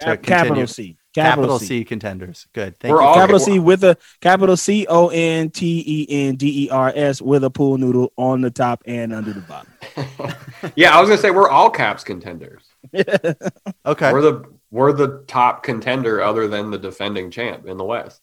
[0.00, 0.96] Cap- capital C.
[1.12, 1.84] Capital, C.
[1.84, 2.46] contenders.
[2.52, 2.78] Good.
[2.78, 3.06] Thank We're you.
[3.06, 3.52] all- Capital Okay.
[3.54, 7.42] C with a capital C O N T E N D E R S with
[7.42, 9.70] a pool noodle on the top and under the bottom.
[10.76, 12.62] Yeah, I was gonna say we're all caps contenders.
[12.94, 14.12] okay.
[14.12, 18.20] We're the we're the top contender other than the defending champ in the West.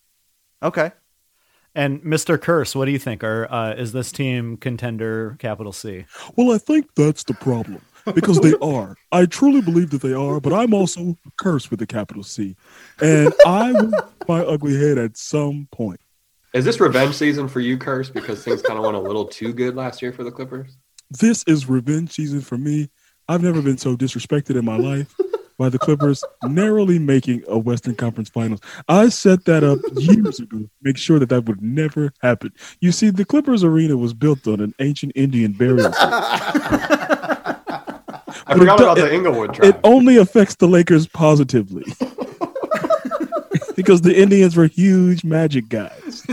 [0.63, 0.91] Okay.
[1.75, 2.41] And Mr.
[2.41, 3.23] Curse, what do you think?
[3.23, 6.05] Are uh, is this team contender capital C?
[6.35, 7.81] Well, I think that's the problem
[8.15, 8.95] because they are.
[9.11, 12.55] I truly believe that they are, but I'm also cursed with the capital C,
[12.99, 13.91] and I will
[14.27, 15.99] my ugly head at some point.
[16.53, 18.09] Is this revenge season for you, Curse?
[18.09, 20.77] Because things kind of went a little too good last year for the Clippers.
[21.11, 22.89] This is revenge season for me.
[23.27, 25.13] I've never been so disrespected in my life
[25.57, 28.61] by the Clippers narrowly making a Western Conference Finals.
[28.87, 30.69] I set that up years ago.
[30.81, 32.53] Make sure that that would never happen.
[32.79, 35.91] You see, the Clippers arena was built on an ancient Indian burial.
[35.91, 35.95] Site.
[38.49, 41.83] I But forgot it about the Inglewood it only affects the Lakers positively.
[43.75, 46.23] because the Indians were huge magic guys.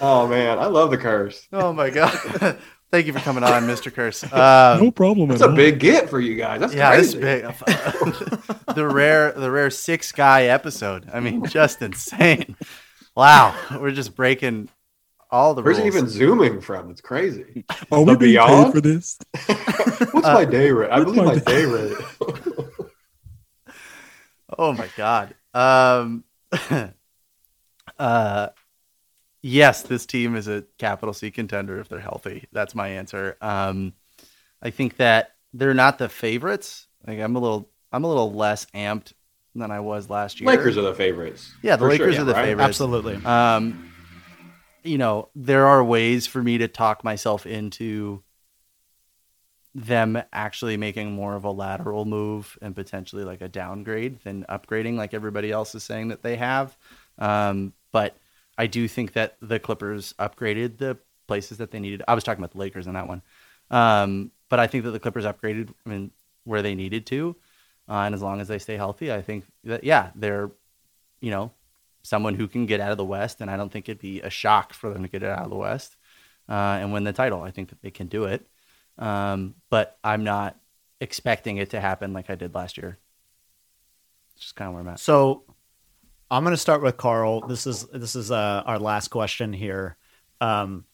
[0.00, 1.46] Oh man, I love the Curse.
[1.52, 2.12] Oh my god.
[2.90, 3.94] Thank you for coming on, Mr.
[3.94, 4.24] Curse.
[4.24, 5.56] Um, no problem That's at a all.
[5.56, 6.58] big get for you guys.
[6.60, 7.42] That's yeah, this crazy.
[7.46, 7.54] big.
[8.74, 11.08] the rare, the rare six guy episode.
[11.12, 12.56] I mean, just insane.
[13.14, 14.70] Wow, we're just breaking
[15.30, 15.94] all the Where's rules.
[15.94, 16.90] it even zooming from?
[16.90, 17.64] It's crazy.
[17.92, 19.18] Are we The being paid for this?
[19.46, 20.90] What's my day rate?
[20.90, 21.96] I believe my my day- day rate.
[24.58, 25.34] Oh my god.
[25.54, 26.24] Um
[27.98, 28.48] uh
[29.42, 32.46] yes, this team is a capital C contender if they're healthy.
[32.52, 33.36] That's my answer.
[33.40, 33.94] Um
[34.62, 36.86] I think that they're not the favorites.
[37.06, 39.12] Like I'm a little I'm a little less amped
[39.54, 40.48] than I was last year.
[40.48, 41.52] Lakers are the favorites.
[41.62, 42.44] Yeah, the For sure, Lakers yeah, are the right?
[42.44, 42.68] favorites.
[42.68, 43.16] Absolutely.
[43.24, 43.92] Um,
[44.84, 48.22] you know, there are ways for me to talk myself into
[49.74, 54.96] them actually making more of a lateral move and potentially like a downgrade than upgrading,
[54.96, 56.76] like everybody else is saying that they have.
[57.18, 58.16] Um, but
[58.60, 62.02] I do think that the Clippers upgraded the places that they needed.
[62.06, 63.22] I was talking about the Lakers in that one.
[63.70, 66.10] Um, but I think that the Clippers upgraded I mean,
[66.44, 67.36] where they needed to.
[67.88, 70.50] Uh, and as long as they stay healthy, I think that, yeah, they're,
[71.22, 71.52] you know,
[72.02, 74.28] someone who can get out of the West, and I don't think it'd be a
[74.28, 75.96] shock for them to get out of the West
[76.46, 77.40] uh, and win the title.
[77.42, 78.46] I think that they can do it,
[78.98, 80.58] um, but I'm not
[81.00, 82.98] expecting it to happen like I did last year.
[84.34, 85.00] It's just kind of where I'm at.
[85.00, 85.44] So
[86.30, 87.40] I'm going to start with Carl.
[87.46, 89.96] This is this is uh, our last question here.
[90.40, 90.84] Um,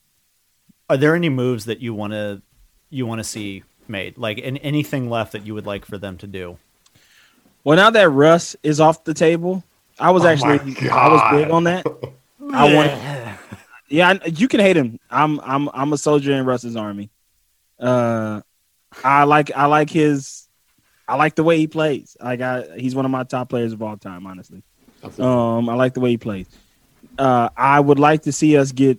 [0.89, 2.43] are there any moves that you want to
[2.91, 4.17] you want to see made?
[4.17, 6.59] Like an, anything left that you would like for them to do?
[7.65, 9.63] Well, now that Russ is off the table,
[9.99, 10.59] I was Oh actually
[10.89, 11.85] I was big on that.
[12.53, 13.39] I want,
[13.89, 14.99] yeah, I- you can hate him.
[15.11, 17.11] I'm I'm I'm a soldier in Russ's army.
[17.79, 18.41] Uh,
[19.05, 20.49] I like I like his,
[21.07, 22.17] I like the way he plays.
[22.23, 24.63] Like I, he's one of my top players of all time, honestly.
[25.19, 26.47] Um, I like the way he plays.
[27.19, 28.99] Uh, I would like to see us get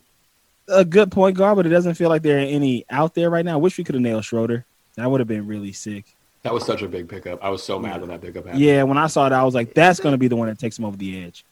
[0.67, 3.45] a good point guard, but it doesn't feel like there are any out there right
[3.45, 3.53] now.
[3.53, 4.65] I wish we could have nailed Schroeder.
[4.95, 6.05] That would have been really sick.
[6.43, 7.43] That was such a big pickup.
[7.43, 8.61] I was so mad when that pickup happened.
[8.61, 10.57] Yeah, when I saw it, I was like, that's going to be the one that
[10.59, 11.43] takes him over the edge.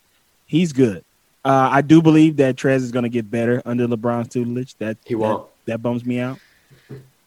[0.45, 1.03] He's good.
[1.44, 4.76] Uh, I do believe that Trez is going to get better under LeBron's tutelage.
[4.76, 5.45] That He won't.
[5.65, 6.40] That, that bums me out.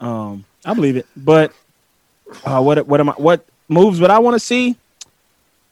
[0.00, 1.52] Um, I believe it, but
[2.44, 3.12] uh, what what am I?
[3.12, 4.76] What moves would I want to see?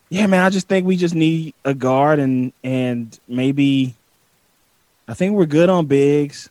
[0.09, 3.95] Yeah, man, I just think we just need a guard and and maybe
[5.09, 6.49] I think we're good on bigs.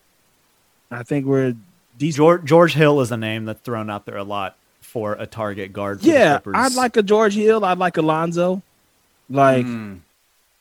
[0.91, 1.55] I think we're
[1.97, 2.17] decent.
[2.17, 5.73] George, George Hill is a name that's thrown out there a lot for a target
[5.73, 6.01] guard.
[6.01, 7.63] For Yeah, I'd like a George Hill.
[7.65, 8.61] I'd like Alonzo.
[9.29, 9.99] Like Mm.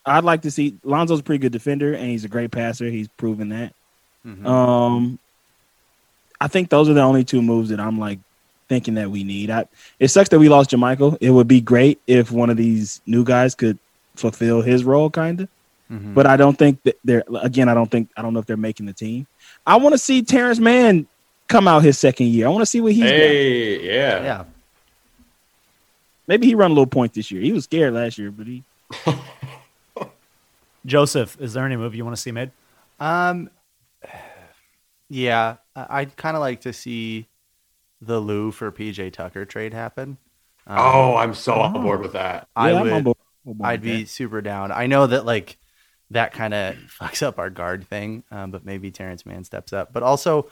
[0.07, 2.87] I'd like to see Lonzo's a pretty good defender and he's a great passer.
[2.91, 3.73] He's proven that.
[4.27, 4.47] Mhm.
[4.47, 5.19] Um,
[6.41, 8.19] I think those are the only two moves that I'm like
[8.75, 9.51] thinking that we need.
[9.51, 9.67] I,
[10.01, 11.19] it sucks that we lost JaMychal.
[11.21, 13.79] It would be great if one of these new guys could
[14.17, 15.49] fulfill his role, kind of.
[15.91, 16.15] Mhm.
[16.15, 17.69] But I don't think that they're again.
[17.69, 19.27] I don't think I don't know if they're making the team.
[19.67, 21.07] I want to see Terance Mann
[21.49, 22.47] come out his second year.
[22.47, 23.11] I want to see what he's got.
[23.11, 24.23] Hey, yeah.
[24.25, 24.45] yeah.
[26.27, 27.43] Maybe he run a little point this year.
[27.43, 28.63] He was scared last year, but he
[30.87, 32.51] Joseph, is there any move you want to see made?
[33.01, 33.51] Um,
[35.09, 37.27] yeah, I- I'd kind of like to see
[38.06, 40.18] the Lou for PJ Tucker trade happen.
[40.66, 42.48] Um, Oh, I'm so on board with that.
[42.56, 43.05] I Yeah, I'm would.
[43.05, 43.16] board-
[43.62, 44.09] I'd be that.
[44.09, 44.72] super down.
[44.72, 45.59] I know that like
[46.10, 49.93] that kind of fucks up our guard thing, um, but maybe Terance Mann steps up.
[49.93, 50.48] But also,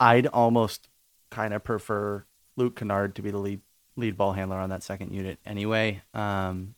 [0.00, 0.88] I'd almost
[1.30, 2.24] kind of prefer
[2.56, 3.60] Luke Kennard to be the lead
[3.96, 6.02] lead ball handler on that second unit anyway.
[6.14, 6.74] Um,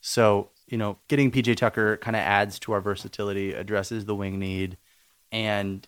[0.00, 4.38] so you know, getting PJ Tucker kind of adds to our versatility, addresses the wing
[4.38, 4.76] need,
[5.32, 5.86] and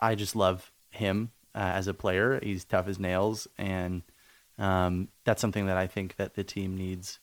[0.00, 2.40] I just love him uh, as a player.
[2.42, 4.02] He's tough as nails, and
[4.58, 7.18] um, that's something that I think that the team needs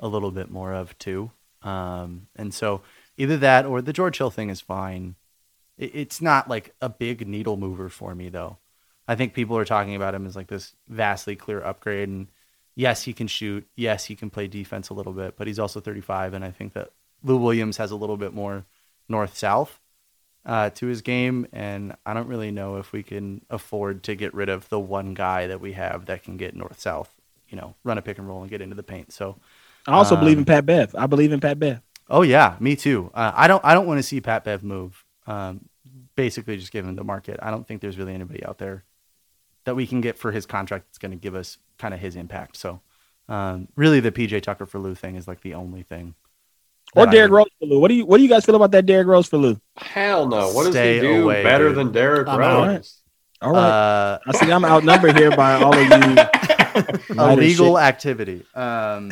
[0.00, 1.30] a little bit more of too.
[1.62, 2.82] Um, and so
[3.16, 5.14] either that or the George Hill thing is fine.
[5.78, 8.58] It, it's not like a big needle mover for me though.
[9.06, 12.08] I think people are talking about him as like this vastly clear upgrade.
[12.08, 12.28] And
[12.74, 13.66] yes, he can shoot.
[13.76, 16.34] Yes, he can play defense a little bit, but he's also 35.
[16.34, 16.90] And I think that
[17.22, 18.64] Lou Williams has a little bit more
[19.08, 19.78] north south
[20.44, 21.46] uh, to his game.
[21.52, 25.14] And I don't really know if we can afford to get rid of the one
[25.14, 27.14] guy that we have that can get north south,
[27.48, 29.12] you know, run a pick and roll and get into the paint.
[29.12, 29.36] So
[29.86, 30.94] I also believe in Um, Pat Bev.
[30.96, 31.80] I believe in Pat Bev.
[32.10, 33.10] Oh yeah, me too.
[33.14, 35.04] Uh, I don't I don't want to see Pat Bev move.
[35.26, 35.68] Um,
[36.16, 38.84] basically, just given the market, I don't think there's really anybody out there
[39.64, 42.16] that we can get for his contract that's going to give us kind of his
[42.16, 42.56] impact.
[42.56, 42.80] So,
[43.28, 46.14] um, really, the PJ Tucker for Lou thing is like the only thing.
[46.94, 47.80] Or Derrick Rose for Lou.
[47.80, 49.58] What do you What do you guys feel about that Derrick Rose for Lou?
[49.78, 50.52] Hell no.
[50.52, 51.78] What does Stay he do away, better dude.
[51.78, 53.00] than Derrick Rose?
[53.40, 53.46] out.
[53.48, 53.60] All right.
[53.60, 54.52] Uh, I see.
[54.52, 56.16] I'm outnumbered here by all of you.
[57.22, 58.44] illegal activity.
[58.54, 59.10] Um,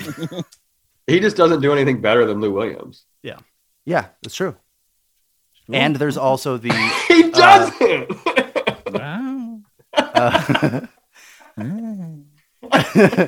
[1.07, 3.05] He just doesn't do anything better than Lou Williams.
[3.23, 3.39] yeah,
[3.85, 4.55] Yeah, that's true.
[5.73, 6.71] And there's also the
[7.09, 8.11] He doesn't.
[8.95, 9.61] Wow.
[12.73, 13.27] uh.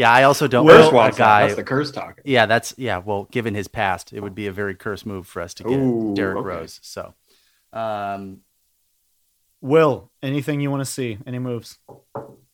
[0.00, 0.12] Yeah.
[0.12, 1.42] I also don't Curse want a guy.
[1.42, 2.24] That's the curse talking.
[2.24, 2.98] Yeah, that's yeah.
[2.98, 5.78] Well, given his past, it would be a very cursed move for us to get
[5.78, 6.46] Ooh, Derrick okay.
[6.46, 6.80] Rose.
[6.82, 7.14] So,
[7.72, 8.40] um,
[9.60, 11.18] Will, anything you want to see?
[11.26, 11.78] Any moves?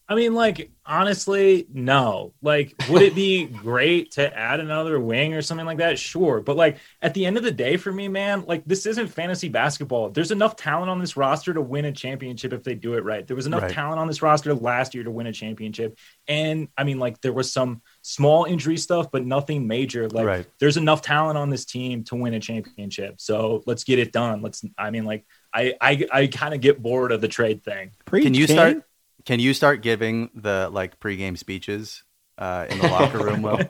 [0.09, 2.33] I mean, like, honestly, no.
[2.41, 5.99] Like, would it be great to add another wing or something like that?
[5.99, 6.41] Sure.
[6.41, 9.49] But, like, at the end of the day, for me, man, like, this isn't fantasy
[9.49, 10.11] basketball.
[10.11, 13.27] There's enough talent on this roster to win a championship if they do it right.
[13.27, 13.73] There was enough Right.
[13.73, 15.99] talent on this roster last year to win a championship.
[16.29, 20.09] And, I mean, like, there was some small injury stuff, but nothing major.
[20.09, 20.47] Like, Right.
[20.61, 23.21] there's enough talent on this team to win a championship.
[23.21, 24.41] So let's get it done.
[24.41, 27.91] Let's, I mean, like, I, I, I kind of get bored of the trade thing.
[28.05, 28.85] Preach, can you start?
[29.27, 32.03] Can you start giving the like pregame speeches
[32.39, 33.43] uh, in the locker room?
[33.43, 33.59] Will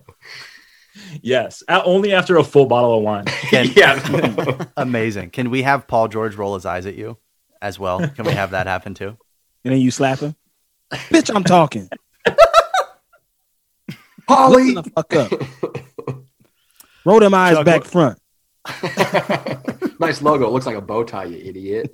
[1.22, 1.62] Yes.
[1.68, 3.24] Only after a full bottle of wine.
[3.50, 4.64] Can- yeah.
[4.76, 5.30] amazing.
[5.30, 7.18] Can we have Paul George roll his eyes at you
[7.60, 8.06] as well?
[8.08, 9.16] Can we have that happen too?
[9.64, 10.34] And then you slap him.
[10.92, 11.88] Bitch, I'm talking.
[14.26, 14.74] Polly.
[14.74, 15.32] The fuck up.
[17.04, 18.18] Roll them eyes Chuck, back what- front.
[20.00, 20.46] nice logo.
[20.46, 21.90] It looks like a bow tie, you idiot.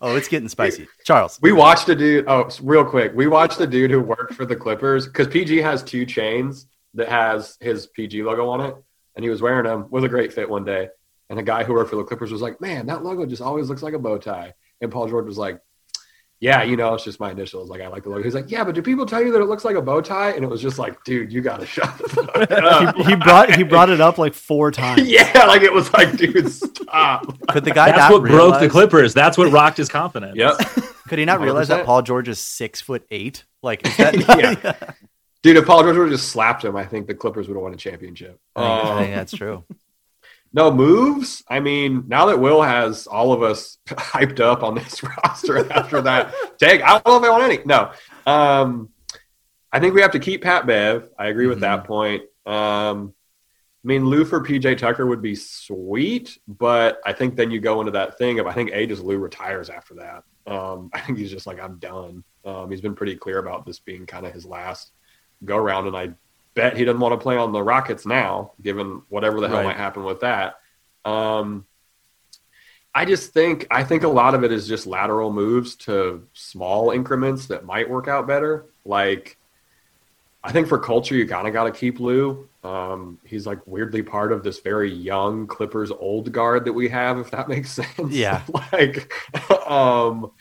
[0.00, 0.88] Oh, it's getting spicy.
[1.04, 2.24] Charles, We watched a dude.
[2.26, 3.12] Oh, real quick.
[3.14, 7.08] We watched a dude who worked for the Clippers because PG has two chains that
[7.08, 8.74] has his PG logo on it,
[9.14, 9.86] and he was wearing them.
[9.90, 10.88] Was a great fit one day.
[11.28, 13.68] And a guy who worked for the Clippers was like, "Man, that logo just always
[13.68, 15.60] looks like a bow tie." And Paul George was like,
[16.40, 17.68] "Yeah, you know, it's just my initials.
[17.70, 19.44] Like I like the logo." He's like, "Yeah, but do people tell you that it
[19.46, 22.08] looks like a bow tie?" And it was just like, "Dude, you gotta shut the
[22.08, 25.08] fuck up." He, he brought he brought it up like four times.
[25.08, 27.26] yeah, like it was like, dude, stop.
[27.48, 29.14] could the guy That's not what broke the Clippers.
[29.14, 30.36] That's what rocked his confidence.
[30.36, 30.56] Yep.
[31.08, 31.68] Could he not realize 100%.
[31.70, 33.44] that Paul George is six foot eight?
[33.62, 34.74] Like, is that Yeah.
[35.42, 37.62] Dude, if Paul George would have just slapped him, I think the Clippers would have
[37.62, 38.38] won a championship.
[38.54, 39.64] I think, I Um, think that's true.
[40.52, 41.44] No moves.
[41.48, 46.00] I mean, now that Will has all of us hyped up on this roster after
[46.02, 47.58] that take, I don't know if I want any.
[47.64, 47.92] No.
[48.26, 48.88] Um,
[49.72, 51.08] I think we have to keep Pat Bev.
[51.18, 52.22] I agree with that point.
[52.46, 53.14] Um,
[53.82, 57.80] I mean, Lou for PJ Tucker would be sweet, but I think then you go
[57.80, 60.24] into that thing of I think A just Lou retires after that.
[60.46, 62.24] Um, I think he's just like I'm done.
[62.44, 64.92] Um, he's been pretty clear about this being kind of his last
[65.44, 66.10] go around, and I
[66.54, 69.66] bet he doesn't want to play on the Rockets now, given whatever the hell Right.
[69.66, 70.60] might happen with that.
[71.04, 71.64] Um,
[72.94, 76.90] I just think I think a lot of it is just lateral moves to small
[76.90, 78.66] increments that might work out better.
[78.84, 79.36] Like,
[80.42, 82.48] I think for culture, you kind of got to keep Lou.
[82.64, 87.18] Um, he's like weirdly part of this very young Clippers old guard that we have,
[87.18, 88.10] if that makes sense.
[88.12, 88.42] Yeah.
[88.72, 89.12] like,
[89.70, 90.32] um,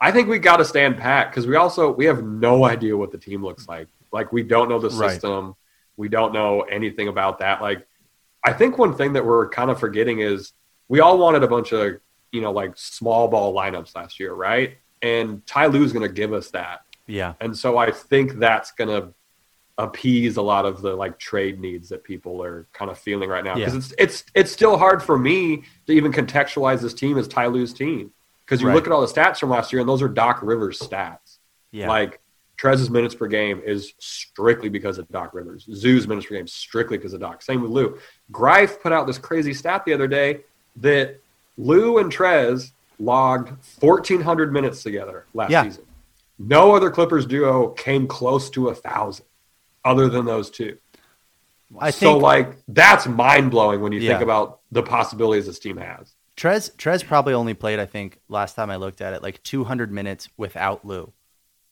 [0.00, 3.12] I think we got to stand pat because we also we have no idea what
[3.12, 3.86] the team looks like.
[4.12, 5.10] Like, we don't know the Right.
[5.12, 5.54] system.
[5.96, 7.60] We don't know anything about that.
[7.62, 7.86] Like,
[8.44, 10.52] I think one thing that we're kind of forgetting is
[10.88, 12.00] we all wanted a bunch of
[12.32, 14.78] you know like small ball lineups last year, right?
[15.02, 17.34] And Ty Lue's going to give us that, Yeah.
[17.40, 19.12] and so I think that's going to
[19.78, 23.42] appease a lot of the like trade needs that people are kind of feeling right
[23.44, 23.78] now because Yeah.
[23.78, 27.72] it's it's it's still hard for me to even contextualize this team as Ty Lue's
[27.72, 28.12] team
[28.44, 28.74] because you Right.
[28.74, 31.38] look at all the stats from last year and those are Doc Rivers stats.
[31.70, 31.88] Yeah.
[31.88, 32.20] Like
[32.62, 35.66] Trez's minutes per game is strictly because of Doc Rivers.
[35.74, 37.42] Zoo's minutes per game strictly because of Doc.
[37.42, 37.98] Same with Lou.
[38.30, 40.42] Greif put out this crazy stat the other day
[40.76, 41.18] that
[41.58, 42.70] Lou and Trez
[43.00, 43.48] logged
[43.80, 45.64] 1,400 minutes together last Yeah.
[45.64, 45.84] season.
[46.38, 49.26] No other Clippers duo came close to a thousand,
[49.84, 50.78] other than those two.
[51.80, 55.78] I so, think like, that's mind blowing when you think about the possibilities this team
[55.78, 56.14] has.
[56.36, 59.90] Trez Trez probably only played, I think, last time I looked at it, like 200
[59.92, 61.12] minutes without Lou.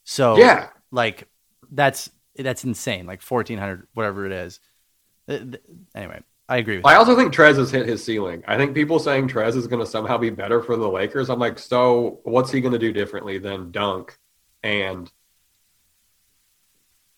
[0.05, 0.69] So Yeah.
[0.93, 1.29] Like
[1.71, 3.07] that's that's insane.
[3.07, 4.61] Like 1400, whatever it is.
[5.29, 5.63] Th- th-
[5.95, 6.99] Anyway, I agree with I you.
[6.99, 8.43] also think Trez has hit his ceiling.
[8.47, 11.29] I think people saying Trez is going to somehow be better for the Lakers.
[11.31, 14.17] I'm like, so what's he going to do differently than dunk?
[14.63, 15.11] And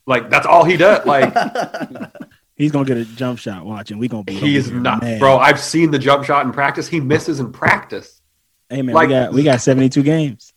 [0.07, 1.07] like, that's all he does.
[1.07, 1.33] Like,
[2.55, 3.99] He's gonna get a jump shot watching.
[3.99, 4.35] We gonna be.
[4.35, 5.19] he's not, mad.
[5.19, 5.39] bro.
[5.39, 6.87] I've seen the jump shot in practice.
[6.87, 8.21] He misses in practice.
[8.69, 10.53] Hey man, like- we got we got 72 games.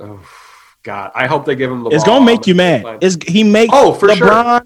[0.00, 0.20] Oh,
[0.86, 1.10] God.
[1.14, 2.84] I hope they give him the It's ball gonna make you mad.
[2.84, 2.98] line.
[3.02, 4.62] It's he makes Oh, for sure.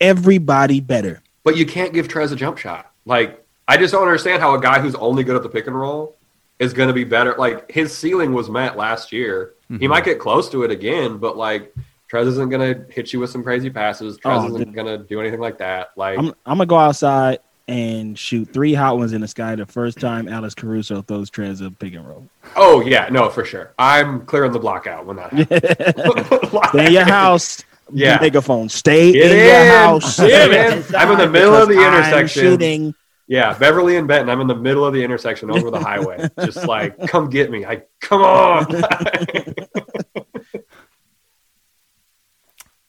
[0.00, 1.22] Everybody better.
[1.44, 2.90] But you can't give Trez a jump shot.
[3.06, 5.78] Like, I just don't understand how a guy who's only good at the pick and
[5.78, 6.16] roll
[6.58, 7.34] is going to be better.
[7.38, 9.54] Like, his ceiling was met last year.
[9.68, 9.88] He Mhm.
[9.88, 11.72] might get close to it again, but like,
[12.12, 14.18] Trez isn't going to hit you with some crazy passes.
[14.18, 14.74] Trez Oh, isn't dude.
[14.74, 15.90] going to do anything like that.
[15.96, 19.66] Like, I'm I'm gonna go outside and shoot three hot ones in the sky the
[19.66, 22.28] first time Alex Caruso throws Trez a pick and roll.
[22.56, 23.72] oh yeah, no, for sure.
[23.78, 26.48] I'm clearing the block out when that happens.
[26.70, 27.62] Stay in your house.
[27.92, 28.18] Yeah.
[28.20, 28.68] Megaphone.
[28.68, 29.44] Stay Get in, in.
[29.46, 30.16] your house.
[30.18, 30.94] Get Stay in.
[30.96, 32.42] I'm in the middle of the because I'm intersection.
[32.42, 32.94] Shooting.
[33.26, 34.30] yeah, Beverly and Benton.
[34.30, 36.26] I'm in the middle of the intersection over the highway.
[36.44, 37.64] Just like, come get me.
[37.66, 38.66] I come on.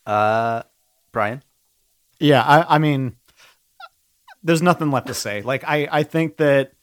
[0.05, 0.63] Uh,
[1.11, 1.41] Brian.
[2.19, 3.15] Yeah, I, I mean,
[4.43, 5.41] there's nothing left to say.
[5.41, 6.73] Like, I, I think that,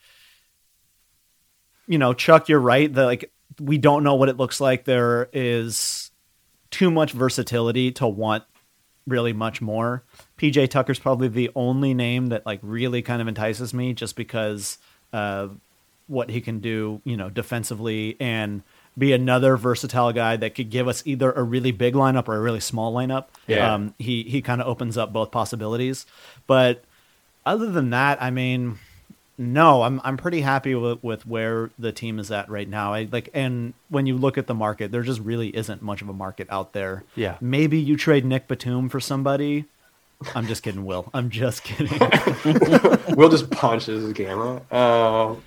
[1.87, 2.93] you know, Chuck, you're right.
[2.93, 4.85] That like we don't know what it looks like.
[4.85, 6.11] There is
[6.71, 8.45] too much versatility to want
[9.07, 10.05] really much more.
[10.39, 14.79] PJ Tucker's probably the only name that like really kind of entices me, just because
[15.13, 15.59] of
[16.07, 18.63] what he can do, you know, defensively and
[18.99, 22.41] be another versatile guy that could give us either a really big lineup or a
[22.41, 23.27] really small lineup.
[23.47, 23.75] Yeah.
[23.75, 26.07] Um, he he kind of opens up both possibilities.
[26.47, 26.85] But
[27.45, 28.79] other than that, I mean,
[29.39, 32.93] no, I'm I'm pretty happy with, with where the team is at right now.
[32.93, 36.09] I like, and when you look at the market, there just really isn't much of
[36.09, 37.05] a market out there.
[37.15, 37.39] Yeah.
[37.41, 39.65] Maybe you trade Nick Batum for somebody.
[40.35, 41.09] I'm just kidding, Will.
[41.15, 41.99] I'm just kidding.
[43.17, 44.57] we'll just punch his camera.
[44.71, 45.43] Um,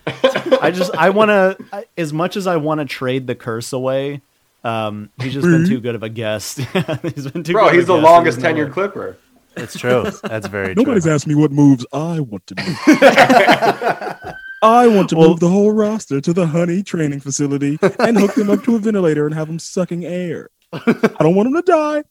[0.60, 4.22] I just I want to as much as I want to trade the curse away.
[4.64, 6.58] Um, he's just been too good of a guest.
[7.04, 7.54] he's been too.
[7.54, 8.04] bro, good he's the guest.
[8.04, 8.72] longest There's tenured.
[8.72, 9.18] Clipper.
[9.56, 10.06] It's true.
[10.24, 11.14] That's very Nobody's true.
[11.14, 12.64] asked me what moves I want to do.
[14.62, 18.50] I want to move the whole roster to the honey training facility and hook them
[18.50, 20.50] up to a ventilator and have them sucking air.
[20.72, 22.04] I don't want them to die.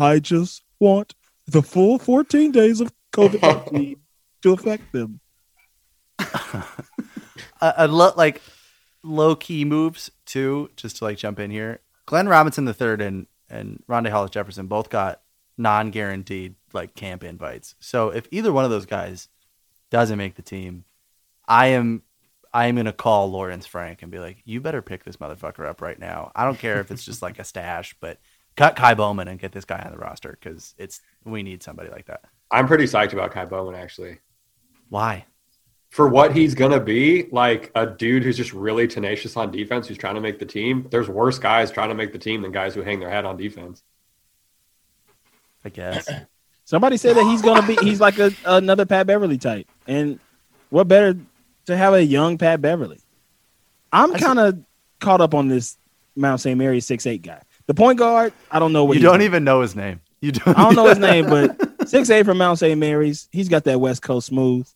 [0.00, 1.14] I just want
[1.46, 3.96] the full 14 days of COVID 19
[4.42, 5.20] to affect them.
[6.18, 6.64] a,
[7.60, 8.40] a lo- like
[9.02, 10.70] low key moves too.
[10.76, 14.66] Just to like jump in here, Glenn Robinson the third and and Rondae Hollis Jefferson
[14.66, 15.20] both got
[15.58, 17.74] non guaranteed like camp invites.
[17.80, 19.28] So if either one of those guys
[19.90, 20.84] doesn't make the team,
[21.46, 22.02] I am
[22.52, 25.80] I am gonna call Lawrence Frank and be like, you better pick this motherfucker up
[25.80, 26.32] right now.
[26.34, 28.18] I don't care if it's just like a stash, but
[28.56, 31.90] cut Ky Bowman and get this guy on the roster because it's we need somebody
[31.90, 32.24] like that.
[32.50, 34.18] I'm pretty psyched about Ky Bowman actually.
[34.88, 35.24] Why?
[35.90, 39.98] For what he's gonna be, like a dude who's just really tenacious on defense, who's
[39.98, 40.86] trying to make the team.
[40.90, 43.36] There's worse guys trying to make the team than guys who hang their head on
[43.36, 43.82] defense.
[45.66, 46.08] I guess.
[46.64, 49.66] Somebody said that he's gonna be he's like a, another Pat Beverley type.
[49.86, 50.18] And
[50.70, 51.16] what better
[51.66, 53.00] to have a young Pat Beverley?
[53.92, 54.58] I'm kind of
[55.00, 55.76] caught up on this
[56.16, 56.56] Mount St.
[56.58, 57.40] Mary's six eight guy.
[57.66, 59.26] The point guard, I don't know what you he's don't doing.
[59.26, 60.00] even know his name.
[60.20, 60.56] You don't.
[60.58, 62.78] I don't know his name, but six eight from Mount St.
[62.78, 63.28] Mary's.
[63.32, 64.68] He's got that West Coast smooth.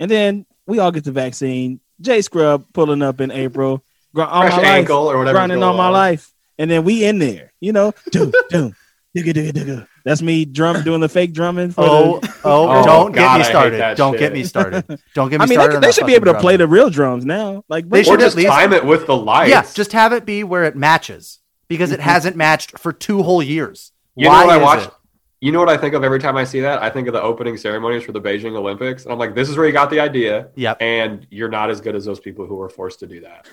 [0.00, 1.80] And then we all get the vaccine.
[2.00, 3.82] Jay Scrubb pulling up in April.
[4.14, 5.36] gr- All Fresh my life, ankle or whatever.
[5.36, 6.32] grinding all my life.
[6.58, 8.72] And then we in there, you know, do do
[9.16, 9.88] digga digga digga.
[10.04, 11.70] That's me drum doing the fake drumming.
[11.72, 13.96] For Oh, the, oh, Oh, don't oh, God, get I me started.
[13.96, 14.20] Don't shit.
[14.20, 15.00] get me started.
[15.14, 15.42] Don't get me started.
[15.42, 15.76] I mean, started.
[15.80, 17.64] they, they should be able fucking to play the real drums now.
[17.68, 19.50] Like They should just at least- time it with the lights.
[19.50, 21.38] Yeah, just have it be where it matches
[21.68, 22.08] because it mm-hmm.
[22.08, 23.92] hasn't matched for two whole years.
[24.16, 24.86] You Why know what I is watched?
[24.88, 24.94] it?
[25.40, 26.80] You know what I think of every time I see that?
[26.82, 29.56] I think of the opening ceremonies for the Beijing Olympics, and I'm like, this is
[29.56, 30.76] where you got the idea, Yep.
[30.80, 33.48] and you're not as good as those people who were forced to do that.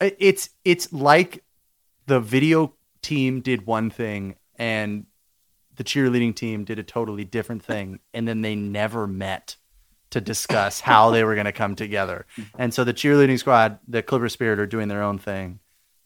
[0.00, 1.42] It's it's like
[2.06, 5.06] the video team did one thing and
[5.76, 9.56] the cheerleading team did a totally different thing, and then they never met
[10.10, 12.26] to discuss how they were going to come together.
[12.58, 15.58] And so the cheerleading squad, the Clipper Spirit, are doing their own thing,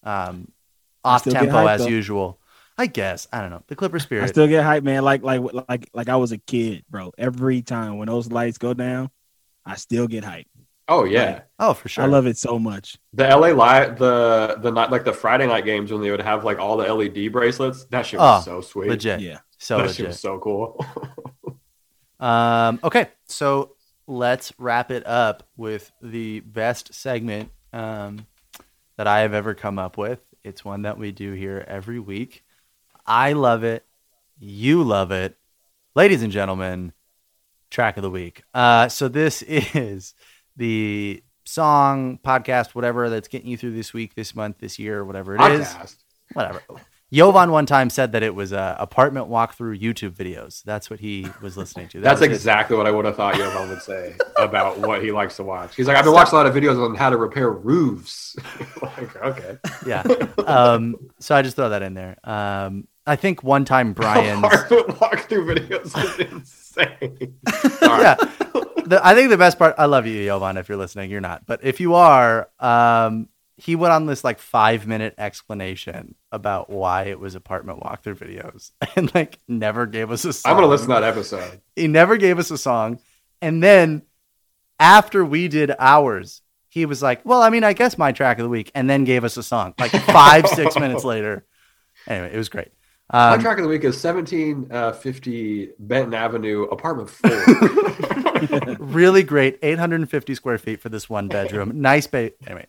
[0.03, 0.51] um,
[1.05, 1.89] off tempo as though.
[1.89, 2.41] usual.
[2.79, 4.25] I guess I don't know the Clipper Spirit.
[4.25, 5.03] I still get hype, man.
[5.03, 7.13] Like like like like I was a kid, bro.
[7.19, 9.11] Every time when those lights go down,
[9.67, 10.47] I still get hype.
[10.91, 12.05] Oh yeah, oh, for sure.
[12.05, 12.97] I love it so much.
[13.13, 16.45] the LA light, the the night like the Friday night games when they would have
[16.45, 17.85] like all the LED bracelets.
[17.87, 18.89] That shit was Oh, so sweet.
[18.89, 19.21] legit.
[19.21, 19.39] Yeah.
[19.59, 20.07] So that shit legit.
[20.09, 20.85] was so cool.
[22.21, 23.77] Um, okay, so
[24.09, 28.27] let's wrap it up with the best segment um,
[28.97, 30.19] that I have ever come up with.
[30.43, 32.43] It's one that we do here every week.
[33.07, 33.87] I love it.
[34.37, 35.37] You love it.
[35.95, 36.93] Ladies and gentlemen,
[37.71, 38.43] track of the week.
[38.53, 40.15] Uh, so this is
[40.59, 45.35] the song, podcast, whatever that's getting you through this week, this month, this year, whatever
[45.35, 45.67] it is.
[45.69, 45.97] Podcast.
[46.35, 46.63] Whatever.
[47.11, 50.63] Jovan one time said that it was uh, apartment walkthrough YouTube videos.
[50.63, 52.01] That's what he was listening to.
[52.01, 55.37] That That's exactly what I would have thought Jovan would say about what he likes
[55.37, 55.75] to watch.
[55.75, 58.37] He's like, I've been watching a lot of videos on how to repair roofs.
[58.83, 59.57] like, okay.
[59.87, 60.03] yeah.
[60.47, 62.19] Um, so I just throw that in there.
[62.25, 64.45] Um, I think one time Brian's.
[64.45, 67.35] Apartment walkthrough videos is insane.
[67.83, 68.15] Yeah.
[68.85, 69.75] The, I think the best part.
[69.77, 70.57] I love you, Jovan.
[70.57, 71.45] If you're listening, you're not.
[71.47, 77.05] But if you are, um, he went on this like five minute explanation about why
[77.05, 80.53] it was apartment walkthrough videos, and like never gave us a song.
[80.53, 81.61] I'm gonna listen to that episode.
[81.77, 83.01] He never gave us a song,
[83.43, 84.03] and then
[84.79, 88.45] after we did ours, he was like, "Well, I mean, I guess my track of
[88.45, 91.45] the week," and then gave us a song like five, six minutes later.
[92.07, 92.69] Anyway, it was great.
[93.13, 97.31] My Um, track of the week is 1750 Benton Avenue, apartment four.
[98.79, 102.67] really great 850 square feet for this one bedroom nice ba- anyway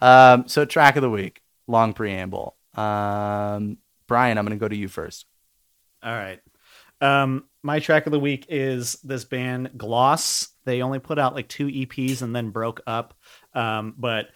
[0.00, 3.76] um so track of the week long preamble um
[4.06, 5.26] brian i'm gonna go to you first
[6.02, 6.40] All right.
[7.02, 10.48] Um, my track of the week is this band Gloss.
[10.64, 13.12] They only put out like two EPs and then broke up.
[13.54, 14.28] Um, but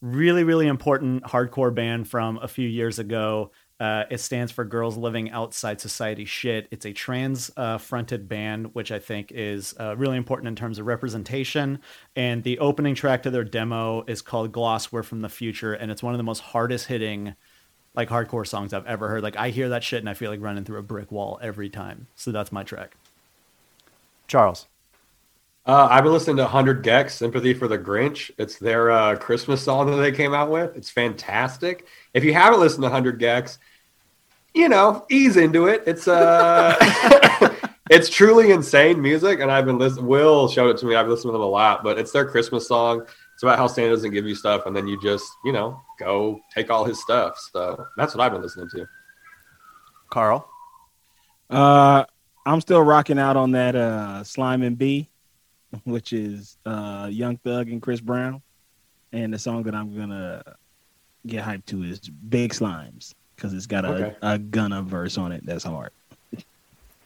[0.00, 3.52] really, really important hardcore band from a few years ago.
[3.80, 6.68] Uh, it stands for Girls Living Outside Society Shit.
[6.70, 10.78] It's a trans uh, fronted band, which I think is uh, really important in terms
[10.78, 11.80] of representation.
[12.14, 15.72] And the opening track to their demo is called Gloss We're from the Future.
[15.72, 17.34] And it's one of the most hardest hitting
[17.94, 19.22] like hardcore songs I've ever heard.
[19.22, 21.70] Like I hear that shit and I feel like running through a brick wall every
[21.70, 22.06] time.
[22.16, 22.96] So that's my track.
[24.28, 24.66] charles
[25.66, 28.30] Uh, I've been listening to 100 gecs, Sympathy for the Grinch.
[28.38, 30.76] It's their uh, Christmas song that they came out with.
[30.76, 31.86] It's fantastic.
[32.14, 33.58] If you haven't listened to 100 gecs,
[34.54, 35.82] you know, ease into it.
[35.86, 36.74] It's uh,
[37.90, 40.06] it's truly insane music, and I've been listening.
[40.06, 40.94] Will showed it to me.
[40.94, 43.06] I've listened to them a lot, but it's their Christmas song.
[43.34, 46.40] It's about how Santa doesn't give you stuff, and then you just, you know, go
[46.54, 47.38] take all his stuff.
[47.52, 48.86] So that's what I've been listening to.
[50.10, 50.48] carl
[51.48, 52.04] Uh,
[52.44, 55.08] I'm still rocking out on that uh, Slime and B,
[55.84, 58.42] which is uh, Young Thug and Chris Brown.
[59.12, 60.42] And the song that I'm gonna
[61.26, 64.16] get hyped to is Big Slimes because it's got a, Okay.
[64.20, 65.90] a Gunna verse on it that's hard.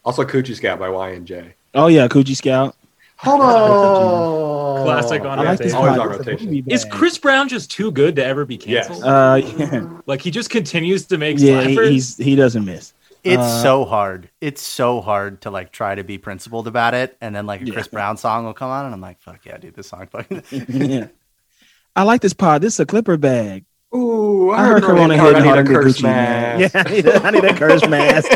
[0.04, 1.52] Also, Coochie Scout by YNJ.
[1.74, 2.74] Oh yeah, Coochie Scout.
[3.16, 4.84] Homo.
[4.84, 6.16] Classic on I like this Always on pod.
[6.20, 6.64] It's a rotation.
[6.68, 6.84] Is.
[6.84, 8.88] Chris Brown just too good to ever be Yes.
[8.88, 9.04] canceled?
[9.04, 11.90] Uh, yeah, Like he just continues to make yeah he, slappers.
[11.90, 12.92] he's he doesn't miss.
[13.22, 17.16] it's Uh, so hard it's so hard to like try to be principled about it
[17.20, 17.72] and then like a Yeah.
[17.74, 20.42] chris brown song will come on and i'm like fuck yeah dude this song fucking
[20.68, 21.06] yeah.
[21.96, 22.60] I like this pod.
[22.60, 23.64] This is a Clipper bag.
[23.94, 25.36] Ooh, I heard Corona hard.
[25.36, 26.60] hitting I need a curse Gucci, man.
[26.60, 26.74] mask.
[26.74, 28.30] Yeah, I need, a, I need a curse mask.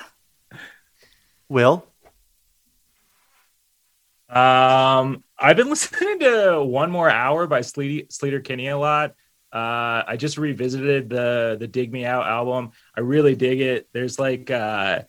[1.48, 1.84] will
[4.28, 9.14] Um, I've been listening to One More Hour by Sleater, Sleater Kinney a lot.
[9.52, 12.70] Uh, I just revisited the the Dig Me Out album.
[12.96, 13.88] I really dig it.
[13.92, 15.02] There's like uh,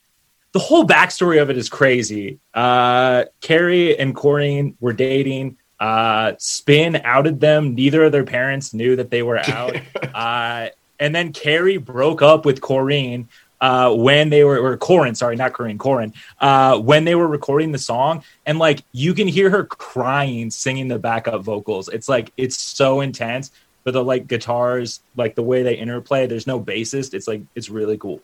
[0.54, 2.40] the whole backstory of it is crazy.
[2.54, 5.58] Uh, Carrie and Corinne were dating.
[5.82, 7.74] Uh, Spin outed them.
[7.76, 9.76] Neither of their parents knew that they were out.
[10.14, 13.28] uh, and then Carrie broke up with Corinne
[13.60, 17.72] uh, when they were, or Corin, sorry, not Corinne, Corin, uh, when they were recording
[17.72, 18.24] the song.
[18.46, 21.90] And like you can hear her crying, singing the backup vocals.
[21.90, 23.52] It's like, it's so intense.
[23.84, 27.16] But the like guitars, like the way they interplay, there's no bassist.
[27.16, 28.22] It's like, it's really cool.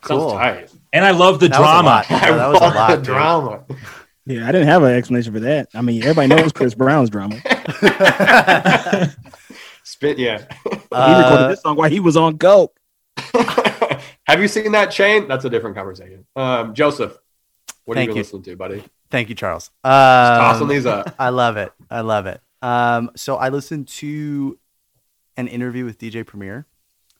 [0.00, 0.38] Cool.
[0.38, 1.88] And I love the That was a drama.
[1.88, 2.06] lot.
[2.10, 3.04] Yeah, that was a love lot the dude.
[3.04, 3.60] drama.
[4.26, 5.68] Yeah, I didn't have an explanation for that.
[5.74, 7.36] I mean, everybody knows Chris Brown's drama.
[9.84, 10.38] Spit, yeah.
[10.64, 12.76] he recorded Uh, this song while he was on coke.
[14.26, 15.28] Have you seen that chain?
[15.28, 16.26] That's a different conversation.
[16.34, 17.16] Um, Joseph,
[17.84, 18.22] what Thank have you you.
[18.24, 18.82] listening to, buddy?
[19.08, 21.14] Thank you charles um, tossing these up.
[21.18, 21.72] I love it.
[21.88, 22.40] I love it.
[22.60, 24.58] Um, so I listened to
[25.36, 26.66] an interview with DJ Premier,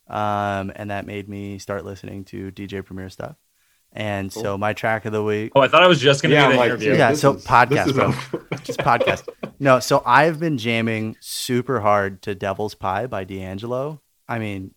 [0.08, 3.36] um, and that made me start listening to DJ Premier stuff.
[3.92, 6.36] And so my track of the week, Oh, I thought I was just going to
[6.36, 6.90] Yeah, be the like, interview.
[6.90, 8.12] dude, Yeah, this so is- podcast, bro.
[8.64, 9.26] just podcast.
[9.58, 14.02] No, so I've been jamming super hard to Devil's Pie by D'Angelo.
[14.28, 14.74] I mean,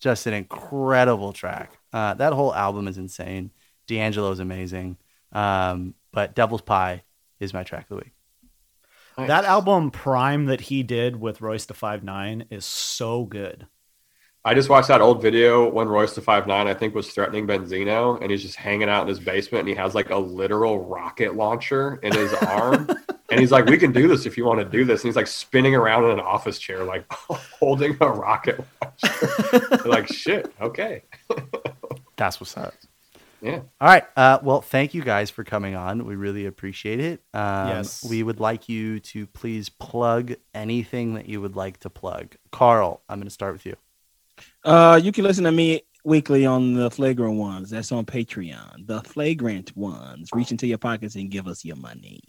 [0.00, 1.78] just an incredible track.
[1.92, 3.52] Uh, that whole album is insane.
[3.86, 4.96] D'Angelo is amazing.
[5.30, 7.04] Um, but Devil's Pie
[7.38, 8.12] is my track of the week.
[9.18, 13.66] That album Prime that he did with Royce da Five Nine is so good.
[14.44, 17.46] I just watched that old video when Royce da Five Nine, I think, was threatening
[17.46, 20.84] Benzino, and he's just hanging out in his basement, and he has like a literal
[20.84, 22.88] rocket launcher in his arm,
[23.30, 25.16] and he's like, "We can do this if you want to do this." And he's
[25.16, 29.88] like spinning around in an office chair, like holding a rocket launcher.
[29.88, 31.04] like, shit, okay.
[32.16, 32.74] That's what's up.
[33.40, 33.60] Yeah.
[33.80, 34.04] All right.
[34.16, 36.04] Uh, well, thank you guys for coming on.
[36.04, 37.22] We really appreciate it.
[37.34, 38.04] Um, Yes.
[38.08, 42.36] We would like you to please plug anything that you would like to plug.
[42.52, 43.76] Carl, I'm going to start with you.
[44.64, 47.70] Uh, you can listen to me weekly on the Flagrant Ones.
[47.70, 48.86] That's on Patreon.
[48.86, 50.30] The Flagrant Ones.
[50.32, 52.20] Reach into your pockets and give us your money.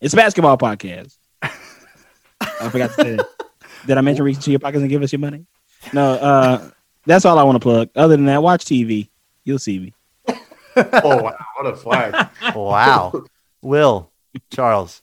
[0.00, 1.16] It's a basketball podcast.
[1.42, 3.26] I forgot to say that.
[3.86, 5.46] Did I mention reach into your pockets and give us your money?
[5.92, 6.12] No.
[6.12, 6.70] Uh,
[7.06, 7.90] that's all I want to plug.
[7.96, 9.10] Other than that, watch TV.
[9.44, 9.94] You'll see me.
[10.74, 12.30] Oh wow, what a flag!
[12.54, 13.24] Wow.
[13.60, 14.10] Will,
[14.50, 15.02] Charles,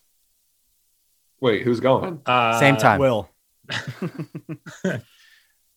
[1.39, 2.21] Wait, who's going?
[2.25, 2.99] Uh, same time.
[2.99, 3.29] Will.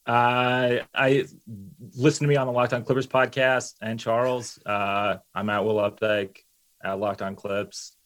[0.04, 1.26] Uh, I
[1.94, 4.58] listen to me on the Locked On Clippers podcast and Charles.
[4.66, 6.38] Uh, I'm at Will Updyke
[6.82, 7.96] at Locked On Clips.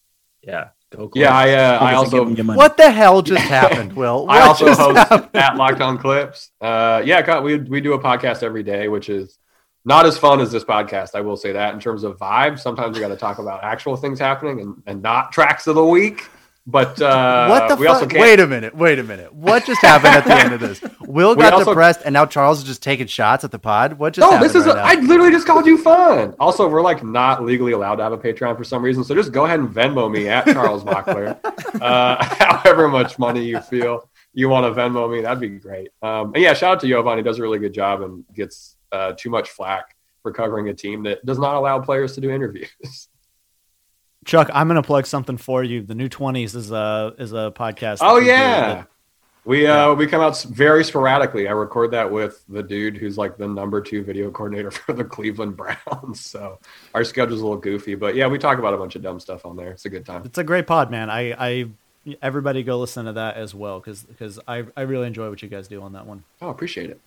[0.43, 1.23] Yeah, go Clips.
[1.23, 2.57] Yeah, I uh, I Pockets and give also them your money.
[2.57, 4.27] What the hell just happened, Will?
[4.27, 5.35] What I also just host happened?
[5.35, 6.51] at Locked On Clips.
[6.61, 9.39] Uh, yeah, God, we we do a podcast every day, which is
[9.83, 11.15] not as fun as this podcast.
[11.15, 12.59] I will say that in terms of vibe.
[12.59, 15.85] Sometimes we got to talk about actual things happening and, and not tracks of the
[15.85, 16.29] week.
[16.69, 18.09] But uh, what the we also fuck?
[18.09, 18.21] can't.
[18.21, 18.75] Wait a minute.
[18.75, 19.33] Wait a minute.
[19.33, 20.81] What just happened at the end of this?
[21.01, 23.93] Will got also- depressed, and now Charles is just taking shots at the pod.
[23.93, 24.65] What just No, happened this is.
[24.67, 24.83] right a, now?
[24.85, 26.35] I literally just called you fun.
[26.41, 29.31] Also, we're like not legally allowed to have a Patreon for some reason, so just
[29.31, 31.39] go ahead and Venmo me at Charles Mockler.
[31.81, 32.23] uh,
[32.61, 35.91] however much money you feel you want to Venmo me, that'd be great.
[36.01, 37.17] Um, and yeah, shout out to Jovan.
[37.17, 40.73] He does a really good job and gets uh, too much flack for covering a
[40.73, 43.07] team that does not allow players to do interviews.
[44.27, 45.81] Chuck, I'm gonna plug something for you.
[45.81, 47.99] The New Twenties is a is a podcast.
[48.01, 48.59] oh yeah.
[48.75, 48.87] that-
[49.45, 51.47] We uh we come out very sporadically.
[51.47, 55.05] I record that with the dude who's like the number two video coordinator for the
[55.05, 56.19] Cleveland Browns.
[56.19, 56.59] So
[56.93, 59.45] our schedule's a little goofy, but yeah, we talk about a bunch of dumb stuff
[59.45, 59.71] on there.
[59.71, 60.23] It's a good time.
[60.25, 61.09] It's a great pod, man.
[61.09, 61.69] I, I
[62.21, 65.47] everybody go listen to that as well because because I I really enjoy what you
[65.47, 66.25] guys do on that one.
[66.41, 66.99] Oh, appreciate it.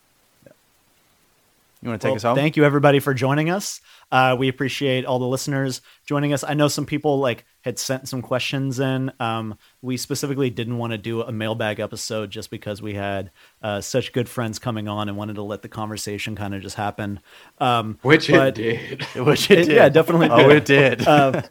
[1.82, 2.36] You want to take Well, us home?
[2.36, 3.80] Thank you everybody for joining us.
[4.12, 6.42] Uh, we appreciate all the listeners joining us.
[6.44, 9.12] I know some people like had sent some questions in.
[9.20, 13.30] Um, we specifically didn't want to do a mailbag episode just because we had
[13.62, 16.76] uh, such good friends coming on and wanted to let the conversation kind of just
[16.76, 17.20] happen.
[17.58, 19.02] Um, Which But- it did.
[19.26, 19.76] Which it it- did.
[19.76, 20.56] yeah, definitely Oh, did.
[20.56, 20.66] it
[20.98, 21.06] did.
[21.08, 21.42] uh,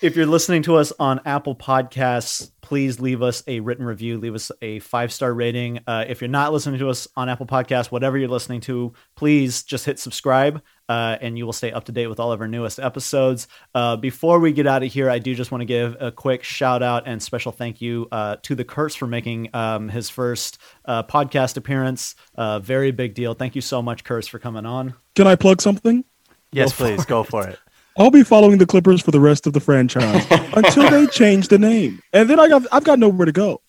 [0.00, 4.18] if you're listening to us on Apple Podcasts, please leave us a written review.
[4.18, 5.80] Leave us a five star rating.
[5.86, 9.64] Uh, if you're not listening to us on Apple Podcasts, whatever you're listening to, please
[9.64, 12.46] just hit subscribe, uh, and you will stay up to date with all of our
[12.46, 13.48] newest episodes.
[13.74, 16.44] Uh, before we get out of here, I do just want to give a quick
[16.44, 20.58] shout out and special thank you uh, to the Curse for making um, his first
[20.84, 22.14] uh, podcast appearance.
[22.36, 23.34] Uh, very big deal.
[23.34, 24.94] Thank you so much, Curse, for coming on.
[25.16, 26.04] Can I plug something?
[26.52, 27.58] yes, please go for it.
[27.98, 31.58] I'll be following the Clippers for the rest of the franchise until they change the
[31.58, 33.60] name, and then I got I've got nowhere to go.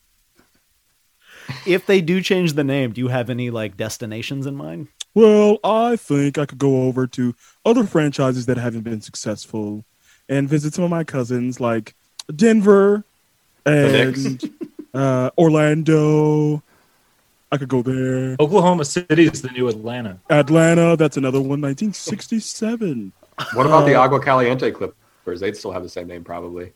[1.65, 4.87] If they do change the name, do you have any like destinations in mind?
[5.15, 7.33] Well, I think I could go over to
[7.65, 9.83] other franchises that haven't been successful
[10.29, 11.95] and visit some of my cousins like
[12.33, 13.03] Denver
[13.65, 14.41] and
[14.93, 16.61] uh, Orlando.
[17.51, 18.35] I could go there.
[18.39, 20.19] Oklahoma City is the new Atlanta.
[20.29, 21.61] Atlanta, that's another one.
[21.61, 23.11] 1967.
[23.53, 25.39] What about the Uh, Agua Caliente Clippers?
[25.39, 26.73] They'd still have the same name, probably.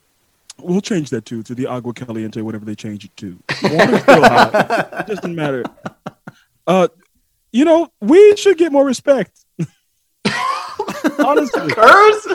[0.60, 3.38] We'll change that too to the Agua Caliente, whatever they change it to.
[3.64, 4.90] Water's still hot.
[5.00, 5.64] It doesn't matter.
[6.68, 6.88] Uh,
[7.52, 9.46] you know, we should get more respect.
[11.20, 12.28] Honestly, Curse?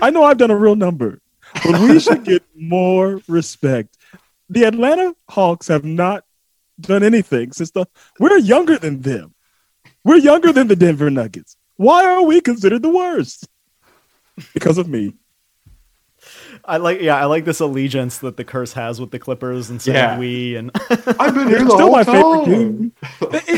[0.00, 1.20] I know I've done a real number,
[1.64, 3.96] but we should get more respect.
[4.48, 6.24] The Atlanta Hawks have not
[6.80, 7.86] done anything since the.
[8.20, 9.34] We're younger than them.
[10.04, 11.55] We're younger than the Denver Nuggets.
[11.76, 13.48] Why are we considered the worst?
[14.54, 15.14] Because of me.
[16.64, 19.80] I like, yeah, I like this allegiance that the curse has with the Clippers and
[19.80, 20.18] saying Yeah.
[20.18, 22.92] we and I've been They're here the still whole my favorite team.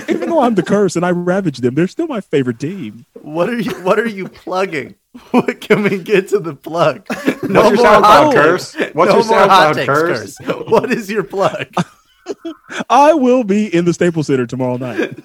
[0.08, 3.06] Even though I'm the curse and I ravage them, they're still my favorite team.
[3.22, 3.70] What are you?
[3.82, 4.94] What are you plugging?
[5.30, 7.06] What can we get to the plug?
[7.42, 8.74] No What's your more SoundCloud hot curse?
[8.92, 10.36] What's no your hot SoundCloud takes, curse?
[10.70, 11.66] What is your plug?
[12.90, 15.18] I will be in the Staples Center tomorrow night.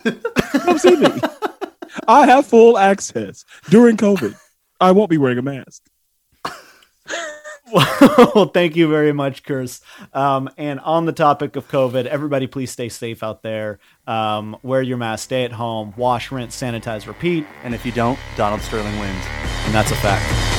[0.63, 1.09] Come see me.
[2.07, 4.35] I have full access during COVID.
[4.79, 5.81] I won't be wearing a mask.
[7.71, 9.81] well, thank you very much, Curse.
[10.13, 13.79] Um, and on the topic of COVID, everybody please stay safe out there.
[14.05, 18.19] Um, wear your mask, stay at home, wash, rinse, sanitize, repeat, And if you don't,
[18.35, 19.25] Donald Sterling wins.
[19.65, 20.52] and that's a fact.